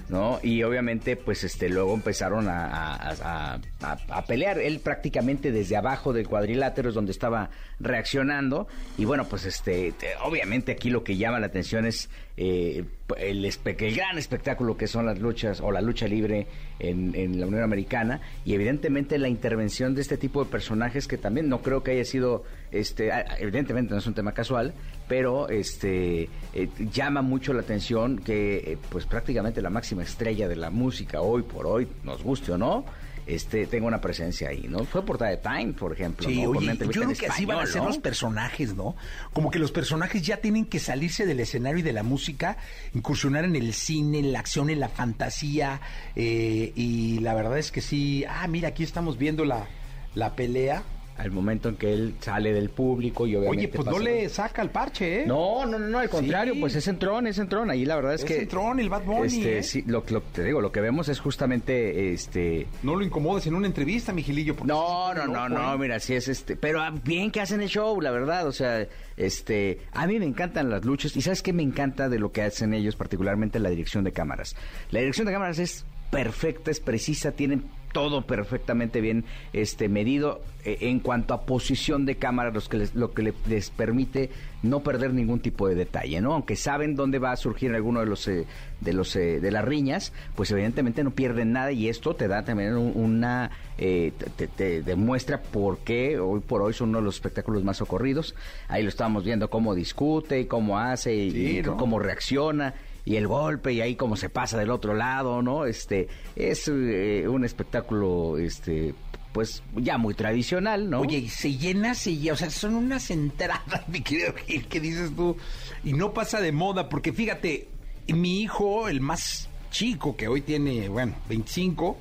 ¿no? 0.09 0.39
Y 0.43 0.63
obviamente, 0.63 1.15
pues, 1.15 1.45
este, 1.45 1.69
luego 1.69 1.93
empezaron 1.93 2.49
a, 2.49 2.65
a- 2.67 3.11
a- 3.53 3.59
a- 3.81 3.97
a 4.09 4.25
pelear. 4.25 4.59
Él 4.59 4.79
prácticamente 4.81 5.51
desde 5.53 5.77
abajo 5.77 6.11
del 6.11 6.27
cuadrilátero 6.27 6.89
es 6.89 6.95
donde 6.95 7.11
estaba 7.13 7.49
reaccionando. 7.79 8.67
Y 8.97 9.05
bueno, 9.05 9.25
pues, 9.29 9.45
este, 9.45 9.93
te- 9.93 10.15
obviamente 10.23 10.73
aquí 10.73 10.89
lo 10.89 11.03
que 11.03 11.15
llama 11.15 11.39
la 11.39 11.47
atención 11.47 11.85
es 11.85 12.09
eh, 12.37 12.83
el, 13.17 13.45
el 13.45 13.95
gran 13.95 14.17
espectáculo 14.17 14.75
que 14.75 14.87
son 14.87 15.05
las 15.05 15.19
luchas 15.19 15.61
o 15.61 15.71
la 15.71 15.79
lucha 15.79 16.05
libre 16.07 16.47
en, 16.79 17.15
en 17.15 17.39
la 17.39 17.47
Unión 17.47 17.63
Americana. 17.63 18.19
Y 18.43 18.53
evidentemente 18.55 19.17
la 19.17 19.29
intervención 19.29 19.95
de 19.95 20.01
este 20.01 20.17
tipo 20.17 20.43
de 20.43 20.49
personajes 20.51 21.07
que 21.07 21.17
también 21.17 21.47
no 21.47 21.61
creo 21.61 21.81
que 21.83 21.91
haya 21.91 22.03
sido, 22.03 22.43
este, 22.79 23.11
evidentemente 23.39 23.93
no 23.93 23.99
es 23.99 24.07
un 24.07 24.13
tema 24.13 24.33
casual, 24.33 24.73
pero 25.07 25.49
este 25.49 26.29
eh, 26.53 26.69
llama 26.91 27.21
mucho 27.21 27.53
la 27.53 27.61
atención 27.61 28.17
que 28.17 28.57
eh, 28.57 28.77
pues 28.89 29.05
prácticamente 29.05 29.61
la 29.61 29.69
máxima 29.69 30.03
estrella 30.03 30.47
de 30.47 30.55
la 30.55 30.69
música 30.69 31.21
hoy 31.21 31.43
por 31.43 31.67
hoy, 31.67 31.87
nos 32.03 32.23
guste 32.23 32.51
o 32.51 32.57
no, 32.57 32.85
este 33.27 33.65
tenga 33.65 33.87
una 33.87 34.01
presencia 34.01 34.49
ahí, 34.49 34.67
¿no? 34.69 34.83
Fue 34.83 35.03
portada 35.03 35.31
de 35.31 35.37
Time, 35.37 35.73
por 35.73 35.93
ejemplo. 35.93 36.27
Sí, 36.27 36.43
¿no? 36.43 36.51
Oye, 36.51 36.77
yo 36.77 36.87
creo 36.87 37.13
que 37.13 37.27
así 37.27 37.45
van 37.45 37.59
a 37.59 37.65
ser 37.65 37.81
¿no? 37.81 37.87
los 37.87 37.97
personajes, 37.97 38.75
¿no? 38.75 38.95
Como 39.33 39.49
que 39.49 39.57
los 39.57 39.71
personajes 39.71 40.21
ya 40.21 40.37
tienen 40.37 40.65
que 40.65 40.79
salirse 40.79 41.25
del 41.25 41.39
escenario 41.39 41.79
y 41.79 41.83
de 41.83 41.93
la 41.93 42.03
música, 42.03 42.57
incursionar 42.93 43.45
en 43.45 43.55
el 43.55 43.73
cine, 43.73 44.19
en 44.19 44.31
la 44.31 44.39
acción, 44.39 44.69
en 44.69 44.79
la 44.79 44.89
fantasía, 44.89 45.81
eh, 46.15 46.71
y 46.75 47.19
la 47.19 47.33
verdad 47.33 47.57
es 47.57 47.71
que 47.71 47.81
sí, 47.81 48.25
ah, 48.29 48.47
mira, 48.47 48.69
aquí 48.69 48.83
estamos 48.83 49.17
viendo 49.17 49.43
la, 49.43 49.67
la 50.13 50.35
pelea 50.35 50.83
al 51.17 51.31
momento 51.31 51.69
en 51.69 51.77
que 51.77 51.93
él 51.93 52.15
sale 52.19 52.51
del 52.51 52.69
público 52.69 53.25
y 53.25 53.35
obviamente 53.37 53.65
Oye, 53.65 53.67
pues 53.69 53.87
no 53.87 53.99
le 53.99 54.27
saca 54.27 54.61
el 54.61 54.69
parche, 54.69 55.21
¿eh? 55.21 55.25
No, 55.25 55.65
no, 55.65 55.79
no, 55.79 55.87
no, 55.87 55.99
al 55.99 56.09
contrario, 56.09 56.53
Sí. 56.55 56.59
pues 56.59 56.75
es 56.75 56.87
entrón, 56.89 57.25
es 57.27 57.37
entrón. 57.37 57.69
Ahí 57.69 57.85
la 57.85 57.95
verdad 57.95 58.15
es, 58.15 58.21
Es 58.21 58.27
que... 58.27 58.41
entrón, 58.41 58.79
el 58.81 58.89
Bad 58.89 59.03
Bunny, 59.05 59.27
Este, 59.27 59.57
¿eh? 59.59 59.63
sí, 59.63 59.83
lo, 59.87 60.03
lo 60.09 60.21
que 60.23 60.29
te 60.33 60.43
digo, 60.43 60.59
lo 60.59 60.71
que 60.73 60.81
vemos 60.81 61.07
es 61.07 61.19
justamente, 61.21 62.11
este... 62.13 62.67
No 62.83 62.95
lo 62.95 63.05
incomodes 63.05 63.47
en 63.47 63.55
una 63.55 63.65
entrevista, 63.67 64.11
Mijilillo. 64.11 64.55
No, 64.65 65.13
no, 65.13 65.25
no, 65.25 65.47
no, 65.47 65.73
¿eh? 65.73 65.77
mira, 65.77 65.99
sí 66.01 66.13
es 66.15 66.27
este, 66.27 66.57
pero 66.57 66.81
ah, 66.81 66.93
bien 67.03 67.31
que 67.31 67.39
hacen 67.39 67.61
el 67.61 67.69
show, 67.69 68.01
la 68.01 68.11
verdad, 68.11 68.45
o 68.47 68.51
sea, 68.51 68.85
este, 69.15 69.79
a 69.93 70.07
mí 70.07 70.19
me 70.19 70.25
encantan 70.25 70.69
las 70.69 70.83
luchas 70.83 71.15
y 71.15 71.21
sabes 71.21 71.41
qué 71.41 71.53
me 71.53 71.63
encanta 71.63 72.09
de 72.09 72.19
lo 72.19 72.33
que 72.33 72.41
hacen 72.41 72.73
ellos, 72.73 72.97
particularmente 72.97 73.59
la 73.59 73.69
dirección 73.69 74.03
de 74.03 74.11
cámaras. 74.11 74.55
La 74.91 74.99
dirección 74.99 75.27
de 75.27 75.33
cámaras 75.33 75.59
es 75.59 75.85
perfecta, 76.11 76.71
es 76.71 76.79
precisa, 76.81 77.31
tienen 77.31 77.63
todo 77.95 78.23
perfectamente 78.23 78.99
bien 78.99 79.23
este 79.53 79.87
medido 79.87 80.41
eh, 80.65 80.79
en 80.81 80.99
cuanto 80.99 81.33
a 81.33 81.45
posición 81.45 82.05
de 82.05 82.15
cámara, 82.15 82.51
los 82.51 82.67
que 82.67 82.77
les- 82.77 82.93
lo 82.93 83.13
que 83.13 83.21
le- 83.23 83.33
les 83.47 83.69
permite 83.69 84.29
no 84.63 84.81
perder 84.81 85.13
ningún 85.13 85.39
tipo 85.39 85.67
de 85.69 85.75
detalle, 85.75 86.19
¿no? 86.19 86.33
Aunque 86.33 86.57
saben 86.57 86.95
dónde 86.97 87.19
va 87.19 87.31
a 87.31 87.37
surgir 87.37 87.73
alguno 87.73 88.01
de 88.01 88.05
los 88.07 88.27
eh, 88.27 88.45
de 88.81 88.91
los 88.93 89.15
eh, 89.15 89.39
de 89.39 89.51
las 89.51 89.63
riñas, 89.63 90.11
pues 90.35 90.51
evidentemente 90.51 91.03
no 91.05 91.11
pierden 91.11 91.53
nada 91.53 91.71
y 91.71 91.87
esto 91.87 92.15
te 92.15 92.27
da 92.27 92.43
también 92.43 92.75
un- 92.75 92.91
una 92.95 93.51
eh, 93.77 94.11
te, 94.17 94.29
te- 94.31 94.47
te 94.47 94.81
demuestra 94.81 95.41
por 95.41 95.77
qué 95.79 96.19
hoy 96.19 96.41
por 96.41 96.61
hoy 96.63 96.73
son 96.73 96.89
uno 96.89 96.97
de 96.97 97.05
los 97.05 97.15
espectáculos 97.15 97.63
más 97.63 97.77
socorridos. 97.77 98.35
Ahí 98.67 98.83
lo 98.83 98.89
estamos 98.89 99.23
viendo 99.23 99.49
cómo 99.49 99.73
discute 99.73 100.41
y 100.41 100.45
cómo 100.45 100.79
hace 100.79 101.15
y, 101.15 101.31
Sí, 101.31 101.57
y 101.59 101.61
¿no? 101.61 101.77
cómo 101.77 101.99
reacciona 101.99 102.73
y 103.05 103.15
el 103.15 103.27
golpe 103.27 103.71
y 103.71 103.81
ahí 103.81 103.95
cómo 103.95 104.17
se 104.17 104.29
pasa 104.29 104.57
del 104.57 104.71
otro 104.71 104.95
lado, 104.95 105.41
¿no? 105.41 105.65
Este 105.65 106.07
es 106.35 106.67
eh, 106.67 107.27
un 107.27 107.45
espectáculo 107.45 108.37
este 108.37 108.95
pues 109.31 109.63
ya 109.75 109.97
muy 109.97 110.13
tradicional, 110.13 110.89
¿no? 110.89 111.01
Oye, 111.01 111.17
y 111.17 111.27
se 111.29 111.57
llena, 111.57 111.93
se 111.93 112.15
llena, 112.15 112.33
o 112.33 112.37
sea, 112.37 112.49
son 112.49 112.73
unas 112.73 113.11
entradas, 113.11 113.85
mi 113.89 113.99
querido 114.01 114.33
Gil, 114.33 114.65
que 114.67 114.79
dices 114.79 115.11
tú, 115.13 115.35
y 115.83 115.91
no 115.91 116.13
pasa 116.13 116.39
de 116.39 116.53
moda, 116.53 116.87
porque 116.87 117.11
fíjate, 117.11 117.67
mi 118.07 118.41
hijo, 118.41 118.87
el 118.87 119.01
más 119.01 119.49
chico, 119.71 120.15
que 120.15 120.29
hoy 120.29 120.39
tiene, 120.39 120.87
bueno, 120.87 121.15
25, 121.27 121.97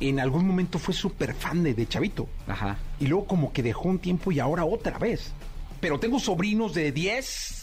en 0.00 0.20
algún 0.20 0.46
momento 0.46 0.78
fue 0.78 0.92
súper 0.92 1.32
fan 1.32 1.62
de, 1.62 1.72
de 1.72 1.86
Chavito. 1.86 2.28
Ajá. 2.46 2.76
Y 2.98 3.06
luego 3.06 3.24
como 3.24 3.54
que 3.54 3.62
dejó 3.62 3.88
un 3.88 3.98
tiempo 3.98 4.30
y 4.30 4.38
ahora 4.38 4.66
otra 4.66 4.98
vez. 4.98 5.32
Pero 5.80 5.98
tengo 5.98 6.18
sobrinos 6.18 6.74
de 6.74 6.92
10 6.92 7.59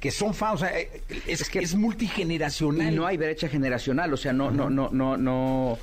que 0.00 0.10
son 0.10 0.34
fans, 0.34 0.54
o 0.56 0.58
sea, 0.66 0.78
eh, 0.78 1.02
es, 1.26 1.40
Es 1.40 1.48
que- 1.48 1.60
es 1.60 1.74
multigeneracional. 1.74 2.92
Y 2.92 2.96
no 2.96 3.06
hay 3.06 3.16
brecha 3.16 3.48
generacional, 3.48 4.12
o 4.12 4.16
sea, 4.16 4.32
no, 4.32 4.50
no, 4.50 4.68
no, 4.70 4.90
no, 4.92 5.16
no, 5.16 5.78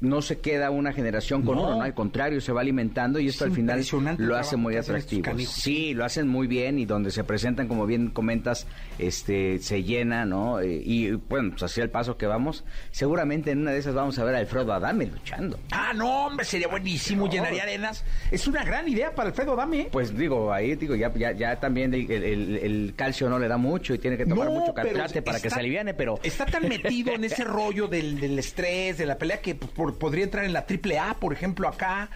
no 0.00 0.22
se 0.22 0.38
queda 0.38 0.70
una 0.70 0.92
generación 0.92 1.42
con 1.42 1.56
No. 1.56 1.62
uno, 1.64 1.76
no, 1.76 1.82
al 1.82 1.94
contrario, 1.94 2.40
se 2.40 2.52
va 2.52 2.60
alimentando 2.62 3.18
y 3.20 3.28
esto 3.28 3.44
Es 3.44 3.50
al 3.50 3.56
final 3.56 3.80
el 3.80 4.26
lo 4.26 4.36
hace 4.36 4.56
muy 4.56 4.76
atractivo. 4.76 5.22
Sí, 5.46 5.92
lo 5.94 6.04
hacen 6.04 6.26
muy 6.28 6.46
bien 6.46 6.78
y 6.78 6.86
donde 6.86 7.10
se 7.10 7.22
presentan, 7.24 7.68
como 7.68 7.86
bien 7.86 8.08
comentas, 8.10 8.66
este, 8.98 9.58
se 9.58 9.82
llena, 9.82 10.24
¿no? 10.24 10.60
Eh, 10.60 10.80
Y 10.84 11.10
bueno, 11.12 11.50
pues 11.50 11.62
así 11.64 11.80
al 11.80 11.90
paso 11.90 12.16
que 12.16 12.26
vamos, 12.26 12.64
seguramente 12.90 13.50
en 13.50 13.60
una 13.60 13.72
de 13.72 13.78
esas 13.78 13.94
vamos 13.94 14.18
a 14.18 14.24
ver 14.24 14.34
a 14.34 14.38
Alfredo 14.38 14.72
Adame 14.72 15.06
luchando. 15.06 15.58
Ah, 15.70 15.92
no, 15.94 16.26
hombre, 16.26 16.44
sería 16.44 16.68
buenísimo, 16.68 17.28
llenaría 17.28 17.62
arenas. 17.62 18.04
Es 18.30 18.46
una 18.46 18.64
gran 18.64 18.88
idea 18.88 19.14
para 19.14 19.28
Alfredo 19.30 19.52
Adame. 19.52 19.88
Pues 19.92 20.16
digo, 20.16 20.52
ahí 20.52 20.74
digo, 20.76 20.94
ya, 20.94 21.12
ya, 21.14 21.32
ya 21.32 21.60
también 21.60 21.92
el, 21.94 22.10
el- 22.10 22.56
el 22.56 22.94
calcio 22.96 23.28
no 23.28 23.38
le 23.38 23.48
da 23.48 23.56
mucho 23.56 23.94
y 23.94 23.98
tiene 23.98 24.16
que 24.16 24.26
tomar 24.26 24.48
mucho 24.48 24.72
caltrate 24.74 25.22
para 25.22 25.40
que 25.40 25.50
se 25.50 25.58
aliviane, 25.60 25.94
pero... 25.94 26.18
Está 26.22 26.46
tan 26.46 26.68
metido 26.68 27.12
en 27.12 27.24
ese 27.24 27.44
rollo 27.44 27.86
del, 27.86 28.18
del 28.20 28.38
estrés, 28.38 28.98
de 28.98 29.06
la 29.06 29.16
pelea, 29.18 29.40
que 29.40 29.54
pues, 29.54 29.70
por- 29.92 29.98
podría 29.98 30.24
entrar 30.24 30.44
en 30.44 30.52
la 30.52 30.66
Triple 30.66 30.98
A, 30.98 31.14
por 31.14 31.32
ejemplo, 31.32 31.68
acá, 31.68 32.10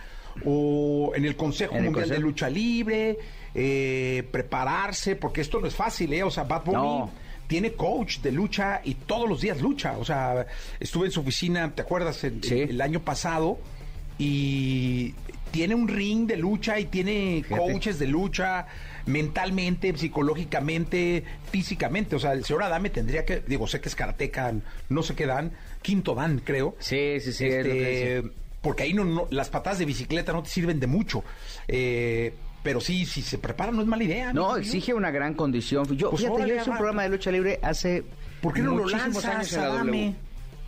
o 0.44 1.12
en 1.14 1.24
el 1.24 1.36
Consejo 1.36 1.74
En 1.76 1.84
el 1.84 1.90
Mundial 1.90 2.08
de. 2.08 2.18
Lucha 2.18 2.50
Libre, 2.50 3.18
eh, 3.54 4.26
prepararse, 4.32 5.14
porque 5.16 5.40
esto 5.40 5.60
no 5.60 5.66
es 5.68 5.74
fácil, 5.74 6.12
¿eh? 6.12 6.22
O 6.24 6.30
sea, 6.30 6.42
Bad 6.44 6.64
Bunny 6.64 6.76
No. 6.76 7.10
tiene 7.46 7.72
coach 7.74 8.18
de 8.18 8.32
lucha 8.32 8.80
y 8.84 8.94
todos 8.94 9.28
los 9.28 9.40
días 9.40 9.60
lucha. 9.60 9.96
O 9.98 10.04
sea, 10.04 10.46
estuve 10.80 11.06
en 11.06 11.12
su 11.12 11.20
oficina, 11.20 11.72
¿te 11.74 11.82
acuerdas? 11.82 12.24
El, 12.24 12.42
Sí. 12.42 12.60
el 12.62 12.80
año 12.80 13.00
pasado, 13.00 13.58
y 14.18 15.14
tiene 15.50 15.74
un 15.74 15.86
ring 15.88 16.26
de 16.26 16.36
lucha 16.36 16.78
y 16.80 16.86
tiene 16.86 17.42
Fíjate. 17.46 17.60
coaches 17.60 17.98
de 17.98 18.06
lucha 18.08 18.66
mentalmente, 19.06 19.96
psicológicamente, 19.96 21.24
físicamente. 21.50 22.16
O 22.16 22.18
sea, 22.18 22.32
el 22.32 22.44
señor 22.44 22.62
Adame 22.64 22.90
tendría 22.90 23.24
que, 23.24 23.40
digo, 23.46 23.66
sé 23.66 23.80
que 23.80 23.88
es 23.88 23.94
karateca, 23.94 24.52
no 24.88 25.02
sé 25.02 25.14
qué 25.14 25.26
dan, 25.26 25.52
quinto 25.84 26.14
dan, 26.16 26.40
creo. 26.40 26.74
Sí, 26.80 27.20
sí, 27.20 27.32
sí, 27.32 27.44
Este, 27.46 28.22
porque 28.62 28.82
ahí 28.84 28.94
no, 28.94 29.04
no- 29.04 29.28
las 29.30 29.50
patadas 29.50 29.78
de 29.78 29.84
bicicleta 29.84 30.32
no 30.32 30.42
te 30.42 30.48
sirven 30.48 30.80
de 30.80 30.86
mucho. 30.88 31.22
Eh, 31.68 32.34
pero 32.62 32.80
sí, 32.80 33.04
si 33.04 33.20
se 33.20 33.36
prepara 33.38 33.70
no 33.70 33.82
es 33.82 33.86
mala 33.86 34.02
idea. 34.02 34.32
No, 34.32 34.56
exige 34.56 34.94
una 34.94 35.10
gran 35.10 35.34
condición. 35.34 35.84
Yo, 35.96 36.10
Pues 36.10 36.22
fíjate, 36.22 36.48
yo 36.48 36.54
hice 36.56 36.70
un 36.70 36.76
programa 36.78 37.02
de 37.02 37.10
lucha 37.10 37.30
libre 37.30 37.60
hace 37.62 38.02
¿Por 38.40 38.54
qué 38.54 38.62
no 38.62 38.74
lo 38.74 38.88
lanzas, 38.88 39.24
años 39.26 39.52
en 39.52 39.60
la? 39.60 39.68
W 39.68 40.14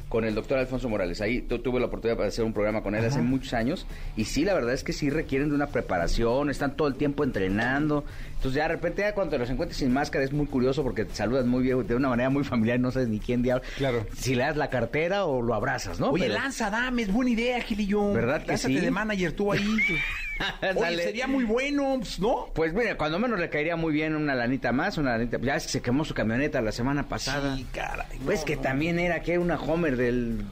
con 0.08 0.24
el 0.24 0.36
doctor 0.36 0.58
Alfonso 0.58 0.88
Morales. 0.88 1.20
Ahí 1.20 1.40
tu- 1.42 1.58
tuve 1.58 1.80
la 1.80 1.86
oportunidad 1.86 2.16
de 2.18 2.28
hacer 2.28 2.44
un 2.44 2.52
programa 2.52 2.80
con 2.80 2.94
él 2.94 3.04
hace 3.04 3.20
muchos 3.22 3.52
años 3.54 3.86
y 4.16 4.24
sí, 4.26 4.44
la 4.44 4.54
verdad 4.54 4.72
es 4.72 4.84
que 4.84 4.92
sí 4.92 5.10
requieren 5.10 5.48
de 5.48 5.56
una 5.56 5.66
preparación, 5.66 6.48
están 6.48 6.76
todo 6.76 6.86
el 6.86 6.94
tiempo 6.94 7.24
entrenando. 7.24 8.04
Entonces 8.46 8.62
ya 8.62 8.68
de 8.68 8.74
repente 8.74 9.02
ya 9.02 9.12
cuando 9.12 9.32
te 9.32 9.38
los 9.38 9.50
encuentres 9.50 9.78
sin 9.78 9.92
máscara 9.92 10.24
es 10.24 10.32
muy 10.32 10.46
curioso 10.46 10.84
porque 10.84 11.04
te 11.04 11.12
saludas 11.16 11.46
muy 11.46 11.64
bien, 11.64 11.84
de 11.84 11.96
una 11.96 12.08
manera 12.08 12.30
muy 12.30 12.44
familiar, 12.44 12.78
no 12.78 12.92
sabes 12.92 13.08
ni 13.08 13.18
quién 13.18 13.42
diablo. 13.42 13.64
Claro. 13.76 14.06
Si 14.16 14.36
le 14.36 14.44
das 14.44 14.56
la 14.56 14.70
cartera 14.70 15.24
o 15.24 15.42
lo 15.42 15.52
abrazas, 15.52 15.98
¿no? 15.98 16.10
Oye, 16.10 16.28
Pero- 16.28 16.34
lanza, 16.34 16.70
dame, 16.70 17.02
es 17.02 17.12
buena 17.12 17.32
idea, 17.32 17.60
Gilillo. 17.60 18.12
¿Verdad 18.12 18.42
que 18.42 18.48
Lánzate 18.48 18.74
sí? 18.74 18.80
de 18.80 18.90
manager 18.92 19.32
tú 19.32 19.52
ahí. 19.52 19.66
Oye, 20.76 20.96
sería 21.02 21.26
muy 21.26 21.42
bueno, 21.42 21.96
pues, 21.98 22.20
¿no? 22.20 22.46
Pues 22.54 22.72
mira, 22.72 22.96
cuando 22.96 23.18
menos 23.18 23.40
le 23.40 23.50
caería 23.50 23.74
muy 23.74 23.92
bien 23.92 24.14
una 24.14 24.36
lanita 24.36 24.70
más, 24.70 24.96
una 24.96 25.16
lanita. 25.18 25.38
Ya 25.42 25.58
se 25.58 25.82
quemó 25.82 26.04
su 26.04 26.14
camioneta 26.14 26.60
la 26.60 26.70
semana 26.70 27.08
pasada. 27.08 27.56
Sí, 27.56 27.66
caray. 27.72 28.18
Pues 28.24 28.44
que 28.44 28.54
no. 28.54 28.62
también 28.62 29.00
era 29.00 29.22
que 29.22 29.38
una 29.38 29.56
Homer 29.56 29.96
del, 29.96 30.44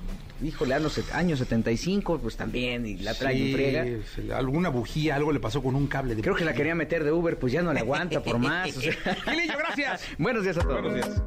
híjole, 0.45 0.75
años, 0.75 1.01
años 1.13 1.39
75, 1.39 2.19
pues 2.19 2.37
también, 2.37 2.87
y 2.87 2.97
la 2.99 3.15
trae 3.15 3.35
Sí, 3.37 3.49
en 3.51 3.55
friega. 3.55 3.85
se 4.15 4.23
le- 4.23 4.35
alguna 4.35 4.69
bujía, 4.69 5.17
algo 5.17 5.33
le 5.33 5.41
pasó 5.41 5.63
con 5.63 5.75
un 5.75 5.87
cable 5.87 6.15
de 6.15 6.23
Creo 6.23 6.35
que 6.35 6.45
la 6.45 6.55
quería 6.55 6.75
meter 6.75 7.05
de 7.05 7.13
Uber, 7.13 7.39
pues 7.39 7.53
ya 7.53 7.63
no 7.63 7.73
le 7.73 7.81
aguanta 7.81 8.23
por 8.23 8.39
más. 8.39 8.77
o 8.77 8.81
sea. 8.81 8.93
Gilillo, 9.25 9.55
gracias. 9.59 10.03
Buenos 10.19 10.43
días 10.45 10.57
a 10.59 10.61
todos. 10.61 10.83
Buenos 10.83 10.95
días. 10.95 11.23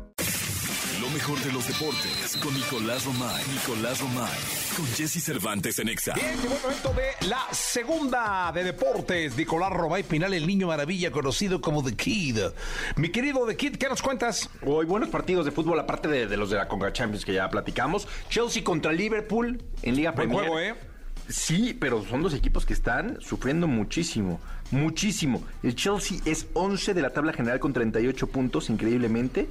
Lo 1.02 1.10
mejor 1.12 1.38
de 1.42 1.52
los 1.52 1.68
deportes 1.68 2.38
con 2.42 2.54
Nicolás 2.54 3.06
Romay. 3.06 3.44
Nicolás 3.54 4.00
Romay. 4.00 4.32
Con 4.76 4.86
Jesse 4.88 5.22
Cervantes 5.24 5.78
en 5.80 5.90
Exa. 5.90 6.14
Bien, 6.14 6.42
llegó 6.42 6.56
el 6.56 6.62
momento 6.62 6.94
de 6.94 7.28
la 7.28 7.46
segunda 7.52 8.52
de 8.54 8.64
deportes. 8.64 9.36
Nicolás 9.38 9.72
Robay 9.74 10.04
Pinal, 10.04 10.34
el 10.34 10.48
niño 10.48 10.68
maravilla, 10.68 11.12
conocido 11.12 11.62
como 11.62 11.84
The 11.84 11.96
Kid. 11.96 12.40
Mi 12.96 13.10
querido 13.10 13.46
The 13.46 13.56
Kid, 13.56 13.76
¿qué 13.76 13.90
nos 13.90 14.02
cuentas? 14.02 14.50
Hoy 14.66 14.86
buenos 14.86 15.10
partidos 15.10 15.46
de 15.46 15.52
fútbol, 15.52 15.80
aparte 15.80 16.08
de, 16.08 16.26
de 16.26 16.38
los 16.38 16.50
de 16.50 16.56
la 16.56 16.68
Conca 16.68 16.92
Champions 16.92 17.26
que 17.26 17.34
ya 17.34 17.50
platicamos. 17.50 18.08
Chelsea 18.30 18.64
contra 18.64 18.92
Liverpool 18.92 19.62
en 19.84 19.96
Liga 19.96 20.12
Buen 20.12 20.30
Premier. 20.30 20.50
juego, 20.50 20.60
¿eh? 20.60 20.76
Sí, 21.30 21.76
pero 21.78 22.06
son 22.06 22.24
dos 22.24 22.34
equipos 22.34 22.66
que 22.66 22.72
están 22.72 23.20
sufriendo 23.20 23.68
muchísimo, 23.68 24.40
muchísimo. 24.72 25.44
El 25.62 25.76
Chelsea 25.76 26.20
es 26.24 26.48
11 26.54 26.94
de 26.94 27.02
la 27.02 27.10
tabla 27.10 27.34
general 27.34 27.60
con 27.60 27.74
38 27.74 28.28
puntos, 28.28 28.70
increíblemente. 28.70 29.50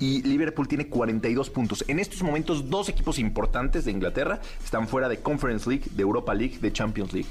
Y 0.00 0.22
Liverpool 0.22 0.68
tiene 0.68 0.86
42 0.88 1.50
puntos. 1.50 1.84
En 1.88 1.98
estos 1.98 2.22
momentos, 2.22 2.70
dos 2.70 2.88
equipos 2.88 3.18
importantes 3.18 3.84
de 3.84 3.90
Inglaterra 3.90 4.40
están 4.64 4.86
fuera 4.86 5.08
de 5.08 5.18
Conference 5.18 5.68
League, 5.68 5.86
de 5.90 6.02
Europa 6.02 6.34
League, 6.34 6.58
de 6.60 6.72
Champions 6.72 7.12
League. 7.12 7.28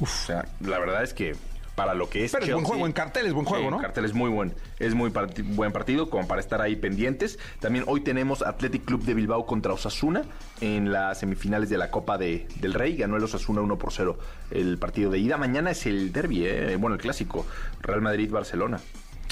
O 0.00 0.06
sea, 0.06 0.46
la 0.60 0.78
verdad 0.78 1.02
es 1.02 1.12
que 1.12 1.34
para 1.74 1.94
lo 1.94 2.10
que 2.10 2.24
es. 2.24 2.32
Pero 2.32 2.44
es 2.44 2.52
buen 2.52 2.64
juego, 2.64 2.86
en 2.86 2.92
cartel 2.92 3.26
es 3.26 3.32
buen 3.32 3.46
juego, 3.46 3.64
Sí, 3.64 3.70
¿no? 3.70 3.76
en 3.76 3.82
cartel 3.82 4.04
es 4.04 4.12
muy 4.14 4.28
buen. 4.30 4.54
Es 4.78 4.94
muy 4.94 5.10
parti- 5.10 5.42
buen 5.42 5.72
partido 5.72 6.10
como 6.10 6.26
para 6.28 6.40
estar 6.40 6.60
ahí 6.60 6.76
pendientes. 6.76 7.38
También 7.58 7.84
hoy 7.86 8.00
tenemos 8.02 8.42
Athletic 8.42 8.84
Club 8.84 9.02
de 9.04 9.14
Bilbao 9.14 9.46
contra 9.46 9.72
Osasuna 9.72 10.24
en 10.60 10.92
las 10.92 11.20
semifinales 11.20 11.70
de 11.70 11.78
la 11.78 11.90
Copa 11.90 12.18
de- 12.18 12.46
del 12.60 12.74
Rey. 12.74 12.96
Ganó 12.96 13.16
el 13.16 13.24
Osasuna 13.24 13.60
1 13.62 13.78
por 13.78 13.92
0 13.92 14.18
el 14.50 14.78
partido 14.78 15.10
de 15.10 15.18
ida. 15.20 15.36
Mañana 15.38 15.70
es 15.70 15.86
el 15.86 16.12
derby, 16.12 16.44
eh, 16.46 16.76
bueno, 16.76 16.96
el 16.96 17.00
clásico. 17.00 17.46
Real 17.80 18.02
Madrid-Barcelona. 18.02 18.80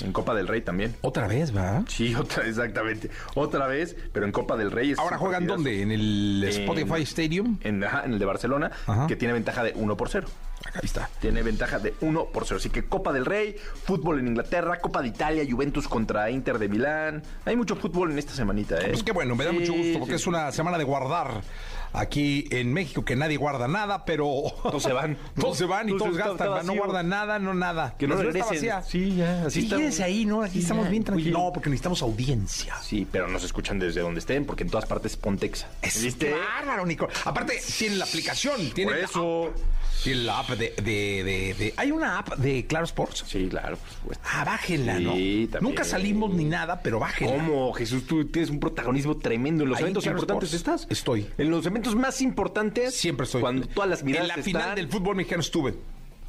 En 0.04 0.12
Copa 0.12 0.34
del 0.34 0.46
Rey 0.46 0.60
también. 0.62 0.94
Otra 1.00 1.26
vez, 1.26 1.56
¿va? 1.56 1.82
Sí, 1.88 2.14
otra, 2.18 2.46
exactamente. 2.46 3.10
Otra 3.34 3.66
vez, 3.66 3.96
pero 4.12 4.26
en 4.26 4.32
Copa 4.32 4.56
del 4.56 4.70
Rey. 4.70 4.92
es 4.92 4.98
Ahora 4.98 5.18
juegan 5.18 5.46
partidazo. 5.46 5.56
dónde? 5.56 5.82
¿En 5.82 5.90
el 5.92 6.44
En- 6.44 6.48
Spotify 6.62 7.02
Stadium? 7.02 7.58
En, 7.62 7.82
ajá, 7.82 8.02
en 8.04 8.12
el 8.12 8.18
de 8.18 8.24
Barcelona, 8.24 8.70
Ajá. 8.86 9.06
que 9.06 9.16
tiene 9.16 9.34
ventaja 9.34 9.62
de 9.64 9.72
1 9.74 9.96
por 9.96 10.08
0. 10.08 10.28
Acá 10.64 10.80
está. 10.82 11.08
Tiene 11.20 11.42
ventaja 11.42 11.78
de 11.78 11.94
1 12.00 12.26
por 12.26 12.44
0. 12.46 12.58
Así 12.58 12.70
que 12.70 12.84
Copa 12.86 13.12
del 13.12 13.24
Rey, 13.24 13.56
fútbol 13.84 14.18
en 14.18 14.28
Inglaterra, 14.28 14.78
Copa 14.80 15.02
de 15.02 15.08
Italia, 15.08 15.44
Juventus 15.48 15.88
contra 15.88 16.30
Inter 16.30 16.58
de 16.58 16.68
Milán. 16.68 17.22
Hay 17.44 17.56
mucho 17.56 17.74
fútbol 17.76 18.10
en 18.12 18.18
esta 18.18 18.32
semanita, 18.34 18.76
¿eh? 18.78 18.88
Pues 18.90 19.02
qué 19.02 19.12
bueno, 19.12 19.34
me 19.36 19.44
da 19.44 19.50
Sí, 19.50 19.58
mucho 19.60 19.72
gusto 19.72 19.98
porque 20.00 20.14
sí. 20.14 20.22
es 20.22 20.26
una 20.26 20.52
semana 20.52 20.78
de 20.78 20.84
guardar 20.84 21.42
aquí 21.92 22.46
en 22.50 22.72
México 22.72 23.04
que 23.04 23.16
nadie 23.16 23.36
guarda 23.36 23.68
nada, 23.68 24.04
pero 24.04 24.26
Todos 24.62 24.82
se 24.82 24.92
van. 24.92 25.16
todos 25.40 25.56
se 25.58 25.64
van 25.64 25.88
y 25.88 25.96
Todos 25.96 26.16
gastan, 26.16 26.66
no 26.66 26.74
guardan 26.74 27.08
nada, 27.08 27.38
no 27.38 27.54
nada. 27.54 27.94
Que 27.98 28.06
no 28.06 28.16
La 28.16 28.22
regresen. 28.22 28.50
vacía. 28.54 28.82
Sí, 28.82 29.16
ya, 29.16 29.46
así 29.46 29.62
Sí, 29.62 29.68
quédense 29.68 30.02
ahí, 30.04 30.24
¿no? 30.24 30.42
Aquí 30.42 30.54
Sí, 30.54 30.58
estamos 30.60 30.84
ya. 30.84 30.90
bien 30.90 31.04
tranquilos. 31.04 31.40
No, 31.40 31.52
porque 31.52 31.70
necesitamos 31.70 32.02
audiencia. 32.02 32.74
Sí, 32.82 33.06
pero 33.10 33.28
nos 33.28 33.44
escuchan 33.44 33.78
desde 33.78 34.00
donde 34.00 34.20
estén, 34.20 34.44
porque 34.44 34.64
en 34.64 34.70
todas 34.70 34.86
partes 34.86 35.12
es 35.12 35.18
Pontexa. 35.18 35.68
Es 35.82 36.16
bárbaro, 36.18 36.84
Nico. 36.86 37.08
Aparte, 37.24 37.60
tienen 37.78 37.98
la 37.98 38.04
aplicación, 38.04 38.70
tienen 38.72 38.94
Por 38.94 39.04
eso. 39.04 39.52
Tiene 40.02 40.22
la 40.22 40.38
app 40.38 40.50
de, 40.50 40.74
de, 40.76 40.82
de- 40.82 41.54
de- 41.58 41.74
¿Hay 41.76 41.90
una 41.90 42.18
app 42.18 42.36
de 42.36 42.66
Claro 42.66 42.84
Sports? 42.84 43.24
Sí, 43.26 43.48
claro, 43.48 43.76
por 43.76 43.90
supuesto. 43.90 44.24
Ah, 44.32 44.44
bájenla, 44.44 44.96
Sí, 44.98 45.02
¿no? 45.04 45.10
también. 45.10 45.58
Nunca 45.62 45.84
salimos 45.84 46.32
ni 46.34 46.44
nada, 46.44 46.80
pero 46.82 46.98
bájenla. 47.00 47.34
¿Cómo, 47.34 47.72
Jesús? 47.72 48.06
Tú 48.06 48.24
tienes 48.26 48.50
un 48.50 48.60
protagonismo 48.60 49.16
tremendo. 49.18 49.64
¿En 49.64 49.70
los 49.70 49.78
Ahí 49.78 49.82
eventos 49.84 50.04
Claro 50.04 50.18
importantes 50.18 50.54
Sports 50.54 50.82
estás? 50.84 50.98
Estoy. 50.98 51.26
En 51.36 51.50
los 51.50 51.66
eventos 51.66 51.94
más 51.96 52.20
importantes. 52.22 52.94
Siempre 52.94 53.24
estoy. 53.24 53.40
Cuando 53.40 53.66
todas 53.66 53.90
las 53.90 54.02
miradas 54.04 54.22
En 54.24 54.28
la 54.28 54.34
están- 54.34 54.44
final 54.44 54.74
del 54.76 54.88
fútbol 54.88 55.16
mexicano 55.16 55.40
estuve. 55.40 55.74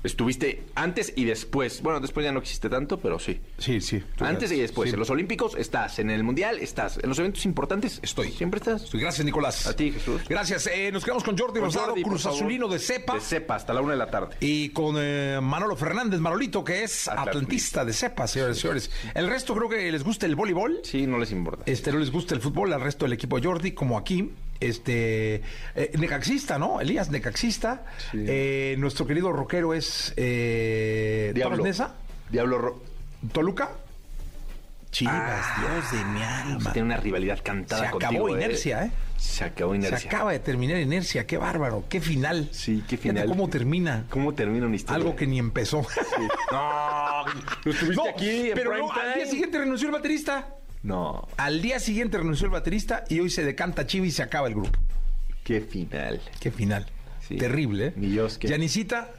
Estuviste 0.03 0.63
antes 0.75 1.13
y 1.15 1.25
después. 1.25 1.81
Bueno, 1.81 1.99
después 1.99 2.23
ya 2.23 2.31
no 2.31 2.39
existe 2.39 2.69
tanto, 2.69 2.99
pero 2.99 3.19
sí. 3.19 3.39
Sí, 3.57 3.81
sí. 3.81 4.03
Antes 4.19 4.51
y 4.51 4.59
después. 4.59 4.89
Sí. 4.89 4.93
En 4.93 4.99
los 4.99 5.09
Olímpicos 5.09 5.55
estás. 5.55 5.99
En 5.99 6.09
el 6.09 6.23
Mundial 6.23 6.59
estás. 6.59 6.99
En 7.01 7.09
los 7.09 7.19
eventos 7.19 7.45
importantes 7.45 7.99
Estoy. 8.01 8.31
Siempre 8.31 8.59
estás. 8.59 8.83
Estoy. 8.83 9.01
Gracias, 9.01 9.25
Nicolás. 9.25 9.67
A 9.67 9.75
ti, 9.75 9.91
Jesús. 9.91 10.21
Gracias. 10.27 10.67
Eh, 10.67 10.91
nos 10.91 11.03
quedamos 11.03 11.23
con 11.23 11.37
Jordi 11.37 11.59
Rosado, 11.59 11.93
Cruz. 11.95 12.25
Azulino 12.25 12.67
de 12.67 12.79
Cepa. 12.79 13.15
De 13.15 13.21
cepa 13.21 13.55
hasta 13.55 13.73
la 13.73 13.81
una 13.81 13.93
de 13.93 13.97
la 13.97 14.09
tarde. 14.09 14.35
Y 14.39 14.69
con 14.69 14.95
eh, 14.97 15.39
Manolo 15.41 15.75
Fernández, 15.75 16.19
Manolito, 16.19 16.63
que 16.63 16.83
es 16.83 17.07
Atlantista. 17.07 17.85
de 17.85 17.93
cepa, 17.93 18.27
señores 18.27 18.57
y 18.57 18.61
señores. 18.61 18.91
El 19.13 19.29
resto 19.29 19.55
creo 19.55 19.69
que 19.69 19.91
les 19.91 20.03
gusta 20.03 20.25
el 20.25 20.35
voleibol. 20.35 20.79
Sí, 20.83 21.05
no 21.07 21.17
les 21.17 21.31
importa. 21.31 21.63
Este, 21.65 21.91
no 21.91 21.99
les 21.99 22.11
gusta 22.11 22.35
el 22.35 22.41
fútbol, 22.41 22.73
al 22.73 22.81
resto 22.81 23.05
del 23.05 23.13
equipo 23.13 23.39
de 23.39 23.47
Jordi, 23.47 23.71
como 23.71 23.97
aquí. 23.97 24.31
Este, 24.59 25.41
eh, 25.75 25.91
necaxista, 25.97 26.59
¿no? 26.59 26.81
Elías, 26.81 27.09
necaxista. 27.09 27.85
Eh, 28.13 28.75
nuestro 28.77 29.07
querido 29.07 29.31
rockero 29.31 29.73
es 29.73 30.13
eh, 30.17 31.31
Diablo. 31.33 31.63
Nesa, 31.63 31.95
Diablo 32.29 32.57
Ro- 32.57 32.83
Toluca. 33.31 33.71
Chivas, 34.91 35.13
Ah, 35.15 35.57
Dios 35.61 35.91
de 35.91 36.05
mi 36.09 36.23
alma. 36.23 36.73
Tiene 36.73 36.87
una 36.87 36.97
rivalidad 36.97 37.39
cantada 37.43 37.81
Se 37.83 37.87
acabó 37.89 38.01
contigo, 38.01 38.29
inercia, 38.29 38.85
¿eh? 38.85 38.91
Se 39.17 39.43
acabó 39.43 39.73
Se 39.73 39.77
inercia. 39.77 40.09
acaba 40.09 40.31
de 40.31 40.39
terminar 40.39 40.77
inercia, 40.79 41.27
qué 41.27 41.37
bárbaro, 41.37 41.83
qué 41.87 42.01
final. 42.01 42.49
Sí, 42.51 42.83
qué 42.87 42.97
Fíjate 42.97 43.19
final. 43.21 43.27
¿Cómo 43.27 43.49
termina? 43.49 44.05
¿Cómo 44.09 44.33
termina 44.33 44.65
una 44.65 44.75
historia? 44.75 44.95
Algo 45.03 45.15
que 45.15 45.27
ni 45.27 45.37
empezó. 45.39 45.85
No, 46.51 47.25
¿no 47.25 47.71
estuviste 47.71 47.93
No, 48.03 48.09
aquí 48.09 48.49
en 48.49 48.53
pero 48.55 48.75
no, 48.75 48.91
al 48.91 49.13
día 49.13 49.25
siguiente 49.27 49.59
renunció 49.59 49.87
el 49.89 49.93
baterista. 49.93 50.47
No, 50.81 51.27
Al 51.37 51.61
día 51.61 51.79
siguiente 51.79 52.17
renunció 52.17 52.45
el 52.45 52.51
baterista 52.51 53.03
y 53.09 53.19
hoy 53.19 53.29
se 53.29 53.43
decanta 53.43 53.85
Chiva 53.85 54.05
y 54.05 54.11
se 54.11 54.23
acaba 54.23 54.47
el 54.47 54.55
grupo. 54.55 54.71
qué 55.43 55.61
final. 55.61 56.21
Qué 56.39 56.51
final. 56.51 56.85
Sí. 57.27 57.37
Terrible, 57.37 57.87
¿eh? 57.87 57.93
Ni 57.95 58.07
Dios 58.07 58.37
que- 58.37 58.47
Yanisita, 58.47 59.09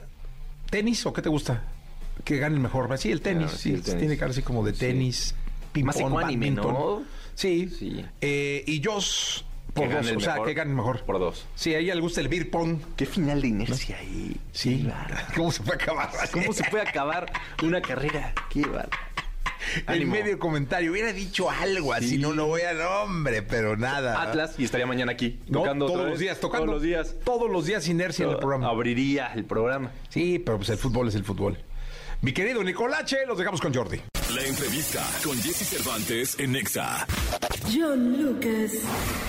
¿tenis 0.71 1.05
o 1.07 1.13
qué 1.13 1.23
te 1.23 1.29
gusta? 1.29 1.63
Que 2.25 2.39
gane 2.39 2.55
el 2.57 2.61
mejor. 2.61 2.97
Sí, 2.99 3.11
el 3.13 3.21
tenis. 3.21 3.51
Sí, 3.53 3.59
sí, 3.59 3.73
el 3.75 3.83
tenis. 3.83 3.99
tiene 4.01 4.17
cara 4.17 4.31
así 4.31 4.43
como 4.43 4.65
de 4.65 4.73
tenis, 4.73 5.35
ping 5.73 5.85
Más 5.85 5.97
ecuánime. 5.97 6.51
¿no? 6.51 7.03
Sí. 7.35 7.69
Sí. 7.69 8.05
Eh, 8.21 8.65
y 8.67 8.83
Joss 8.85 9.45
por 9.73 9.89
Que 9.89 9.95
dos. 9.95 10.07
O 10.17 10.21
sea, 10.21 10.33
mejor. 10.35 10.49
que 10.49 10.55
gane 10.55 10.71
el 10.71 10.77
mejor. 10.77 11.03
Por 11.05 11.19
dos. 11.19 11.47
Sí, 11.55 11.75
a 11.75 11.79
ella 11.79 11.95
le 11.95 12.01
gusta 12.01 12.21
el 12.21 12.29
beer 12.29 12.51
pong. 12.51 12.79
Qué 12.97 13.07
final 13.07 13.41
de 13.41 13.49
inercia 13.49 13.97
ahí. 13.99 14.37
Sí. 14.53 14.89
¿Cómo 15.37 15.51
se 15.53 15.63
puede 15.63 15.83
acabar? 15.83 16.11
¿Cómo 16.33 16.53
se 16.53 16.65
puede 16.65 16.89
acabar 16.89 17.31
una 17.63 17.81
carrera? 17.81 18.35
Qué 18.51 18.63
bárbaro. 18.63 18.91
En 19.87 20.09
medio 20.09 20.39
comentario 20.39 20.93
hubiera 20.93 21.13
dicho 21.13 21.51
algo 21.51 21.93
así, 21.93 22.11
Sí. 22.11 22.19
no 22.19 22.33
lo 22.33 22.47
voy 22.47 22.63
a 22.63 22.73
nombre, 22.73 23.43
pero 23.43 23.77
nada. 23.77 24.23
Atlas 24.23 24.55
y 24.59 24.65
estaría 24.65 24.87
mañana 24.87 25.13
aquí 25.13 25.39
No, 25.49 25.61
tocando 25.61 25.87
todos 25.87 26.09
los 26.11 26.19
días, 26.19 26.41
tocando. 26.41 26.67
Todos 26.67 26.75
los 26.77 26.83
días. 26.83 27.17
Todos 27.25 27.51
los 27.51 27.67
días 27.67 27.89
inercia 27.89 28.25
en 28.25 28.31
el 28.33 28.37
programa. 28.39 28.69
Abriría 28.69 29.33
el 29.35 29.45
programa. 29.45 29.93
Sí, 30.09 30.39
pero 30.39 30.59
pues 30.59 30.71
el 30.71 30.79
fútbol 30.79 31.09
es 31.09 31.15
el 31.15 31.25
fútbol. 31.25 31.59
Mi 32.23 32.33
querido 32.33 32.63
Nicolache, 32.63 33.25
los 33.27 33.39
dejamos 33.39 33.61
con 33.61 33.73
Jordi. 33.73 33.99
La 34.35 34.43
entrevista 34.45 35.03
con 35.25 35.37
Jesse 35.39 35.67
Cervantes 35.67 36.39
en 36.39 36.53
Nexa. 36.53 37.07
John 37.75 38.23
Lucas, 38.23 38.73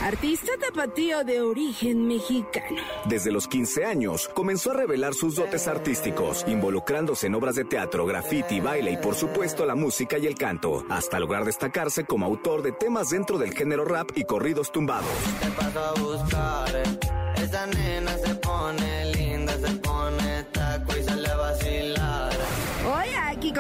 artista 0.04 0.52
tapatío 0.60 1.24
de 1.24 1.42
origen 1.42 2.06
mexicano. 2.08 2.82
Desde 3.06 3.32
los 3.32 3.48
15 3.48 3.86
años 3.86 4.30
comenzó 4.34 4.72
a 4.72 4.74
revelar 4.76 5.14
sus 5.14 5.36
dotes 5.38 5.68
artísticos, 5.68 6.44
involucrándose 6.48 7.28
en 7.28 7.36
obras 7.36 7.56
de 7.56 7.64
teatro, 7.64 8.06
graffiti, 8.06 8.60
baile 8.60 8.92
y 8.92 8.98
por 8.98 9.16
supuesto 9.16 9.66
la 9.66 9.76
música 9.76 10.18
y 10.18 10.28
el 10.28 10.36
canto, 10.36 10.86
hasta 10.90 11.20
lograr 11.20 11.46
destacarse 11.46 12.04
como 12.04 12.26
autor 12.26 12.62
de 12.62 12.74
temas 12.74 13.10
dentro 13.10 13.38
del 13.38 13.54
género 13.54 13.86
rap 13.86 14.10
y 14.16 14.26
corridos 14.26 14.72
tumbados. 14.72 15.10
Te 15.42 15.50
paso 15.52 15.80
a 15.80 15.94
buscar. 15.94 16.76
eh. 16.76 17.00
Esa 17.42 17.66
nena 17.68 18.16
se 18.18 18.36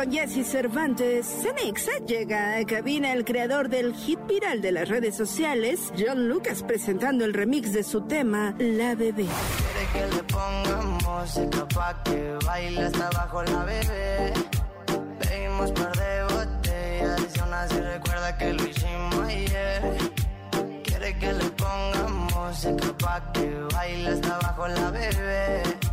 con 0.02 0.12
Jesse 0.12 0.44
Cervantes, 0.44 1.28
Cenexa 1.28 1.92
llega 2.08 2.58
a 2.58 2.66
cabina 2.66 3.14
el 3.14 3.24
creador 3.24 3.70
del 3.70 3.94
hit 3.94 4.20
viral 4.26 4.60
de 4.60 4.72
las 4.72 4.90
redes 4.90 5.16
sociales, 5.16 5.94
John 5.96 6.28
Lucas, 6.28 6.64
presentando 6.64 7.24
el 7.24 7.36
remix 7.36 7.72
de 7.72 7.84
su 7.84 8.02
tema, 8.02 8.56
La 8.58 8.96
Bebé. 8.96 9.28
Quiere 9.28 9.88
que 9.94 10.16
le 10.16 10.24
ponga 10.24 10.82
música 11.06 11.68
pa' 11.68 12.02
que 12.04 12.36
baile 12.48 12.82
hasta 12.82 13.08
abajo 13.10 13.44
la 13.44 13.64
bebé. 13.64 14.34
Pedimos 15.20 15.72
par 15.72 15.96
de 15.96 16.24
botellas 16.34 17.36
y 17.36 17.40
aún 17.40 17.54
así 17.54 17.80
recuerda 17.80 18.38
que 18.38 18.54
lo 18.54 18.64
hicimos 18.68 19.20
ayer. 19.28 19.98
Quiere 20.84 21.20
que 21.20 21.34
le 21.34 21.46
ponga 21.52 22.08
música 22.08 22.98
pa' 22.98 23.32
que 23.34 23.68
baile 23.72 24.10
hasta 24.10 24.36
abajo 24.36 24.68
la 24.68 24.90
bebé. 24.90 25.91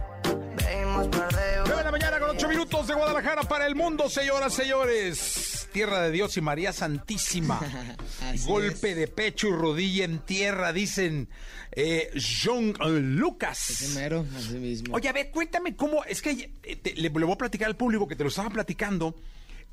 Pedimos 0.99 1.09
par 1.17 1.29
de 1.33 1.57
9 1.65 1.77
de 1.77 1.85
la 1.85 1.91
mañana 1.93 2.19
con 2.19 2.31
8 2.31 2.49
minutos 2.49 2.87
de 2.89 2.95
Guadalajara 2.95 3.43
para 3.45 3.67
el 3.67 3.77
mundo, 3.77 4.11
señoras, 4.11 4.53
señores. 4.53 5.69
Tierra 5.73 6.01
de 6.03 6.11
Dios 6.11 6.37
y 6.37 6.41
María 6.41 6.73
Santísima. 6.73 7.61
Golpe 8.47 8.95
de 8.97 9.07
pecho 9.07 9.47
y 9.49 9.53
rodilla 9.53 10.05
en 10.05 10.19
tierra, 10.21 10.73
dicen 10.73 11.29
eh, 11.73 12.11
John 12.43 12.75
Lucas. 13.17 13.77
Primero, 13.79 14.27
así 14.37 14.55
mismo. 14.55 14.97
Oye, 14.97 15.09
a 15.09 15.13
ver, 15.13 15.31
cuéntame 15.31 15.77
cómo. 15.77 16.03
Es 16.05 16.21
que 16.21 16.51
eh, 16.65 16.77
te- 16.77 16.95
le, 16.95 17.03
le 17.03 17.09
voy 17.11 17.33
a 17.33 17.37
platicar 17.39 17.69
al 17.69 17.77
público 17.77 18.09
que 18.09 18.17
te 18.17 18.25
lo 18.25 18.31
estaba 18.31 18.51
platicando. 18.51 19.15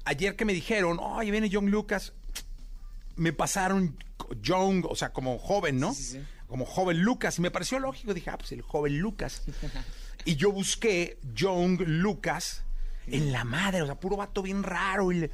Ayer 0.03 0.35
que 0.35 0.45
me 0.45 0.53
dijeron, 0.53 0.99
oye, 0.99 1.31
viene 1.31 1.49
John 1.51 1.71
Lucas. 1.71 2.13
Me 3.15 3.33
pasaron 3.33 3.97
John, 4.45 4.83
o 4.87 4.95
sea, 4.95 5.11
como 5.11 5.39
joven, 5.39 5.79
¿no? 5.79 5.93
Sí, 5.95 6.03
sí, 6.03 6.11
sí. 6.11 6.19
Como 6.47 6.65
joven 6.65 6.99
Lucas. 7.01 7.39
Y 7.39 7.41
me 7.41 7.49
pareció 7.49 7.79
lógico. 7.79 8.13
Dije, 8.13 8.29
ah, 8.29 8.37
pues 8.37 8.51
el 8.51 8.61
joven 8.61 8.99
Lucas. 8.99 9.41
y 10.25 10.35
yo 10.35 10.51
busqué 10.51 11.17
John 11.37 11.77
Lucas 11.85 12.63
en 13.07 13.31
la 13.31 13.43
madre, 13.43 13.81
o 13.83 13.85
sea, 13.85 13.95
puro 13.95 14.17
vato 14.17 14.41
bien 14.41 14.63
raro. 14.63 15.11
Y 15.11 15.19
le- 15.19 15.31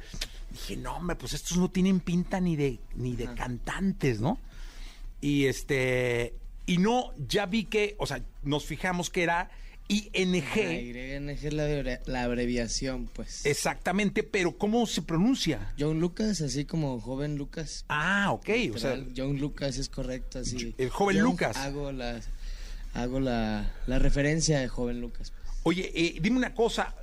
dije, 0.50 0.76
no, 0.76 0.96
hombre, 0.98 1.16
pues 1.16 1.32
estos 1.32 1.56
no 1.56 1.70
tienen 1.70 2.00
pinta 2.00 2.38
ni 2.40 2.54
de, 2.56 2.78
ni 2.94 3.16
de 3.16 3.32
cantantes, 3.34 4.20
¿no? 4.20 4.38
Y 5.20 5.46
este. 5.46 6.34
Y 6.66 6.78
no, 6.78 7.10
ya 7.28 7.46
vi 7.46 7.64
que, 7.64 7.96
o 7.98 8.06
sea, 8.06 8.22
nos 8.42 8.64
fijamos 8.66 9.08
que 9.10 9.22
era 9.24 9.50
ING. 9.88 10.44
Es 10.56 11.52
la, 11.52 11.66
abrevi- 11.66 12.00
la 12.06 12.22
abreviación, 12.24 13.06
pues. 13.12 13.44
Exactamente, 13.46 14.22
pero 14.22 14.56
¿cómo 14.56 14.86
se 14.86 15.02
pronuncia? 15.02 15.72
John 15.78 16.00
Lucas, 16.00 16.40
así 16.40 16.64
como 16.64 17.00
joven 17.00 17.36
Lucas. 17.36 17.84
Ah, 17.88 18.30
ok, 18.32 18.48
o 18.74 18.78
sea, 18.78 18.96
John 19.16 19.38
Lucas 19.38 19.76
es 19.78 19.88
correcto, 19.88 20.38
así. 20.40 20.74
El 20.78 20.90
joven 20.90 21.16
John, 21.16 21.24
Lucas. 21.24 21.56
Hago 21.56 21.90
la, 21.92 22.20
hago 22.94 23.20
la, 23.20 23.72
la 23.86 23.98
referencia 23.98 24.60
de 24.60 24.68
joven 24.68 25.00
Lucas. 25.00 25.32
oye, 25.62 25.90
eh, 25.94 26.18
dime 26.20 26.36
una 26.36 26.54
cosa. 26.54 26.94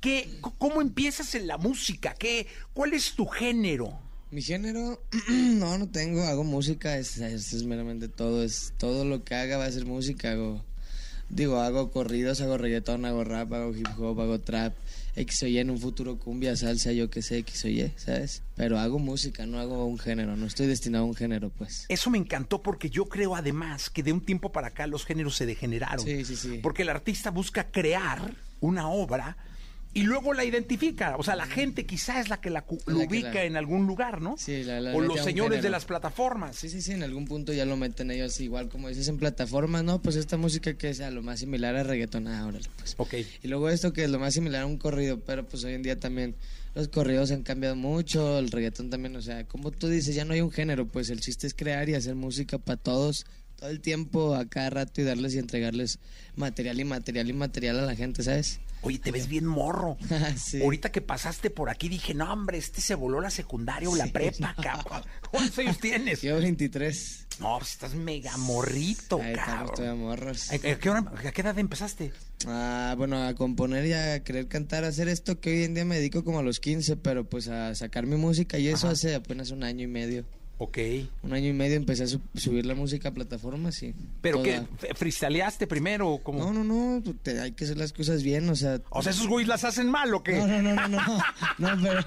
¿Qué, 0.00 0.28
¿Cómo 0.58 0.80
empiezas 0.80 1.34
en 1.36 1.46
la 1.46 1.58
música? 1.58 2.14
¿Qué, 2.14 2.48
¿Cuál 2.74 2.92
es 2.92 3.12
tu 3.12 3.26
género? 3.26 4.00
Mi 4.32 4.42
género, 4.42 5.00
no, 5.28 5.78
no 5.78 5.88
tengo, 5.88 6.22
hago 6.24 6.42
música, 6.42 6.96
es, 6.96 7.18
es, 7.18 7.52
es 7.52 7.64
meramente 7.64 8.08
todo, 8.08 8.42
es 8.42 8.72
todo 8.78 9.04
lo 9.04 9.22
que 9.22 9.34
haga 9.34 9.58
va 9.58 9.66
a 9.66 9.70
ser 9.70 9.84
música, 9.84 10.32
hago, 10.32 10.64
digo, 11.28 11.60
hago 11.60 11.92
corridos, 11.92 12.40
hago 12.40 12.58
reggaetón, 12.58 13.04
hago 13.04 13.22
rap, 13.24 13.52
hago 13.52 13.76
hip 13.76 13.86
hop, 13.98 14.20
hago 14.20 14.40
trap, 14.40 14.74
X 15.14 15.42
o 15.42 15.46
Y 15.46 15.58
en 15.58 15.70
un 15.70 15.78
futuro 15.78 16.18
cumbia, 16.18 16.56
salsa, 16.56 16.92
yo 16.92 17.10
qué 17.10 17.22
sé, 17.22 17.38
X 17.38 17.64
o 17.64 17.68
Y, 17.68 17.92
¿sabes? 17.96 18.42
Pero 18.56 18.78
hago 18.78 18.98
música, 18.98 19.46
no 19.46 19.58
hago 19.58 19.86
un 19.86 19.98
género, 19.98 20.36
no 20.36 20.46
estoy 20.46 20.66
destinado 20.66 21.04
a 21.04 21.06
un 21.06 21.14
género, 21.14 21.50
pues. 21.50 21.86
Eso 21.88 22.10
me 22.10 22.18
encantó 22.18 22.62
porque 22.62 22.90
yo 22.90 23.06
creo 23.06 23.36
además 23.36 23.90
que 23.90 24.02
de 24.02 24.12
un 24.12 24.20
tiempo 24.20 24.52
para 24.52 24.68
acá 24.68 24.86
los 24.86 25.04
géneros 25.04 25.36
se 25.36 25.46
degeneraron. 25.46 26.04
Sí, 26.04 26.24
sí, 26.24 26.36
sí. 26.36 26.60
Porque 26.62 26.82
el 26.82 26.88
artista 26.88 27.30
busca 27.30 27.70
crear 27.70 28.34
una 28.60 28.88
obra 28.88 29.36
y 29.94 30.02
luego 30.04 30.32
la 30.32 30.44
identifica. 30.44 31.16
O 31.16 31.22
sea, 31.22 31.36
la 31.36 31.46
gente 31.46 31.84
quizá 31.86 32.20
es 32.20 32.28
la 32.28 32.40
que 32.40 32.50
la, 32.50 32.64
La 32.66 32.66
que 32.66 32.92
ubica 33.06 33.32
la- 33.34 33.44
en 33.44 33.56
algún 33.56 33.86
lugar, 33.86 34.20
¿no? 34.22 34.36
Sí, 34.38 34.64
la- 34.64 34.80
la 34.80 34.94
o 34.94 35.00
los 35.00 35.22
señores 35.22 35.62
de 35.62 35.70
las 35.70 35.84
plataformas. 35.84 36.56
Sí, 36.56 36.68
sí, 36.68 36.80
sí, 36.82 36.92
en 36.92 37.02
algún 37.02 37.26
punto 37.26 37.52
ya 37.52 37.64
lo 37.64 37.76
meten 37.76 38.10
ellos 38.10 38.40
igual 38.40 38.68
como 38.68 38.88
dices 38.88 39.08
en 39.08 39.18
plataformas, 39.18 39.84
¿no? 39.84 40.00
Pues 40.00 40.16
esta 40.16 40.36
música 40.36 40.74
que 40.74 40.94
sea 40.94 41.10
lo 41.10 41.22
más 41.22 41.40
similar 41.40 41.76
a 41.76 41.82
reggaetón, 41.82 42.28
ah, 42.28 42.46
órale, 42.46 42.68
pues. 42.78 42.94
Ok. 42.98 43.14
Y 43.42 43.48
luego 43.48 43.68
esto 43.68 43.92
que 43.92 44.04
es 44.04 44.10
lo 44.10 44.18
más 44.18 44.34
similar 44.34 44.62
a 44.62 44.66
un 44.66 44.78
corrido, 44.78 45.20
pero 45.20 45.46
pues 45.46 45.64
hoy 45.64 45.74
en 45.74 45.82
día 45.82 45.98
también 45.98 46.34
los 46.74 46.88
corridos 46.88 47.30
han 47.32 47.42
cambiado 47.42 47.76
mucho, 47.76 48.38
el 48.38 48.50
reggaetón 48.50 48.88
también, 48.88 49.14
o 49.16 49.20
sea, 49.20 49.44
como 49.46 49.70
tú 49.72 49.88
dices, 49.88 50.14
ya 50.14 50.24
no 50.24 50.32
hay 50.32 50.40
un 50.40 50.50
género, 50.50 50.86
pues 50.88 51.10
el 51.10 51.20
chiste 51.20 51.46
es 51.46 51.52
crear 51.52 51.88
y 51.90 51.94
hacer 51.94 52.14
música 52.14 52.56
para 52.56 52.78
todos, 52.78 53.26
todo 53.62 53.70
el 53.70 53.80
tiempo 53.80 54.34
a 54.34 54.44
cada 54.48 54.70
rato 54.70 55.00
y 55.00 55.04
darles 55.04 55.34
y 55.36 55.38
entregarles 55.38 56.00
material 56.34 56.80
y 56.80 56.84
material 56.84 57.30
y 57.30 57.32
material 57.32 57.78
a 57.78 57.82
la 57.82 57.94
gente, 57.94 58.24
¿sabes? 58.24 58.58
Oye, 58.80 58.98
te 58.98 59.12
ves 59.12 59.28
bien 59.28 59.46
morro. 59.46 59.96
Sí. 60.36 60.60
Ahorita 60.60 60.90
que 60.90 61.00
pasaste 61.00 61.48
por 61.48 61.70
aquí 61.70 61.88
dije, 61.88 62.12
no, 62.12 62.32
hombre, 62.32 62.58
este 62.58 62.80
se 62.80 62.96
voló 62.96 63.20
la 63.20 63.30
secundaria 63.30 63.88
o 63.88 63.94
la 63.94 64.08
prepa, 64.08 64.56
cabrón. 64.60 65.02
¿Cuántos 65.30 65.56
años 65.60 65.78
tienes? 65.78 66.22
Yo 66.22 66.38
23. 66.38 67.26
No, 67.38 67.56
pues 67.58 67.70
estás 67.70 67.94
mega 67.94 68.36
morrito, 68.36 69.20
morros. 69.96 70.50
¿A, 70.50 70.58
qué 70.58 70.90
hora- 70.90 71.12
a 71.24 71.30
qué 71.30 71.40
edad 71.40 71.56
empezaste? 71.56 72.12
Ah, 72.48 72.96
bueno, 72.98 73.24
a 73.24 73.32
componer 73.36 73.86
y 73.86 73.92
a 73.92 74.24
querer 74.24 74.48
cantar, 74.48 74.82
a 74.82 74.88
hacer 74.88 75.06
esto 75.06 75.38
que 75.38 75.50
hoy 75.50 75.62
en 75.64 75.74
día 75.74 75.84
me 75.84 75.94
dedico 75.94 76.24
como 76.24 76.40
a 76.40 76.42
los 76.42 76.58
15, 76.58 76.96
pero 76.96 77.24
pues 77.30 77.46
a 77.46 77.76
sacar 77.76 78.06
mi 78.06 78.16
música 78.16 78.58
y 78.58 78.66
eso 78.66 78.88
hace 78.88 79.14
apenas 79.14 79.52
un 79.52 79.62
año 79.62 79.84
y 79.84 79.86
medio. 79.86 80.24
Ok. 80.58 80.78
Un 81.22 81.32
año 81.32 81.48
y 81.48 81.52
medio 81.52 81.74
empecé 81.76 82.04
a 82.04 82.06
su- 82.06 82.20
subir 82.36 82.64
la 82.66 82.76
música 82.76 83.08
a 83.08 83.12
plataformas 83.12 83.82
y... 83.82 83.94
¿Pero 84.20 84.38
toda- 84.38 84.44
qué? 84.44 84.54
f- 84.86 84.94
¿Freestyleaste 84.94 85.66
primero 85.66 86.08
o 86.08 86.22
cómo? 86.22 86.38
No, 86.38 86.52
no, 86.52 86.62
no, 86.62 87.02
pues, 87.02 87.16
te- 87.22 87.40
hay 87.40 87.50
que 87.52 87.64
hacer 87.64 87.76
las 87.78 87.92
cosas 87.92 88.22
bien, 88.22 88.48
o 88.48 88.54
sea... 88.54 88.80
O 88.90 89.02
sea, 89.02 89.10
¿esos 89.10 89.26
güeyes 89.26 89.48
las 89.48 89.64
hacen 89.64 89.90
mal 89.90 90.14
o 90.14 90.22
qué? 90.22 90.36
No, 90.38 90.46
no, 90.46 90.62
no, 90.62 90.74
no, 90.88 90.88
no, 91.58 91.76
no, 91.76 91.82
pero... 91.82 92.06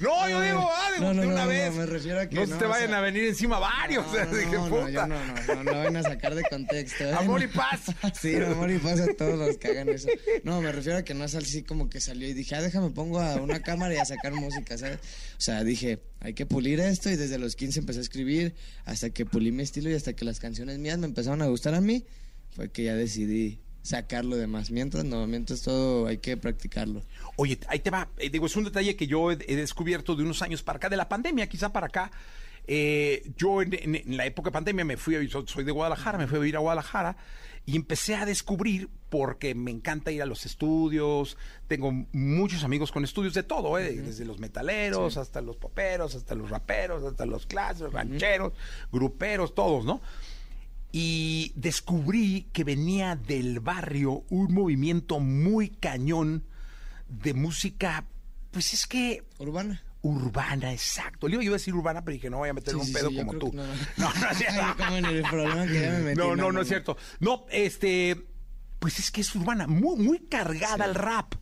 No, 0.00 0.28
yo 0.28 0.40
digo, 0.40 0.70
ah, 0.72 0.90
de, 0.92 1.00
No, 1.00 1.14
no, 1.14 1.20
de 1.22 1.26
una 1.26 1.36
no, 1.36 1.42
no, 1.42 1.48
vez. 1.48 1.74
me 1.74 1.86
refiero 1.86 2.20
a 2.20 2.26
que 2.26 2.34
No, 2.36 2.42
no, 2.42 2.46
se 2.46 2.54
te 2.58 2.64
o 2.64 2.68
vayan 2.68 2.88
sea- 2.88 2.98
a 2.98 3.00
venir 3.00 3.24
encima 3.24 3.58
varios. 3.58 4.06
o 4.06 4.12
sea, 4.12 4.24
No, 4.24 4.34
dije, 4.36 4.56
puta. 4.58 4.90
yo 4.90 5.06
no, 5.06 5.16
no, 5.26 5.54
no, 5.56 5.64
no 5.64 5.72
van 5.72 5.96
a 5.96 6.02
sacar 6.02 6.34
de 6.34 6.42
contexto. 6.48 7.04
¿eh? 7.04 7.12
Amor 7.14 7.42
y 7.42 7.46
paz. 7.48 7.80
Sí, 8.20 8.36
amor 8.36 8.70
y 8.70 8.78
paz 8.78 9.00
a 9.00 9.12
todos 9.14 9.38
los 9.38 9.56
que 9.58 9.68
hagan 9.68 9.88
eso. 9.88 10.08
No, 10.44 10.60
me 10.60 10.72
refiero 10.72 10.98
a 10.98 11.02
que 11.02 11.14
no 11.14 11.24
es 11.24 11.34
así 11.34 11.62
como 11.62 11.88
que 11.90 12.00
salió 12.00 12.28
y 12.28 12.32
dije, 12.34 12.54
ah, 12.54 12.62
déjame 12.62 12.90
pongo 12.90 13.20
a 13.20 13.34
una 13.36 13.60
cámara 13.60 13.94
y 13.94 13.98
a 13.98 14.04
sacar 14.04 14.32
música, 14.32 14.78
¿sabes? 14.78 14.98
O 15.40 15.42
sea, 15.42 15.64
dije, 15.64 16.02
hay 16.20 16.34
que 16.34 16.44
pulir 16.44 16.80
esto 16.80 17.08
y 17.08 17.16
desde 17.16 17.38
los 17.38 17.56
15 17.56 17.80
empecé 17.80 18.00
a 18.00 18.02
escribir 18.02 18.54
hasta 18.84 19.08
que 19.08 19.24
pulí 19.24 19.52
mi 19.52 19.62
estilo 19.62 19.88
y 19.88 19.94
hasta 19.94 20.12
que 20.12 20.26
las 20.26 20.38
canciones 20.38 20.78
mías 20.78 20.98
me 20.98 21.06
empezaron 21.06 21.40
a 21.40 21.46
gustar 21.46 21.74
a 21.74 21.80
mí, 21.80 22.04
fue 22.50 22.70
que 22.70 22.84
ya 22.84 22.94
decidí 22.94 23.58
sacarlo 23.80 24.36
de 24.36 24.46
más. 24.46 24.70
Mientras 24.70 25.02
no, 25.06 25.26
mientras 25.26 25.62
todo 25.62 26.06
hay 26.08 26.18
que 26.18 26.36
practicarlo. 26.36 27.02
Oye, 27.36 27.58
ahí 27.68 27.78
te 27.78 27.88
va. 27.88 28.10
Eh, 28.18 28.28
digo, 28.28 28.44
es 28.44 28.54
un 28.56 28.64
detalle 28.64 28.96
que 28.96 29.06
yo 29.06 29.32
he, 29.32 29.38
he 29.48 29.56
descubierto 29.56 30.14
de 30.14 30.24
unos 30.24 30.42
años 30.42 30.62
para 30.62 30.76
acá, 30.76 30.90
de 30.90 30.98
la 30.98 31.08
pandemia, 31.08 31.48
quizá 31.48 31.72
para 31.72 31.86
acá. 31.86 32.12
Eh, 32.66 33.32
yo 33.38 33.62
en, 33.62 33.72
en- 33.72 33.94
en 33.96 34.16
la 34.18 34.26
época 34.26 34.50
de 34.50 34.52
pandemia 34.52 34.84
me 34.84 34.98
fui, 34.98 35.14
soy 35.46 35.64
de 35.64 35.72
Guadalajara, 35.72 36.18
me 36.18 36.26
fui 36.26 36.36
a 36.36 36.40
vivir 36.40 36.56
a 36.56 36.60
Guadalajara 36.60 37.16
y 37.66 37.76
empecé 37.76 38.16
a 38.16 38.26
descubrir, 38.26 38.88
porque 39.08 39.54
me 39.54 39.70
encanta 39.70 40.10
ir 40.10 40.22
a 40.22 40.26
los 40.26 40.46
estudios, 40.46 41.36
tengo 41.68 41.92
muchos 42.12 42.64
amigos 42.64 42.92
con 42.92 43.04
estudios 43.04 43.34
de 43.34 43.42
todo, 43.42 43.78
eh, 43.78 43.96
desde 43.96 44.24
los 44.24 44.38
metaleros 44.38 45.16
hasta 45.16 45.40
los 45.40 45.56
poperos, 45.56 46.14
hasta 46.14 46.34
los 46.34 46.50
raperos, 46.50 47.02
hasta 47.04 47.26
los 47.26 47.46
clásicos, 47.46 47.92
rancheros, 47.92 48.52
gruperos, 48.90 49.54
todos, 49.54 49.84
¿no? 49.84 50.00
y 50.92 51.52
descubrí 51.54 52.48
que 52.52 52.64
venía 52.64 53.16
del 53.16 53.60
barrio 53.60 54.24
un 54.28 54.52
movimiento 54.52 55.20
muy 55.20 55.68
cañón 55.68 56.44
de 57.08 57.34
música, 57.34 58.06
pues 58.50 58.74
es 58.74 58.86
que... 58.86 59.24
Urbana. 59.38 59.82
Urbana, 60.02 60.72
exacto. 60.72 61.28
Le 61.28 61.34
iba 61.34 61.42
yo 61.44 61.50
a 61.52 61.54
decir 61.54 61.74
urbana, 61.74 62.02
pero 62.04 62.14
dije, 62.14 62.30
no 62.30 62.38
voy 62.38 62.48
a 62.48 62.54
meter 62.54 62.72
Sí, 62.74 62.80
un 62.80 62.86
sí, 62.86 62.92
pedo 62.92 63.10
sí, 63.10 63.16
yo 63.16 63.26
como 63.26 63.38
tú. 63.38 63.52
no. 63.52 63.62
No, 63.98 64.12
no 64.14 64.30
es 64.30 64.38
cierto. 64.38 64.64
No, 66.16 66.36
no, 66.36 66.52
no, 66.52 66.60
es 66.62 66.68
cierto. 66.68 66.96
No, 67.20 67.44
este, 67.50 68.16
pues 68.78 68.98
es 68.98 69.10
que 69.10 69.20
es 69.20 69.34
urbana, 69.34 69.66
muy, 69.66 69.96
muy 70.02 70.20
cargada 70.20 70.84
al 70.84 70.94
rap. 70.94 71.34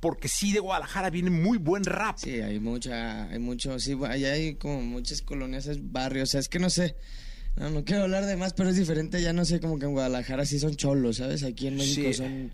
Porque 0.00 0.26
sí, 0.26 0.52
de 0.52 0.58
Guadalajara 0.58 1.10
viene 1.10 1.30
muy 1.30 1.58
buen 1.58 1.84
rap. 1.84 2.16
Sí, 2.18 2.40
hay 2.40 2.58
mucha, 2.58 3.28
hay 3.28 3.38
mucho, 3.38 3.78
sí, 3.78 3.96
allá 4.08 4.32
hay 4.32 4.56
como 4.56 4.80
muchas 4.82 5.22
colonias, 5.22 5.66
es 5.68 5.78
barrios, 5.92 6.30
o 6.30 6.32
sea, 6.32 6.40
es 6.40 6.48
que 6.48 6.58
no 6.58 6.70
sé, 6.70 6.96
no, 7.54 7.70
no 7.70 7.84
quiero 7.84 8.02
hablar 8.02 8.26
de 8.26 8.36
más, 8.36 8.52
pero 8.52 8.68
es 8.70 8.76
diferente, 8.76 9.22
ya 9.22 9.32
no 9.32 9.44
sé, 9.44 9.60
como 9.60 9.78
que 9.78 9.84
en 9.86 9.92
Guadalajara 9.92 10.44
sí 10.44 10.58
son 10.58 10.74
cholos, 10.74 11.18
¿sabes? 11.18 11.44
Aquí 11.44 11.68
en 11.68 11.76
México 11.76 12.12
son 12.14 12.50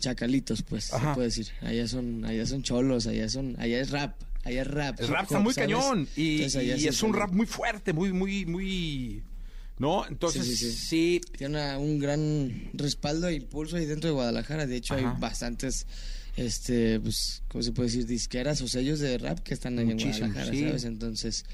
chacalitos, 0.00 0.62
pues, 0.64 0.92
Ajá. 0.92 1.08
se 1.10 1.14
puede 1.14 1.28
decir, 1.28 1.48
allá 1.62 1.88
son, 1.88 2.26
allá 2.26 2.44
son 2.44 2.62
cholos, 2.62 3.06
allá 3.06 3.26
son, 3.30 3.56
allá 3.58 3.80
es 3.80 3.90
rap, 3.90 4.20
allá 4.44 4.62
es 4.62 4.66
rap. 4.66 5.00
El 5.00 5.08
rap 5.08 5.22
está 5.24 5.38
muy 5.38 5.54
¿sabes? 5.54 5.68
cañón. 5.74 6.08
Y, 6.16 6.36
Entonces, 6.36 6.56
allá 6.56 6.76
y 6.76 6.80
sí 6.80 6.88
es 6.88 7.02
un 7.02 7.12
rap 7.14 7.32
muy 7.32 7.46
fuerte, 7.46 7.92
muy, 7.92 8.12
muy, 8.12 8.44
muy. 8.46 9.22
¿No? 9.78 10.06
Entonces, 10.06 10.46
Sí, 10.46 10.56
sí. 10.56 10.70
sí, 10.70 10.76
sí. 10.86 11.20
Tiene 11.38 11.54
una- 11.58 11.78
un 11.78 11.98
gran 11.98 12.70
respaldo 12.74 13.26
e 13.28 13.34
impulso 13.34 13.76
ahí 13.76 13.86
dentro 13.86 14.08
de 14.10 14.14
Guadalajara. 14.14 14.66
De 14.66 14.76
hecho, 14.76 14.94
Ajá. 14.94 15.10
hay 15.14 15.20
bastantes, 15.20 15.86
este, 16.36 17.00
pues, 17.00 17.42
¿cómo 17.48 17.62
se 17.62 17.72
puede 17.72 17.88
decir? 17.88 18.06
Disqueras 18.06 18.60
o 18.62 18.68
sellos 18.68 19.00
de 19.00 19.18
rap 19.18 19.40
que 19.40 19.54
están 19.54 19.78
ahí 19.78 19.90
en 19.90 19.98
Guadalajara, 19.98 20.50
sí. 20.52 20.60
¿sabes? 20.64 20.84
Entonces, 20.84 21.44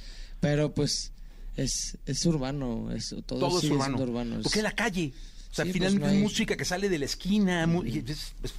pero 0.41 0.75
pues, 0.75 1.13
es, 1.57 1.97
es 2.07 2.27
urbano, 2.27 2.91
es, 2.93 3.15
todo, 3.27 3.39
todo 3.39 3.59
es 3.61 3.65
urbano. 3.65 3.99
urbano. 4.03 4.41
Porque 4.43 4.59
es 4.59 4.63
la 4.65 4.73
calle. 4.73 5.13
O 5.51 5.55
sea, 5.55 5.65
Sí, 5.65 5.73
finalmente 5.73 6.01
pues, 6.05 6.13
no 6.13 6.19
es 6.19 6.23
música 6.23 6.57
que 6.57 6.65
sale 6.67 6.89
de 6.91 6.99
la 6.99 7.05
esquina. 7.07 7.65
es, 7.87 7.95
es- 8.43 8.53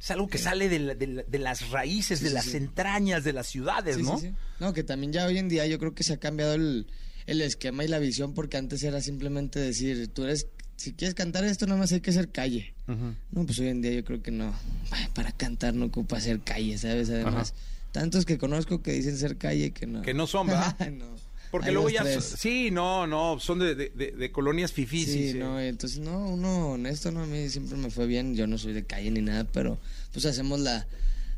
es 0.00 0.10
algo 0.10 0.28
que 0.28 0.38
sale 0.38 0.68
de, 0.68 0.78
la- 0.78 0.94
de 0.94 1.06
la- 1.06 1.22
de 1.22 1.38
las 1.38 1.70
raíces, 1.70 2.18
Sí, 2.18 2.24
de 2.24 2.30
sí, 2.30 2.34
las 2.34 2.54
entrañas 2.54 3.24
de 3.24 3.32
las 3.32 3.46
ciudades, 3.48 3.98
¿no? 3.98 4.20
No, 4.60 4.72
que 4.72 4.82
también 4.84 5.12
ya 5.12 5.26
hoy 5.26 5.38
en 5.38 5.48
día 5.48 5.66
yo 5.66 5.78
creo 5.78 5.94
que 5.94 6.02
se 6.04 6.12
ha 6.14 6.16
cambiado 6.18 6.54
el, 6.54 6.86
el 7.26 7.40
esquema 7.42 7.84
y 7.84 7.88
la 7.88 7.98
visión 7.98 8.34
porque 8.34 8.56
antes 8.56 8.82
era 8.82 9.00
simplemente 9.00 9.58
decir, 9.60 10.08
tú 10.08 10.24
eres, 10.24 10.46
si 10.76 10.92
quieres 10.92 11.14
cantar 11.14 11.44
esto, 11.44 11.66
nada 11.66 11.80
más 11.80 11.92
hay 11.92 12.00
que 12.00 12.12
ser 12.12 12.30
calle. 12.30 12.74
Ujú. 12.86 13.14
No, 13.32 13.44
pues 13.46 13.58
hoy 13.58 13.68
en 13.68 13.82
día 13.82 13.92
yo 13.92 14.04
creo 14.04 14.22
que 14.22 14.30
no. 14.30 14.54
Para 15.14 15.32
cantar 15.32 15.74
no 15.74 15.86
ocupa 15.86 16.20
ser 16.20 16.40
calle, 16.40 16.78
¿sabes? 16.78 17.10
Además, 17.10 17.52
tantos 17.92 18.24
que 18.24 18.38
conozco 18.38 18.80
que 18.82 18.92
dicen 18.92 19.16
ser 19.18 19.36
calle 19.36 19.72
que 19.72 19.86
no. 19.86 20.02
Que 20.02 20.14
no 20.14 20.26
son, 20.26 20.46
¿verdad? 20.46 20.76
no. 20.92 21.06
Porque 21.50 21.72
luego 21.72 21.88
ya. 21.90 22.02
tres. 22.02 22.34
Sí, 22.38 22.70
no, 22.70 23.06
no. 23.06 23.38
Son 23.40 23.58
de, 23.58 23.74
de- 23.74 23.90
de- 23.90 24.12
de 24.12 24.32
colonias 24.32 24.72
fifís. 24.72 25.06
Sí, 25.10 25.34
no, 25.34 25.58
entonces 25.60 25.98
no, 26.00 26.28
uno 26.28 26.70
honesto, 26.72 27.10
no, 27.10 27.22
a 27.22 27.26
mí 27.26 27.48
siempre 27.48 27.76
me 27.78 27.90
fue 27.90 28.06
bien, 28.06 28.34
yo 28.34 28.46
no 28.46 28.58
soy 28.58 28.72
de 28.72 28.84
calle 28.84 29.10
ni 29.10 29.20
nada, 29.22 29.44
pero 29.44 29.78
pues 30.12 30.24
hacemos 30.26 30.60
la, 30.60 30.86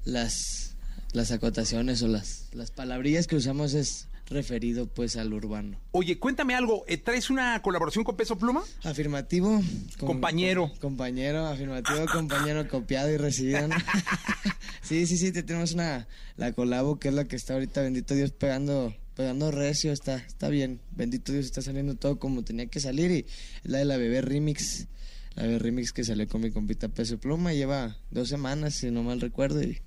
las, 0.04 0.74
las 1.12 1.30
acotaciones 1.30 2.02
o 2.02 2.08
las, 2.08 2.48
las 2.52 2.70
palabrillas 2.70 3.26
que 3.26 3.36
usamos 3.36 3.74
es 3.74 4.06
referido 4.26 4.86
pues 4.86 5.16
al 5.16 5.32
urbano. 5.32 5.76
Oye, 5.90 6.18
cuéntame 6.18 6.54
algo. 6.54 6.84
eh, 6.86 6.96
¿Traes 6.96 7.30
una 7.30 7.60
colaboración 7.62 8.04
con 8.04 8.16
Peso 8.16 8.36
Pluma? 8.38 8.62
Afirmativo. 8.84 9.60
com- 9.98 10.06
Compañero. 10.06 10.70
compañero, 10.80 11.46
afirmativo, 11.46 12.06
compañero 12.12 12.68
copiado 12.68 13.10
y 13.10 13.16
recibido. 13.16 13.66
¿no? 13.66 13.74
sí, 14.82 15.06
sí, 15.06 15.16
sí, 15.18 15.32
te 15.32 15.42
tenemos 15.42 15.72
una, 15.72 16.06
la 16.36 16.52
colabo 16.52 16.98
que 17.00 17.08
es 17.08 17.14
la 17.14 17.24
que 17.24 17.34
está 17.34 17.54
ahorita, 17.54 17.82
bendito 17.82 18.14
Dios, 18.14 18.30
pegando, 18.30 18.94
pegando 19.20 19.50
recio, 19.50 19.92
está, 19.92 20.16
está 20.16 20.48
bien. 20.48 20.80
Bendito 20.92 21.30
Dios, 21.32 21.44
está 21.44 21.60
saliendo 21.60 21.94
todo 21.94 22.18
como 22.18 22.42
tenía 22.42 22.66
que 22.66 22.80
salir 22.80 23.10
y 23.10 23.18
es 23.18 23.70
la 23.70 23.78
de 23.78 23.84
la 23.84 23.96
bebé 23.98 24.22
remix. 24.22 24.86
La 25.34 25.42
bebé 25.42 25.58
remix 25.58 25.92
que 25.92 26.04
salió 26.04 26.26
con 26.26 26.40
mi 26.40 26.50
compita 26.50 26.88
Peso 26.88 27.18
Pluma, 27.18 27.52
lleva 27.52 27.98
dos 28.10 28.28
semanas, 28.30 28.74
si 28.76 28.90
no 28.90 29.02
mal 29.02 29.20
recuerdo, 29.20 29.62
y, 29.62 29.78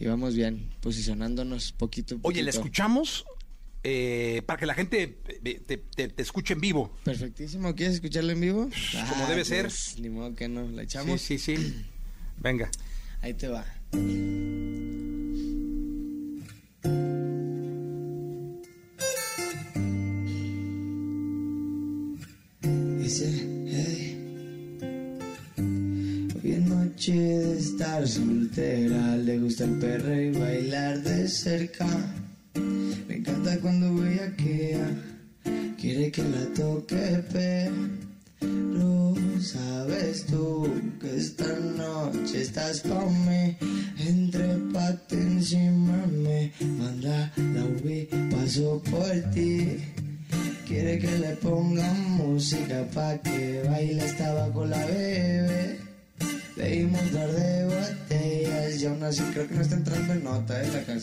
y 0.00 0.06
vamos 0.06 0.34
bien, 0.34 0.70
posicionándonos 0.80 1.70
poquito 1.72 2.16
a 2.16 2.18
Oye, 2.22 2.42
¿la 2.42 2.50
poquito. 2.50 2.64
escuchamos? 2.64 3.24
Eh, 3.84 4.42
para 4.46 4.58
que 4.58 4.66
la 4.66 4.74
gente 4.74 5.18
eh, 5.44 5.60
te, 5.66 5.76
te- 5.76 6.08
te 6.08 6.22
escuche 6.22 6.54
en 6.54 6.60
vivo. 6.60 6.96
Perfectísimo, 7.04 7.74
¿quieres 7.76 7.94
escucharlo 7.96 8.32
en 8.32 8.40
vivo? 8.40 8.70
Como 9.10 9.26
debe 9.28 9.44
ser. 9.44 9.66
pues, 9.66 9.96
Ni 10.00 10.08
modo 10.08 10.34
que 10.34 10.48
no, 10.48 10.68
la 10.70 10.82
echamos. 10.82 11.20
Sí, 11.20 11.38
sí, 11.38 11.56
sí. 11.56 11.84
Venga. 12.40 12.70
Ahí 13.22 13.34
te 13.34 13.46
va. 13.48 13.64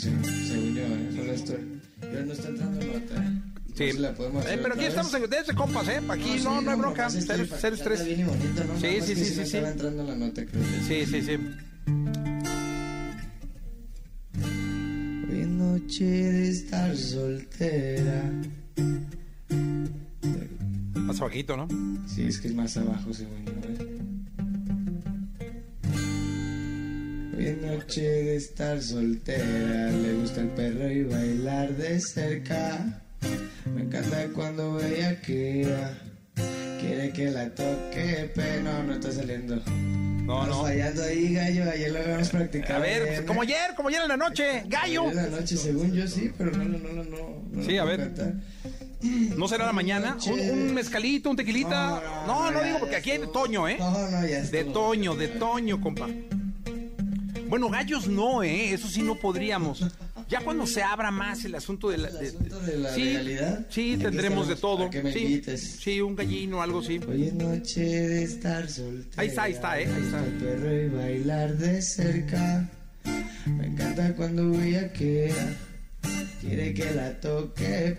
Canción. 0.02 0.24
Según 0.48 0.76
yo, 0.76 0.84
eh, 0.84 1.10
solo 1.16 1.34
estoy. 1.34 1.82
Pero 2.00 2.26
no 2.26 2.34
está 2.34 2.48
entrando 2.48 2.82
en 2.82 2.94
nota, 2.94 3.16
eh. 3.16 3.42
Sí. 3.74 3.98
La 3.98 4.14
podemos 4.14 4.46
Eh, 4.46 4.60
pero 4.62 4.74
aquí 4.74 4.86
estamos 4.86 5.14
en 5.14 5.30
desde 5.30 5.56
compas, 5.56 5.88
¿eh? 5.88 6.02
Aquí 6.10 6.38
sí, 6.38 6.44
no, 6.44 6.62
no 6.62 6.72
hay 6.72 6.78
no, 6.78 6.84
bronca. 6.84 7.08
estoy 7.08 7.24
Cero, 7.26 7.46
para 7.50 7.62
cero 7.62 7.76
que 7.76 7.82
estrés. 7.82 8.00
Sí, 8.00 9.02
sí, 9.02 9.16
sí, 9.16 9.26
sí, 9.26 9.34
sí. 9.34 9.42
estaba 9.42 9.70
entrando 9.70 10.04
la 10.04 10.16
nota, 10.16 10.46
creo. 10.46 10.64
Sí, 10.88 11.06
sí, 11.06 11.22
sí. 11.22 11.38
Hoy 15.30 15.40
es 15.42 15.48
noche 15.48 16.06
de 16.06 16.50
estar 16.50 16.98
soltera. 16.98 18.32
Más 20.96 21.22
abajito, 21.22 21.56
¿no? 21.56 21.68
Sí, 22.08 22.24
es 22.24 22.40
que 22.40 22.50
es 22.50 22.56
más 22.56 22.76
abajo, 22.78 23.14
según 23.14 23.46
yo. 23.46 23.61
Noche 27.92 28.10
de 28.10 28.36
estar 28.38 28.82
soltera, 28.82 29.92
le 29.92 30.14
gusta 30.14 30.40
el 30.40 30.48
perro 30.52 30.90
y 30.90 31.04
bailar 31.04 31.76
de 31.76 32.00
cerca. 32.00 33.02
Me 33.76 33.82
encanta 33.82 34.30
cuando 34.34 34.80
ella 34.80 35.20
quiera, 35.20 35.98
quiere 36.80 37.12
que 37.12 37.30
la 37.32 37.50
toque, 37.50 38.32
pero 38.34 38.64
no, 38.64 38.84
no 38.84 38.94
está 38.94 39.12
saliendo. 39.12 39.58
No, 39.68 40.48
no. 40.48 40.62
fallando 40.62 41.04
ahí, 41.04 41.34
gallo, 41.34 41.70
ayer 41.70 41.92
lo 41.92 42.00
habíamos 42.00 42.30
practicado. 42.30 42.76
A 42.76 42.80
ver, 42.80 43.08
pues, 43.08 43.22
como 43.24 43.42
ayer, 43.42 43.76
como 43.76 43.90
ayer 43.90 44.04
en 44.04 44.08
la 44.08 44.16
noche, 44.16 44.64
gallo. 44.68 45.08
Ayer 45.10 45.18
en 45.26 45.32
la 45.34 45.40
noche, 45.42 45.58
según 45.58 45.92
yo 45.92 46.08
sí, 46.08 46.32
pero 46.38 46.52
no, 46.52 46.64
no, 46.64 46.78
no, 46.78 46.94
no, 46.94 47.04
no. 47.04 47.44
no 47.52 47.64
Sí, 47.66 47.78
a 47.78 47.84
ver. 47.84 48.00
cantar. 48.00 48.36
¿No 49.36 49.50
será 49.50 49.66
la 49.66 49.74
mañana? 49.74 50.16
¿Un, 50.28 50.40
un 50.40 50.74
mezcalito, 50.74 51.30
un 51.30 51.36
tequilita? 51.36 52.24
No, 52.26 52.52
no, 52.52 52.64
digo 52.64 52.80
porque 52.80 52.96
aquí 52.96 53.12
hay 53.12 53.18
de 53.18 53.28
Toño, 53.28 53.68
¿eh? 53.68 53.76
No, 53.80 53.92
no, 53.92 54.26
ya 54.26 54.40
De 54.44 54.60
estuvo. 54.60 54.74
Toño, 54.74 55.14
de 55.14 55.28
Toño, 55.28 55.82
compa. 55.82 56.08
Bueno, 57.52 57.70
gallos 57.70 58.08
no, 58.08 58.42
¿eh? 58.44 58.74
Eso 58.74 58.88
sí 58.88 59.02
no 59.04 59.16
podríamos. 59.16 59.86
Ya 60.30 60.40
cuando 60.40 60.66
se 60.66 60.82
abra 60.82 61.12
más 61.12 61.44
el 61.44 61.54
asunto 61.54 61.90
de 61.90 61.98
la... 61.98 62.10
de- 62.10 62.32
de 62.32 62.78
la 62.78 62.94
sí, 62.96 63.04
legalidad. 63.04 63.66
sí, 63.70 63.98
tendremos 64.02 64.48
de 64.48 64.56
todo. 64.56 64.90
que 64.90 65.04
me 65.04 65.12
sí, 65.12 65.42
sí, 65.58 66.00
un 66.00 66.16
gallino, 66.16 66.62
algo 66.62 66.80
así. 66.80 67.02
Hoy 67.06 67.26
es 67.26 67.34
noche 67.34 67.82
de 67.82 68.24
estar 68.24 68.70
soltera. 68.70 69.22
Ahí 69.22 69.28
está, 69.28 69.44
ahí 69.44 69.52
está, 69.52 69.80
¿eh? 69.82 69.86
Ahí 69.94 70.02
está. 70.02 70.26
El 70.26 70.32
perro 70.38 70.82
y 70.82 70.88
bailar 70.90 71.58
de 71.58 71.82
cerca. 71.82 72.70
Me 73.46 73.68
encanta 73.68 74.16
cuando 74.16 74.54
ella 74.62 74.90
quiera. 74.94 75.54
Quiere 76.40 76.74
que 76.74 76.90
la 76.92 77.20
toque, 77.20 77.98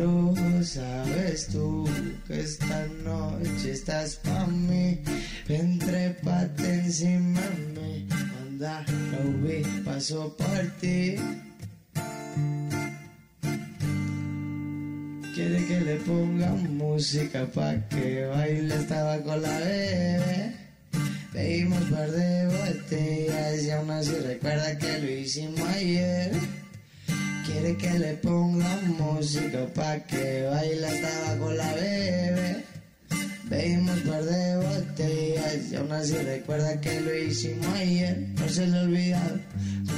pero 0.00 0.64
sabes 0.64 1.48
tú 1.48 1.86
que 2.26 2.40
esta 2.40 2.86
noche 3.04 3.72
estás 3.72 4.16
pa' 4.16 4.46
mí. 4.46 4.98
Ven, 5.48 5.78
trépate 5.78 6.74
encima 6.80 7.40
de 7.40 7.80
mí. 7.80 8.08
Anda, 8.40 8.84
lo 9.12 9.46
vi, 9.46 9.62
paso 9.84 10.34
por 10.36 10.62
ti. 10.80 11.16
Quiere 15.34 15.66
que 15.66 15.80
le 15.80 15.96
ponga 15.96 16.50
música 16.52 17.46
pa' 17.46 17.76
que 17.88 18.26
baile 18.26 18.74
estaba 18.74 19.18
con 19.22 19.42
la 19.42 19.58
bebé. 19.58 20.54
Pedimos 21.32 21.82
par 21.90 22.10
de 22.10 22.46
botellas 22.46 23.62
y 23.62 23.70
aún 23.70 23.90
así 23.90 24.14
recuerda 24.14 24.76
que 24.78 24.98
lo 24.98 25.10
hicimos 25.10 25.60
ayer. 25.68 26.59
Quiere 27.50 27.76
que 27.76 27.98
le 27.98 28.14
ponga 28.22 28.70
música 28.96 29.66
pa' 29.74 29.98
que 30.06 30.46
baile 30.46 30.86
estaba 30.86 31.36
con 31.36 31.56
la 31.56 31.74
bebé. 31.74 32.64
Pedimos 33.48 33.98
par 34.06 34.22
de 34.22 34.56
botellas 34.56 35.72
y 35.72 35.74
aún 35.74 35.90
así 35.90 36.14
recuerda 36.14 36.80
que 36.80 37.00
lo 37.00 37.12
hicimos 37.12 37.66
ayer. 37.74 38.28
No 38.38 38.48
se 38.48 38.68
le 38.68 38.78
ha 38.78 38.82
olvidado 38.82 39.40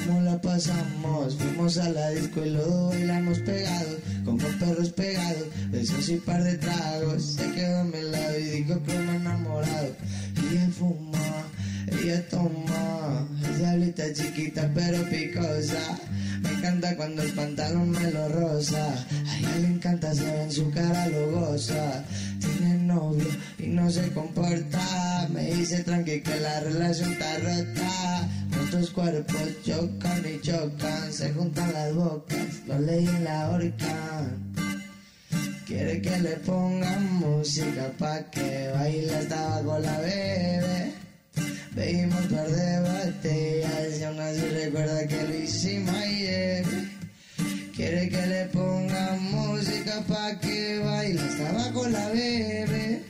cómo 0.06 0.20
la 0.22 0.40
pasamos. 0.40 1.36
Fuimos 1.36 1.76
a 1.76 1.90
la 1.90 2.08
disco 2.10 2.42
y 2.42 2.50
luego 2.50 2.88
bailamos 2.88 3.38
pegados, 3.40 3.98
como 4.24 4.38
perros 4.38 4.90
pegados. 4.90 5.48
Besos 5.70 6.08
y 6.08 6.16
par 6.16 6.42
de 6.42 6.56
tragos. 6.56 7.22
Se 7.36 7.52
quedó 7.52 7.80
a 7.80 7.84
mi 7.84 8.00
lado 8.00 8.38
y 8.38 8.44
dijo 8.44 8.82
que 8.82 8.98
me 8.98 9.16
enamorado. 9.16 9.94
Ella 10.50 10.68
fuma, 10.78 11.44
ella 12.00 12.26
toma. 12.30 13.28
Es 13.42 13.58
diablita 13.58 14.10
chiquita 14.14 14.70
pero 14.74 15.04
picosa. 15.10 16.00
Encanta 16.62 16.96
cuando 16.96 17.22
el 17.22 17.32
pantalón 17.32 17.90
me 17.90 18.08
lo 18.12 18.28
rosa. 18.28 18.94
A 19.26 19.36
ella 19.36 19.56
le 19.62 19.66
encanta, 19.66 20.14
se 20.14 20.22
ve 20.22 20.42
en 20.44 20.52
su 20.52 20.70
cara 20.70 21.08
lo 21.08 21.32
goza. 21.32 22.04
Tiene 22.38 22.74
novio 22.84 23.26
y 23.58 23.66
no 23.66 23.90
se 23.90 24.12
comporta. 24.12 25.28
Me 25.32 25.54
dice 25.54 25.82
tranqui 25.82 26.20
que 26.20 26.38
la 26.38 26.60
relación 26.60 27.14
está 27.14 27.38
rota. 27.38 28.28
Nuestros 28.50 28.90
cuerpos 28.90 29.42
chocan 29.64 30.22
y 30.24 30.40
chocan. 30.40 31.12
Se 31.12 31.32
juntan 31.32 31.72
las 31.72 31.92
bocas, 31.96 32.46
los 32.68 32.80
leí 32.80 33.08
en 33.08 33.24
la 33.24 33.50
horca. 33.50 34.30
Quiere 35.66 36.00
que 36.00 36.16
le 36.20 36.36
pongan 36.46 37.12
música 37.14 37.90
pa' 37.98 38.30
que 38.30 38.70
baile 38.72 39.16
hasta 39.16 39.62
con 39.64 39.82
la 39.82 39.98
bebé. 39.98 40.92
Bebimos 41.74 42.26
par 42.26 42.48
de 42.50 42.80
botellas 42.80 43.98
y 43.98 44.04
aún 44.04 44.20
así 44.20 44.40
recuerda 44.40 45.06
que 45.06 45.22
lo 45.22 45.34
hicimos 45.34 45.94
ayer. 45.94 46.64
Quiere 47.74 48.10
que 48.10 48.26
le 48.26 48.44
ponga 48.46 49.16
música 49.20 50.02
pa' 50.06 50.38
que 50.38 50.80
baile 50.80 51.22
estaba 51.26 51.72
con 51.72 51.90
la 51.90 52.08
bebé. 52.08 53.02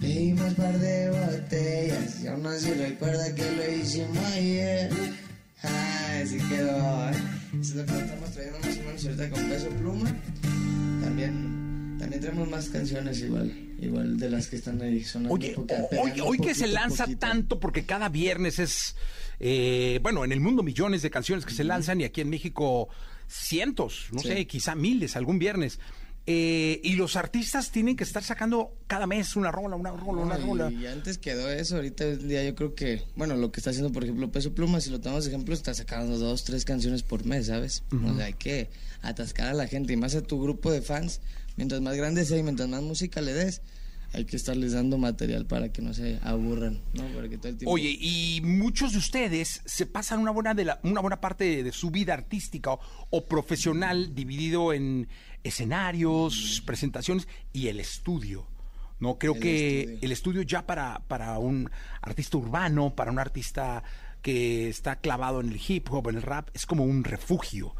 Bebimos 0.00 0.54
par 0.54 0.76
de 0.80 1.10
botellas 1.10 2.20
y 2.20 2.26
aún 2.26 2.44
así 2.46 2.72
recuerda 2.72 3.32
que 3.32 3.50
lo 3.52 3.70
hicimos 3.70 4.24
ayer. 4.32 4.90
Ay, 5.62 6.22
así 6.22 6.38
quedó. 6.48 7.10
¿eh? 7.10 7.14
Estamos 7.60 8.30
trayendo 8.32 8.58
más 8.58 8.76
o 8.76 8.82
menos 8.82 9.04
ahorita 9.04 9.30
con 9.30 9.48
peso 9.48 9.68
pluma. 9.68 10.10
También, 11.00 11.53
también 12.04 12.20
tenemos 12.20 12.48
más 12.50 12.68
canciones 12.68 13.18
igual, 13.20 13.50
igual 13.80 14.18
de 14.18 14.28
las 14.30 14.48
que 14.48 14.56
están 14.56 14.80
ahí 14.82 15.02
sonando. 15.02 15.34
Oye, 15.34 15.56
hoy, 15.56 16.20
hoy 16.22 16.38
que 16.38 16.54
se 16.54 16.66
lanza 16.66 17.04
poquito. 17.04 17.18
tanto, 17.26 17.58
porque 17.60 17.86
cada 17.86 18.10
viernes 18.10 18.58
es, 18.58 18.94
eh, 19.40 20.00
bueno, 20.02 20.22
en 20.24 20.32
el 20.32 20.40
mundo 20.40 20.62
millones 20.62 21.00
de 21.00 21.10
canciones 21.10 21.46
que 21.46 21.54
se 21.54 21.64
lanzan 21.64 22.00
y 22.02 22.04
aquí 22.04 22.20
en 22.20 22.28
México 22.28 22.88
cientos, 23.26 24.08
no 24.12 24.20
Sí. 24.20 24.28
sé, 24.28 24.46
quizá 24.46 24.74
miles 24.74 25.16
algún 25.16 25.38
viernes. 25.38 25.78
Eh, 26.26 26.80
y 26.82 26.94
los 26.96 27.16
artistas 27.16 27.70
tienen 27.70 27.96
que 27.96 28.04
estar 28.04 28.22
sacando 28.22 28.74
cada 28.86 29.06
mes 29.06 29.36
una 29.36 29.50
rola, 29.50 29.76
una 29.76 29.90
rola, 29.90 30.22
una 30.22 30.38
No, 30.38 30.46
rola. 30.46 30.70
Y 30.70 30.86
antes 30.86 31.18
quedó 31.18 31.50
eso, 31.50 31.76
ahorita 31.76 32.04
en 32.04 32.28
día 32.28 32.42
yo 32.44 32.54
creo 32.54 32.74
que, 32.74 33.02
bueno, 33.14 33.36
lo 33.36 33.52
que 33.52 33.60
está 33.60 33.70
haciendo, 33.70 33.92
por 33.92 34.04
ejemplo, 34.04 34.30
Peso 34.32 34.54
Pluma, 34.54 34.80
si 34.80 34.88
lo 34.90 35.00
tomamos 35.00 35.24
de 35.24 35.30
ejemplo, 35.30 35.54
está 35.54 35.74
sacando 35.74 36.16
dos, 36.18 36.44
tres 36.44 36.64
canciones 36.64 37.02
por 37.02 37.26
mes, 37.26 37.46
¿sabes? 37.48 37.82
O 37.92 38.14
sea, 38.14 38.26
hay 38.26 38.32
que 38.34 38.70
atascar 39.02 39.48
a 39.48 39.52
la 39.54 39.66
gente 39.66 39.92
y 39.92 39.96
más 39.96 40.14
a 40.14 40.22
tu 40.22 40.42
grupo 40.42 40.70
de 40.72 40.80
fans. 40.80 41.20
Mientras 41.56 41.80
más 41.80 41.96
grande 41.96 42.24
sea 42.24 42.38
y 42.38 42.42
mientras 42.42 42.68
más 42.68 42.82
música 42.82 43.20
le 43.20 43.32
des, 43.32 43.62
hay 44.12 44.24
que 44.24 44.36
estarles 44.36 44.72
dando 44.72 44.96
material 44.98 45.44
para 45.46 45.72
que 45.72 45.82
no 45.82 45.92
se 45.94 46.18
aburran, 46.22 46.80
¿no? 46.94 47.04
Para 47.14 47.28
que 47.28 47.36
todo 47.36 47.48
el 47.48 47.56
tiempo... 47.58 47.72
Oye, 47.72 47.96
y 48.00 48.40
muchos 48.44 48.92
de 48.92 48.98
ustedes 48.98 49.60
se 49.64 49.86
pasan 49.86 50.20
una 50.20 50.30
buena, 50.30 50.54
de 50.54 50.64
la- 50.64 50.80
una 50.84 51.00
buena 51.00 51.20
parte 51.20 51.44
de, 51.44 51.62
de 51.64 51.72
su 51.72 51.90
vida 51.90 52.14
artística 52.14 52.72
o, 52.72 52.80
o 53.10 53.24
profesional 53.26 54.14
dividido 54.14 54.72
en 54.72 55.08
escenarios, 55.68 56.62
presentaciones 56.66 57.26
y 57.52 57.68
el 57.68 57.80
estudio. 57.80 58.46
No 59.00 59.18
creo 59.18 59.34
El 59.34 59.40
que 59.40 59.80
estudio. 59.80 59.98
el 60.02 60.12
estudio 60.12 60.42
ya 60.42 60.66
para, 60.66 61.00
para 61.08 61.38
un 61.38 61.70
artista 62.00 62.36
urbano, 62.38 62.94
para 62.94 63.10
un 63.10 63.18
artista 63.18 63.82
que 64.22 64.68
está 64.68 64.96
clavado 64.96 65.40
en 65.40 65.50
el 65.50 65.60
hip 65.66 65.88
hop, 65.92 66.08
en 66.08 66.16
el 66.16 66.22
rap, 66.22 66.48
es 66.54 66.66
como 66.66 66.84
un 66.84 67.04
refugio. 67.04 67.74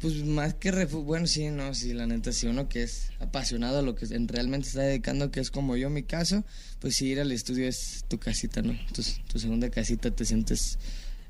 Pues 0.00 0.24
más 0.24 0.54
que 0.54 0.70
refugio, 0.70 1.04
bueno, 1.04 1.26
sí, 1.26 1.48
no, 1.50 1.74
sí, 1.74 1.92
la 1.92 2.06
neta, 2.06 2.32
si 2.32 2.46
uno 2.46 2.70
que 2.70 2.82
es 2.82 3.10
apasionado 3.18 3.80
a 3.80 3.82
lo 3.82 3.94
que 3.94 4.06
en- 4.06 4.28
realmente 4.28 4.66
está 4.68 4.80
dedicando, 4.80 5.30
que 5.30 5.40
es 5.40 5.50
como 5.50 5.76
yo 5.76 5.90
mi 5.90 6.04
caso, 6.04 6.42
pues 6.78 6.96
sí, 6.96 7.08
ir 7.08 7.20
al 7.20 7.30
estudio 7.32 7.68
es 7.68 8.04
tu 8.08 8.18
casita, 8.18 8.62
¿no? 8.62 8.74
Tu, 8.94 9.38
segunda 9.38 9.68
casita, 9.68 10.10
te 10.10 10.24
sientes, 10.24 10.78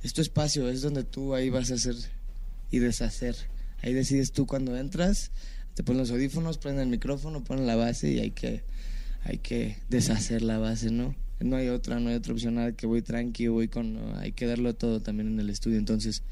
es 0.05 0.12
tu 0.12 0.21
espacio, 0.23 0.68
es 0.68 0.83
donde 0.83 1.03
tú 1.03 1.35
ahí 1.35 1.51
vas 1.51 1.73
a 1.73 1.75
hacer 1.75 1.97
y 2.71 2.79
deshacer. 2.79 3.35
Ahí 3.83 3.93
decides 3.93 4.31
tú 4.31 4.47
cuando 4.47 4.77
entras, 4.77 5.33
te 5.75 5.83
pones 5.83 6.03
los 6.03 6.11
audífonos, 6.12 6.59
pones 6.59 6.81
el 6.81 6.89
micrófono, 6.89 7.43
pones 7.43 7.66
la 7.66 7.75
base 7.75 8.12
y 8.12 8.21
hay 8.21 8.31
que, 8.31 8.62
hay 9.25 9.39
que 9.39 9.79
deshacer 9.89 10.43
la 10.43 10.59
base, 10.59 10.93
¿no? 10.93 11.16
No 11.41 11.57
hay 11.57 11.71
otra, 11.71 11.99
no 11.99 12.11
hay 12.11 12.14
otra 12.14 12.35
opción, 12.35 12.55
nada 12.55 12.71
que 12.71 12.87
voy 12.87 13.03
tranquilo, 13.03 13.55
voy 13.55 13.66
con, 13.66 13.99
hay 14.18 14.31
que 14.31 14.47
darlo 14.47 14.75
todo 14.75 15.01
también 15.01 15.27
en 15.27 15.41
el 15.41 15.51
estudio, 15.51 15.79
entonces... 15.79 16.23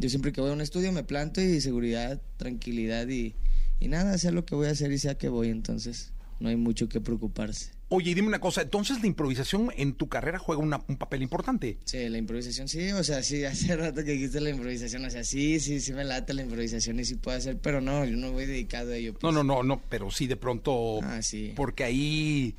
Yo 0.00 0.08
siempre 0.08 0.32
que 0.32 0.40
voy 0.40 0.48
a 0.50 0.54
un 0.54 0.62
estudio 0.62 0.92
me 0.92 1.04
planto 1.04 1.42
y 1.42 1.60
seguridad, 1.60 2.20
tranquilidad 2.38 3.06
y, 3.08 3.34
y 3.80 3.88
nada, 3.88 4.16
sea 4.16 4.30
lo 4.30 4.46
que 4.46 4.54
voy 4.54 4.66
a 4.68 4.70
hacer 4.70 4.90
y 4.92 4.98
sea 4.98 5.16
que 5.16 5.28
voy, 5.28 5.48
entonces 5.50 6.12
no 6.40 6.48
hay 6.48 6.56
mucho 6.56 6.88
que 6.88 7.02
preocuparse. 7.02 7.72
Oye, 7.90 8.12
y 8.12 8.14
dime 8.14 8.28
una 8.28 8.40
cosa, 8.40 8.62
entonces 8.62 9.00
la 9.02 9.08
improvisación 9.08 9.70
en 9.76 9.92
tu 9.94 10.08
carrera 10.08 10.38
juega 10.38 10.62
una- 10.62 10.82
un 10.88 10.96
papel 10.96 11.20
importante. 11.22 11.76
Sí, 11.84 12.08
la 12.08 12.16
improvisación 12.16 12.66
sí, 12.68 12.92
o 12.92 13.04
sea, 13.04 13.22
sí, 13.22 13.44
hace 13.72 13.76
rato 13.76 14.02
que 14.02 14.12
dijiste 14.12 14.40
la 14.40 14.48
improvisación, 14.48 15.04
o 15.04 15.10
sea, 15.10 15.22
sí, 15.22 15.60
sí, 15.60 15.80
sí 15.80 15.92
me 15.92 16.04
late 16.04 16.32
la 16.32 16.42
improvisación 16.42 16.98
y 16.98 17.04
sí 17.04 17.16
puedo 17.16 17.36
hacer, 17.36 17.58
pero 17.58 17.82
no, 17.82 18.04
yo 18.06 18.16
no 18.16 18.32
voy 18.32 18.46
dedicado 18.46 18.92
a 18.92 18.96
ello. 18.96 19.14
No, 19.22 19.32
no, 19.32 19.44
no, 19.44 19.62
no, 19.62 19.82
pero 19.90 20.10
sí 20.10 20.26
de 20.26 20.36
pronto. 20.36 21.00
Ah, 21.02 21.20
sí. 21.20 21.52
Porque 21.56 21.84
ahí. 21.84 22.54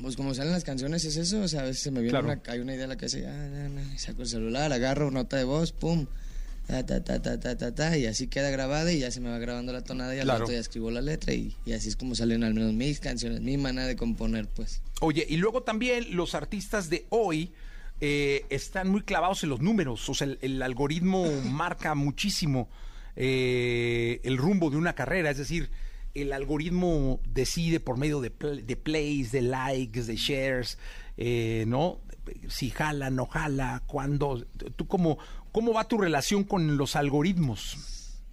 Pues 0.00 0.16
como 0.16 0.34
salen 0.34 0.52
las 0.52 0.64
canciones 0.64 1.04
es 1.04 1.16
eso, 1.16 1.40
o 1.40 1.48
sea, 1.48 1.60
a 1.62 1.64
veces 1.64 1.82
se 1.82 1.90
me 1.90 2.00
viene 2.00 2.10
Claro. 2.18 2.26
una, 2.26 2.42
hay 2.48 2.58
una 2.60 2.74
idea 2.74 2.84
en 2.84 2.90
la 2.90 2.96
cabeza 2.96 3.18
y, 3.20 3.24
ah, 3.24 3.68
saco 3.96 4.22
el 4.22 4.28
celular, 4.28 4.72
agarro 4.72 5.10
nota 5.12 5.36
de 5.36 5.44
voz, 5.44 5.70
pum, 5.72 6.06
ta, 6.66 6.84
ta, 6.86 7.02
ta, 7.04 7.20
ta, 7.20 7.38
ta, 7.40 7.56
ta, 7.56 7.74
ta, 7.74 7.98
y 7.98 8.06
así 8.06 8.26
queda 8.28 8.50
grabada 8.50 8.90
y 8.92 9.00
ya 9.00 9.10
se 9.10 9.20
me 9.20 9.28
va 9.30 9.38
grabando 9.38 9.72
la 9.72 9.82
tonada 9.82 10.14
y 10.14 10.18
al 10.18 10.24
Claro. 10.24 10.40
rato 10.40 10.52
ya 10.52 10.58
escribo 10.58 10.90
la 10.90 11.00
letra 11.02 11.34
y, 11.34 11.54
y 11.66 11.72
así 11.72 11.88
es 11.88 11.96
como 11.96 12.14
salen 12.14 12.42
al 12.44 12.54
menos 12.54 12.72
mis 12.72 13.00
canciones, 13.00 13.40
mi 13.40 13.56
manera 13.56 13.86
de 13.86 13.96
componer, 13.96 14.48
pues. 14.48 14.80
Oye, 15.00 15.26
y 15.28 15.36
luego 15.36 15.62
también 15.62 16.16
los 16.16 16.34
artistas 16.34 16.88
de 16.90 17.06
hoy 17.10 17.52
eh, 18.00 18.44
están 18.50 18.88
muy 18.88 19.02
clavados 19.02 19.42
en 19.44 19.50
los 19.50 19.60
números. 19.60 20.08
O 20.08 20.14
sea, 20.14 20.26
el, 20.26 20.38
el 20.42 20.62
algoritmo 20.62 21.26
marca 21.50 21.94
muchísimo 21.94 22.68
eh, 23.16 24.20
el 24.24 24.36
rumbo 24.36 24.70
de 24.70 24.76
una 24.76 24.94
carrera. 24.94 25.30
Es 25.30 25.38
decir, 25.38 25.70
el 26.14 26.32
algoritmo 26.32 27.20
decide 27.32 27.80
por 27.80 27.96
medio 27.98 28.20
de, 28.20 28.30
pl- 28.30 28.62
de 28.62 28.76
plays, 28.76 29.32
de 29.32 29.42
likes, 29.42 30.02
de 30.04 30.16
shares, 30.16 30.78
eh, 31.16 31.64
¿no? 31.66 32.00
Si 32.48 32.70
jala, 32.70 33.10
no 33.10 33.26
jala, 33.26 33.82
cuándo. 33.86 34.46
¿Tú 34.76 34.86
cómo, 34.86 35.18
cómo 35.54 35.72
va 35.72 35.86
tu 35.86 35.98
relación 35.98 36.42
con 36.42 36.76
los 36.76 36.96
algoritmos? 36.96 37.76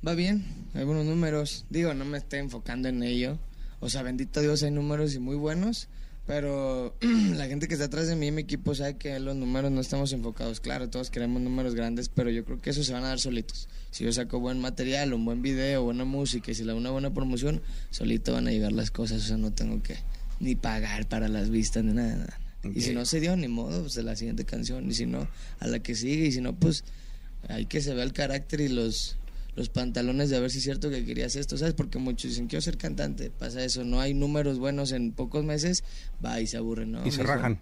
Va 0.05 0.15
bien, 0.15 0.43
hay 0.73 0.83
buenos 0.85 1.05
números. 1.05 1.65
Digo, 1.69 1.93
no 1.93 2.03
me 2.03 2.17
estoy 2.17 2.39
enfocando 2.39 2.89
en 2.89 3.03
ello. 3.03 3.37
O 3.79 3.89
sea, 3.89 4.01
bendito 4.01 4.41
Dios, 4.41 4.63
hay 4.63 4.71
números 4.71 5.13
y 5.13 5.19
muy 5.19 5.35
buenos. 5.35 5.87
Pero 6.25 6.95
la 7.35 7.45
gente 7.45 7.67
que 7.67 7.75
está 7.75 7.85
atrás 7.85 8.07
de 8.07 8.15
mí 8.15 8.31
mi 8.31 8.41
equipo 8.41 8.73
sabe 8.73 8.97
que 8.97 9.19
los 9.19 9.35
números 9.35 9.71
no 9.71 9.81
estamos 9.81 10.11
enfocados. 10.13 10.61
Claro, 10.61 10.89
todos 10.89 11.11
queremos 11.11 11.43
números 11.43 11.75
grandes, 11.75 12.09
pero 12.09 12.31
yo 12.31 12.43
creo 12.43 12.59
que 12.59 12.71
eso 12.71 12.83
se 12.83 12.91
van 12.91 13.03
a 13.03 13.09
dar 13.09 13.19
solitos. 13.19 13.69
Si 13.91 14.03
yo 14.03 14.11
saco 14.11 14.39
buen 14.39 14.59
material, 14.59 15.13
un 15.13 15.23
buen 15.23 15.43
video, 15.43 15.83
buena 15.83 16.05
música 16.05 16.49
y 16.49 16.55
si 16.55 16.63
le 16.63 16.71
hago 16.71 16.79
una 16.79 16.89
buena 16.89 17.13
promoción, 17.13 17.61
solito 17.91 18.33
van 18.33 18.47
a 18.47 18.51
llegar 18.51 18.71
las 18.71 18.89
cosas. 18.89 19.23
O 19.23 19.27
sea, 19.27 19.37
no 19.37 19.53
tengo 19.53 19.83
que 19.83 19.95
ni 20.39 20.55
pagar 20.55 21.07
para 21.07 21.27
las 21.27 21.51
vistas 21.51 21.83
ni 21.83 21.93
nada. 21.93 22.15
nada. 22.15 22.39
Y 22.73 22.81
si 22.81 22.93
no 22.95 23.05
se 23.05 23.19
dio, 23.19 23.35
ni 23.37 23.47
modo, 23.47 23.81
pues 23.81 23.93
de 23.93 24.01
la 24.01 24.15
siguiente 24.15 24.43
canción. 24.43 24.89
Y 24.89 24.95
si 24.95 25.05
no, 25.05 25.27
a 25.59 25.67
la 25.67 25.79
que 25.79 25.93
sigue. 25.93 26.25
Y 26.25 26.31
si 26.31 26.41
no, 26.41 26.55
pues 26.55 26.83
hay 27.49 27.65
que 27.65 27.81
se 27.81 27.93
vea 27.93 28.03
el 28.03 28.13
carácter 28.13 28.61
y 28.61 28.69
los, 28.69 29.17
los 29.55 29.69
pantalones 29.69 30.29
de 30.29 30.37
a 30.37 30.39
ver 30.39 30.51
si 30.51 30.59
es 30.59 30.63
cierto 30.63 30.89
que 30.89 31.03
querías 31.05 31.35
esto, 31.35 31.57
¿sabes? 31.57 31.73
Porque 31.73 31.97
muchos 31.99 32.31
dicen, 32.31 32.47
quiero 32.47 32.61
ser 32.61 32.77
cantante, 32.77 33.29
pasa 33.31 33.63
eso, 33.63 33.83
no 33.83 33.99
hay 33.99 34.13
números 34.13 34.59
buenos 34.59 34.91
en 34.91 35.11
pocos 35.11 35.43
meses, 35.43 35.83
va 36.23 36.39
y 36.39 36.47
se 36.47 36.57
aburren, 36.57 36.91
¿no? 36.91 37.05
Y 37.05 37.11
se 37.11 37.23
rajan. 37.23 37.59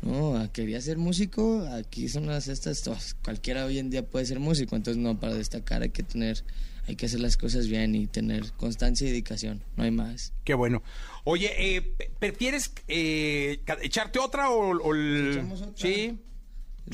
No, 0.00 0.48
quería 0.52 0.80
ser 0.80 0.96
músico, 0.96 1.66
aquí 1.72 2.08
son 2.08 2.26
las 2.26 2.46
estas, 2.46 2.82
todas, 2.82 3.14
cualquiera 3.24 3.64
hoy 3.64 3.78
en 3.78 3.90
día 3.90 4.06
puede 4.06 4.26
ser 4.26 4.38
músico, 4.38 4.76
entonces 4.76 5.02
no, 5.02 5.18
para 5.18 5.34
destacar 5.34 5.82
hay 5.82 5.90
que 5.90 6.04
tener, 6.04 6.44
hay 6.86 6.94
que 6.94 7.06
hacer 7.06 7.18
las 7.18 7.36
cosas 7.36 7.66
bien 7.66 7.96
y 7.96 8.06
tener 8.06 8.52
constancia 8.52 9.08
y 9.08 9.10
dedicación, 9.10 9.64
no 9.76 9.82
hay 9.82 9.90
más. 9.90 10.32
Qué 10.44 10.54
bueno. 10.54 10.84
Oye, 11.24 11.50
eh, 11.76 11.82
¿prefieres 12.20 12.70
eh, 12.86 13.60
echarte 13.82 14.20
otra 14.20 14.50
o, 14.50 14.70
o 14.70 14.94
el- 14.94 15.32
otra. 15.40 15.72
Sí. 15.74 16.16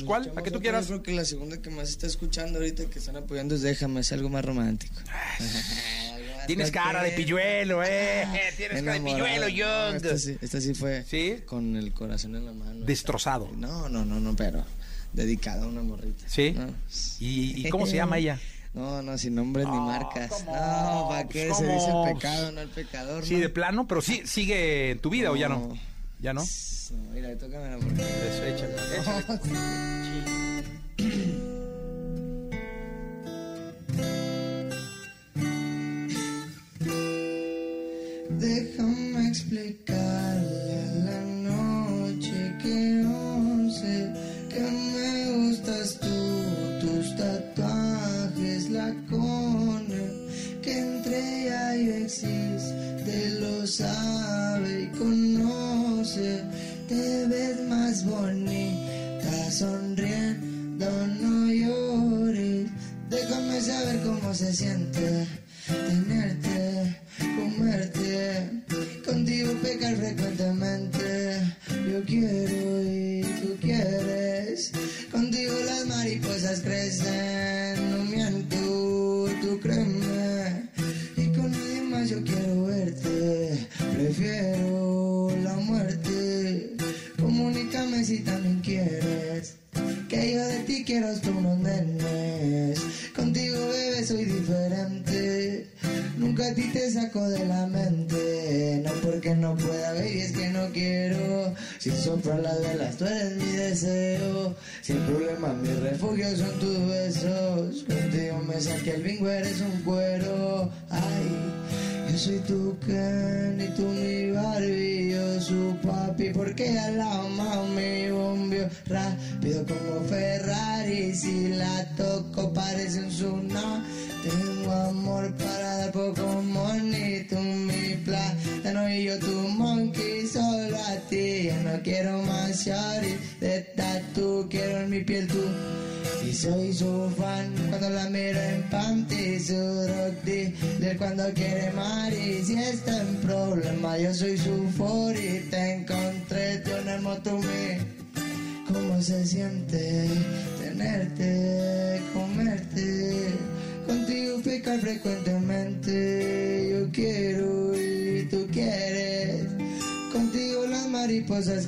¿Cuál? 0.04 0.32
¿A 0.36 0.42
qué 0.42 0.50
tú 0.50 0.60
quieras? 0.60 0.88
Yo 0.88 0.94
creo 0.94 1.02
que 1.02 1.12
la 1.12 1.24
segunda 1.24 1.60
que 1.60 1.70
más 1.70 1.88
está 1.90 2.06
escuchando 2.06 2.58
ahorita 2.58 2.86
que 2.86 2.98
están 2.98 3.16
apoyando 3.16 3.54
es 3.54 3.62
Déjame, 3.62 4.00
es 4.00 4.12
algo 4.12 4.28
más 4.28 4.44
romántico. 4.44 4.94
Tienes 6.46 6.70
cara 6.70 7.02
de 7.02 7.12
pilluelo, 7.12 7.82
eh. 7.82 8.26
Tienes 8.56 8.82
cara 8.82 8.94
de 8.94 9.00
pilluelo, 9.00 9.42
No, 9.42 9.48
Young. 9.48 9.96
esta, 9.96 10.18
sí, 10.18 10.36
esta 10.40 10.60
sí 10.60 10.74
fue 10.74 11.04
¿Sí? 11.04 11.38
con 11.46 11.76
el 11.76 11.92
corazón 11.92 12.36
en 12.36 12.44
la 12.46 12.52
mano. 12.52 12.84
Destrozado. 12.84 13.50
No, 13.56 13.88
no, 13.88 14.04
no, 14.04 14.20
no, 14.20 14.36
pero 14.36 14.64
dedicada 15.12 15.64
a 15.64 15.68
una 15.68 15.82
morrita. 15.82 16.24
¿Sí? 16.26 16.52
No. 16.52 16.66
¿Y, 17.20 17.66
y 17.66 17.70
cómo 17.70 17.86
se 17.86 17.96
llama 17.96 18.18
ella? 18.18 18.38
No, 18.74 19.02
no, 19.02 19.16
sin 19.16 19.36
nombres 19.36 19.68
ni 19.68 19.78
marcas. 19.78 20.44
No, 20.46 21.06
¿para 21.08 21.28
qué? 21.28 21.54
Se 21.54 21.62
dice 21.62 21.86
el 21.92 22.12
pecado, 22.12 22.50
no 22.50 22.60
el 22.60 22.68
pecador. 22.68 23.24
Sí, 23.24 23.34
¿no? 23.34 23.40
de 23.42 23.48
plano, 23.48 23.86
pero 23.86 24.02
sí, 24.02 24.22
sigue 24.24 24.90
en 24.90 24.98
tu 24.98 25.10
vida 25.10 25.30
o 25.30 25.36
ya 25.36 25.48
no. 25.48 25.78
¿Ya 26.20 26.32
no? 26.32 26.42
No, 26.42 27.10
mira, 27.12 27.36
tócame 27.36 27.70
la 27.70 27.78
morrita. 27.78 28.02
Pues 28.02 28.40
échale, 28.54 28.74
échale. 28.98 30.44
Déjame 38.38 39.28
explicarle 39.28 40.74
a 40.74 40.94
la 41.08 41.20
noche 41.50 42.56
que 42.62 42.74
no 43.04 43.70
sé 43.70 44.12
que 44.48 44.60
me 44.60 45.48
gustas 45.48 45.98
tú, 46.00 46.16
tus 46.80 47.16
tatuajes, 47.16 48.70
la 48.70 48.92
cone, 49.10 50.04
que 50.62 50.78
entre 50.78 51.42
ella 51.44 51.76
y 51.76 51.86
yo 51.86 51.94
existe, 51.94 53.30
lo 53.40 53.66
sabe 53.66 54.33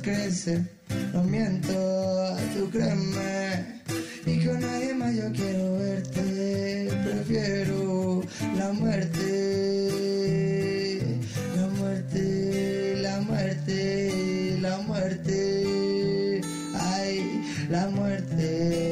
crecen. 0.07 0.69
No 1.13 1.23
miento, 1.23 2.37
tú 2.55 2.69
créeme. 2.71 3.81
Y 4.25 4.45
con 4.45 4.59
nadie 4.61 4.93
más 4.93 5.13
yo 5.13 5.31
quiero 5.33 5.77
verte. 5.77 6.89
Prefiero 7.03 8.23
la 8.55 8.71
muerte. 8.71 9.27
La 11.57 11.67
muerte, 11.67 12.95
la 13.01 13.19
muerte, 13.21 14.57
la 14.61 14.77
muerte. 14.77 16.41
Ay, 16.73 17.41
la 17.69 17.87
muerte, 17.89 18.86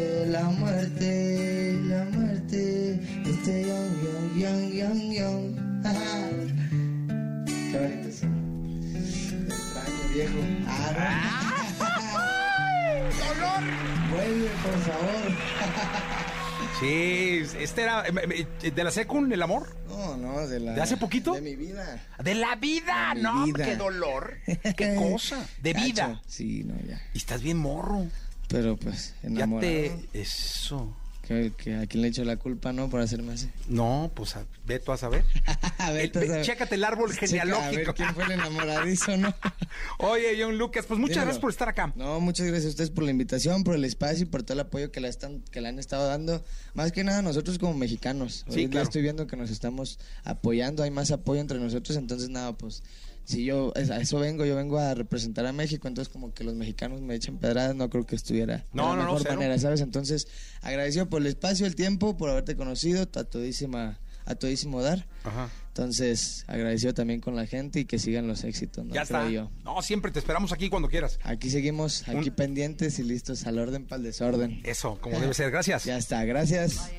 Sí, 16.79 17.41
este 17.59 17.83
era 17.83 18.05
eh, 18.07 18.47
eh, 18.63 18.71
de 18.71 18.83
la 18.83 18.91
Secun, 18.91 19.31
el 19.31 19.41
amor. 19.41 19.75
No, 19.87 20.17
no, 20.17 20.47
de 20.47 20.59
la. 20.59 20.73
¿De 20.73 20.81
hace 20.81 20.97
poquito? 20.97 21.33
De 21.33 21.41
mi 21.41 21.55
vida. 21.55 22.03
De 22.21 22.35
la 22.35 22.55
vida, 22.55 23.13
De 23.15 23.21
no, 23.21 23.45
vida. 23.45 23.65
qué 23.65 23.75
dolor. 23.77 24.37
Qué 24.75 24.95
cosa. 25.11 25.45
De 25.61 25.73
Cacho. 25.73 25.85
vida. 25.85 26.21
Sí, 26.27 26.63
no, 26.65 26.75
ya. 26.87 27.01
Y 27.13 27.17
estás 27.17 27.41
bien 27.41 27.57
morro. 27.57 28.05
Pero 28.49 28.75
pues, 28.77 29.13
Ya 29.23 29.29
enamorado. 29.29 29.71
te. 29.71 30.09
Eso. 30.13 30.95
Que, 31.27 31.51
que 31.57 31.75
a 31.75 31.85
quién 31.87 32.01
le 32.03 32.07
echo 32.09 32.23
la 32.23 32.37
culpa, 32.37 32.71
¿no? 32.71 32.89
Por 32.89 33.01
hacerme 33.01 33.33
así. 33.33 33.49
No, 33.67 34.11
pues 34.15 34.35
a- 34.35 34.45
ve 34.65 34.79
tú 34.79 34.91
a 34.91 34.97
saber. 34.97 35.23
A 35.77 35.87
tú 35.89 36.19
ve- 36.19 36.27
sabes. 36.27 36.45
chécate 36.47 36.75
el 36.75 36.83
árbol 36.83 37.11
Checa, 37.13 37.27
genealógico. 37.27 37.67
A 37.67 37.71
ver 37.71 37.93
quién 37.95 38.13
fue 38.15 38.23
el 38.25 38.31
enamoradizo, 38.31 39.17
¿no? 39.17 39.33
Oye, 39.99 40.37
John 40.41 40.57
Lucas, 40.57 40.85
pues 40.87 40.99
muchas 40.99 41.15
Dímelo. 41.15 41.25
gracias 41.27 41.41
por 41.41 41.49
estar 41.51 41.69
acá. 41.69 41.93
No, 41.95 42.19
muchas 42.19 42.47
gracias 42.47 42.67
a 42.67 42.69
ustedes 42.69 42.89
por 42.91 43.03
la 43.03 43.11
invitación, 43.11 43.63
por 43.63 43.75
el 43.75 43.83
espacio 43.85 44.23
y 44.23 44.25
por 44.25 44.43
todo 44.43 44.53
el 44.53 44.59
apoyo 44.61 44.91
que 44.91 44.99
le, 45.01 45.07
están, 45.09 45.41
que 45.51 45.61
le 45.61 45.67
han 45.67 45.79
estado 45.79 46.07
dando. 46.07 46.43
Más 46.73 46.91
que 46.91 47.03
nada 47.03 47.21
nosotros 47.21 47.57
como 47.59 47.73
mexicanos. 47.73 48.45
Sí, 48.49 48.61
Hoy 48.61 48.69
claro. 48.69 48.85
estoy 48.85 49.01
viendo 49.01 49.27
que 49.27 49.35
nos 49.35 49.49
estamos 49.49 49.99
apoyando, 50.23 50.83
hay 50.83 50.91
más 50.91 51.11
apoyo 51.11 51.41
entre 51.41 51.59
nosotros, 51.59 51.97
entonces 51.97 52.29
nada, 52.29 52.53
pues 52.53 52.83
si 53.25 53.43
yo 53.43 53.73
a 53.75 53.97
eso 53.97 54.19
vengo, 54.19 54.45
yo 54.45 54.55
vengo 54.55 54.77
a 54.77 54.93
representar 54.93 55.45
a 55.45 55.51
México, 55.51 55.87
entonces 55.87 56.11
como 56.11 56.33
que 56.33 56.43
los 56.43 56.55
mexicanos 56.55 57.01
me 57.01 57.15
echen 57.15 57.37
pedradas, 57.37 57.75
no 57.75 57.89
creo 57.89 58.05
que 58.05 58.15
estuviera 58.15 58.57
de 58.57 58.63
la 58.73 58.83
no, 58.83 58.95
mejor 58.95 59.27
manera, 59.27 59.57
¿sabes? 59.57 59.81
Entonces, 59.81 60.27
agradecido 60.61 61.09
por 61.09 61.21
el 61.21 61.27
espacio, 61.27 61.65
el 61.65 61.75
tiempo, 61.75 62.17
por 62.17 62.29
haberte 62.29 62.55
conocido, 62.55 63.01
a 63.01 63.23
todísima, 63.23 63.99
a 64.25 64.35
todísimo 64.35 64.81
dar. 64.81 65.07
Ajá. 65.23 65.49
Entonces, 65.69 66.45
agradecido 66.47 66.93
también 66.93 67.19
con 67.19 67.35
la 67.35 67.47
gente 67.47 67.81
y 67.81 67.85
que 67.85 67.99
sigan 67.99 68.27
los 68.27 68.45
éxitos, 68.45 68.85
¿no? 68.85 68.93
Ya 68.93 69.01
está. 69.01 69.27
Yo. 69.29 69.51
No, 69.65 69.81
siempre 69.81 70.09
te 70.11 70.19
esperamos 70.19 70.53
aquí 70.53 70.69
cuando 70.69 70.87
quieras. 70.87 71.19
Aquí 71.23 71.49
seguimos, 71.49 72.07
aquí 72.07 72.31
pendientes 72.31 72.97
y 72.99 73.03
listos 73.03 73.45
al 73.45 73.59
orden 73.59 73.85
para 73.85 73.97
el 73.97 74.03
desorden. 74.03 74.61
Eso, 74.63 74.97
como 75.01 75.19
debe 75.19 75.33
ser. 75.33 75.51
Gracias. 75.51 75.83
Ya 75.83 75.97
está, 75.97 76.23
gracias. 76.23 76.91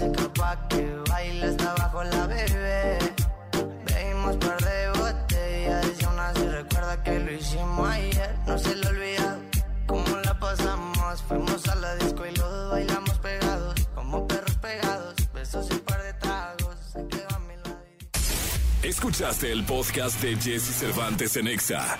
música 0.00 0.32
pa' 0.34 0.68
que 0.68 0.96
baile 1.08 1.46
hasta 1.46 1.70
abajo 1.72 2.04
la 2.04 2.26
bebé. 2.26 2.98
Pedimos 3.86 4.36
par 4.36 4.60
de 4.62 4.88
botellas. 4.98 5.86
Y 6.00 6.04
aún 6.04 6.18
así 6.18 6.46
recuerda 6.48 7.02
que 7.02 7.18
lo 7.18 7.32
hicimos 7.32 7.88
ayer. 7.88 8.36
No 8.46 8.58
se 8.58 8.74
le 8.76 8.86
olvida 8.86 9.38
cómo 9.86 10.16
la 10.24 10.38
pasamos. 10.38 11.22
Fuimos 11.28 11.68
a 11.68 11.74
la 11.76 11.94
disco 11.96 12.26
y 12.26 12.34
los 12.36 12.70
bailamos 12.70 13.18
pegados. 13.18 13.74
Como 13.94 14.26
perros 14.26 14.56
pegados. 14.56 15.14
Besos 15.34 15.68
y 15.70 15.74
un 15.74 15.80
par 15.80 16.02
de 16.02 16.12
tragos. 16.14 16.76
Se 16.92 17.06
quedó 17.06 17.28
a 17.34 17.38
mi 17.40 17.56
lado. 17.56 17.78
Escuchaste 18.82 19.52
el 19.52 19.64
podcast 19.64 20.20
de 20.22 20.36
Jesse 20.36 20.74
Cervantes 20.74 21.36
en 21.36 21.48
Exa. 21.48 21.98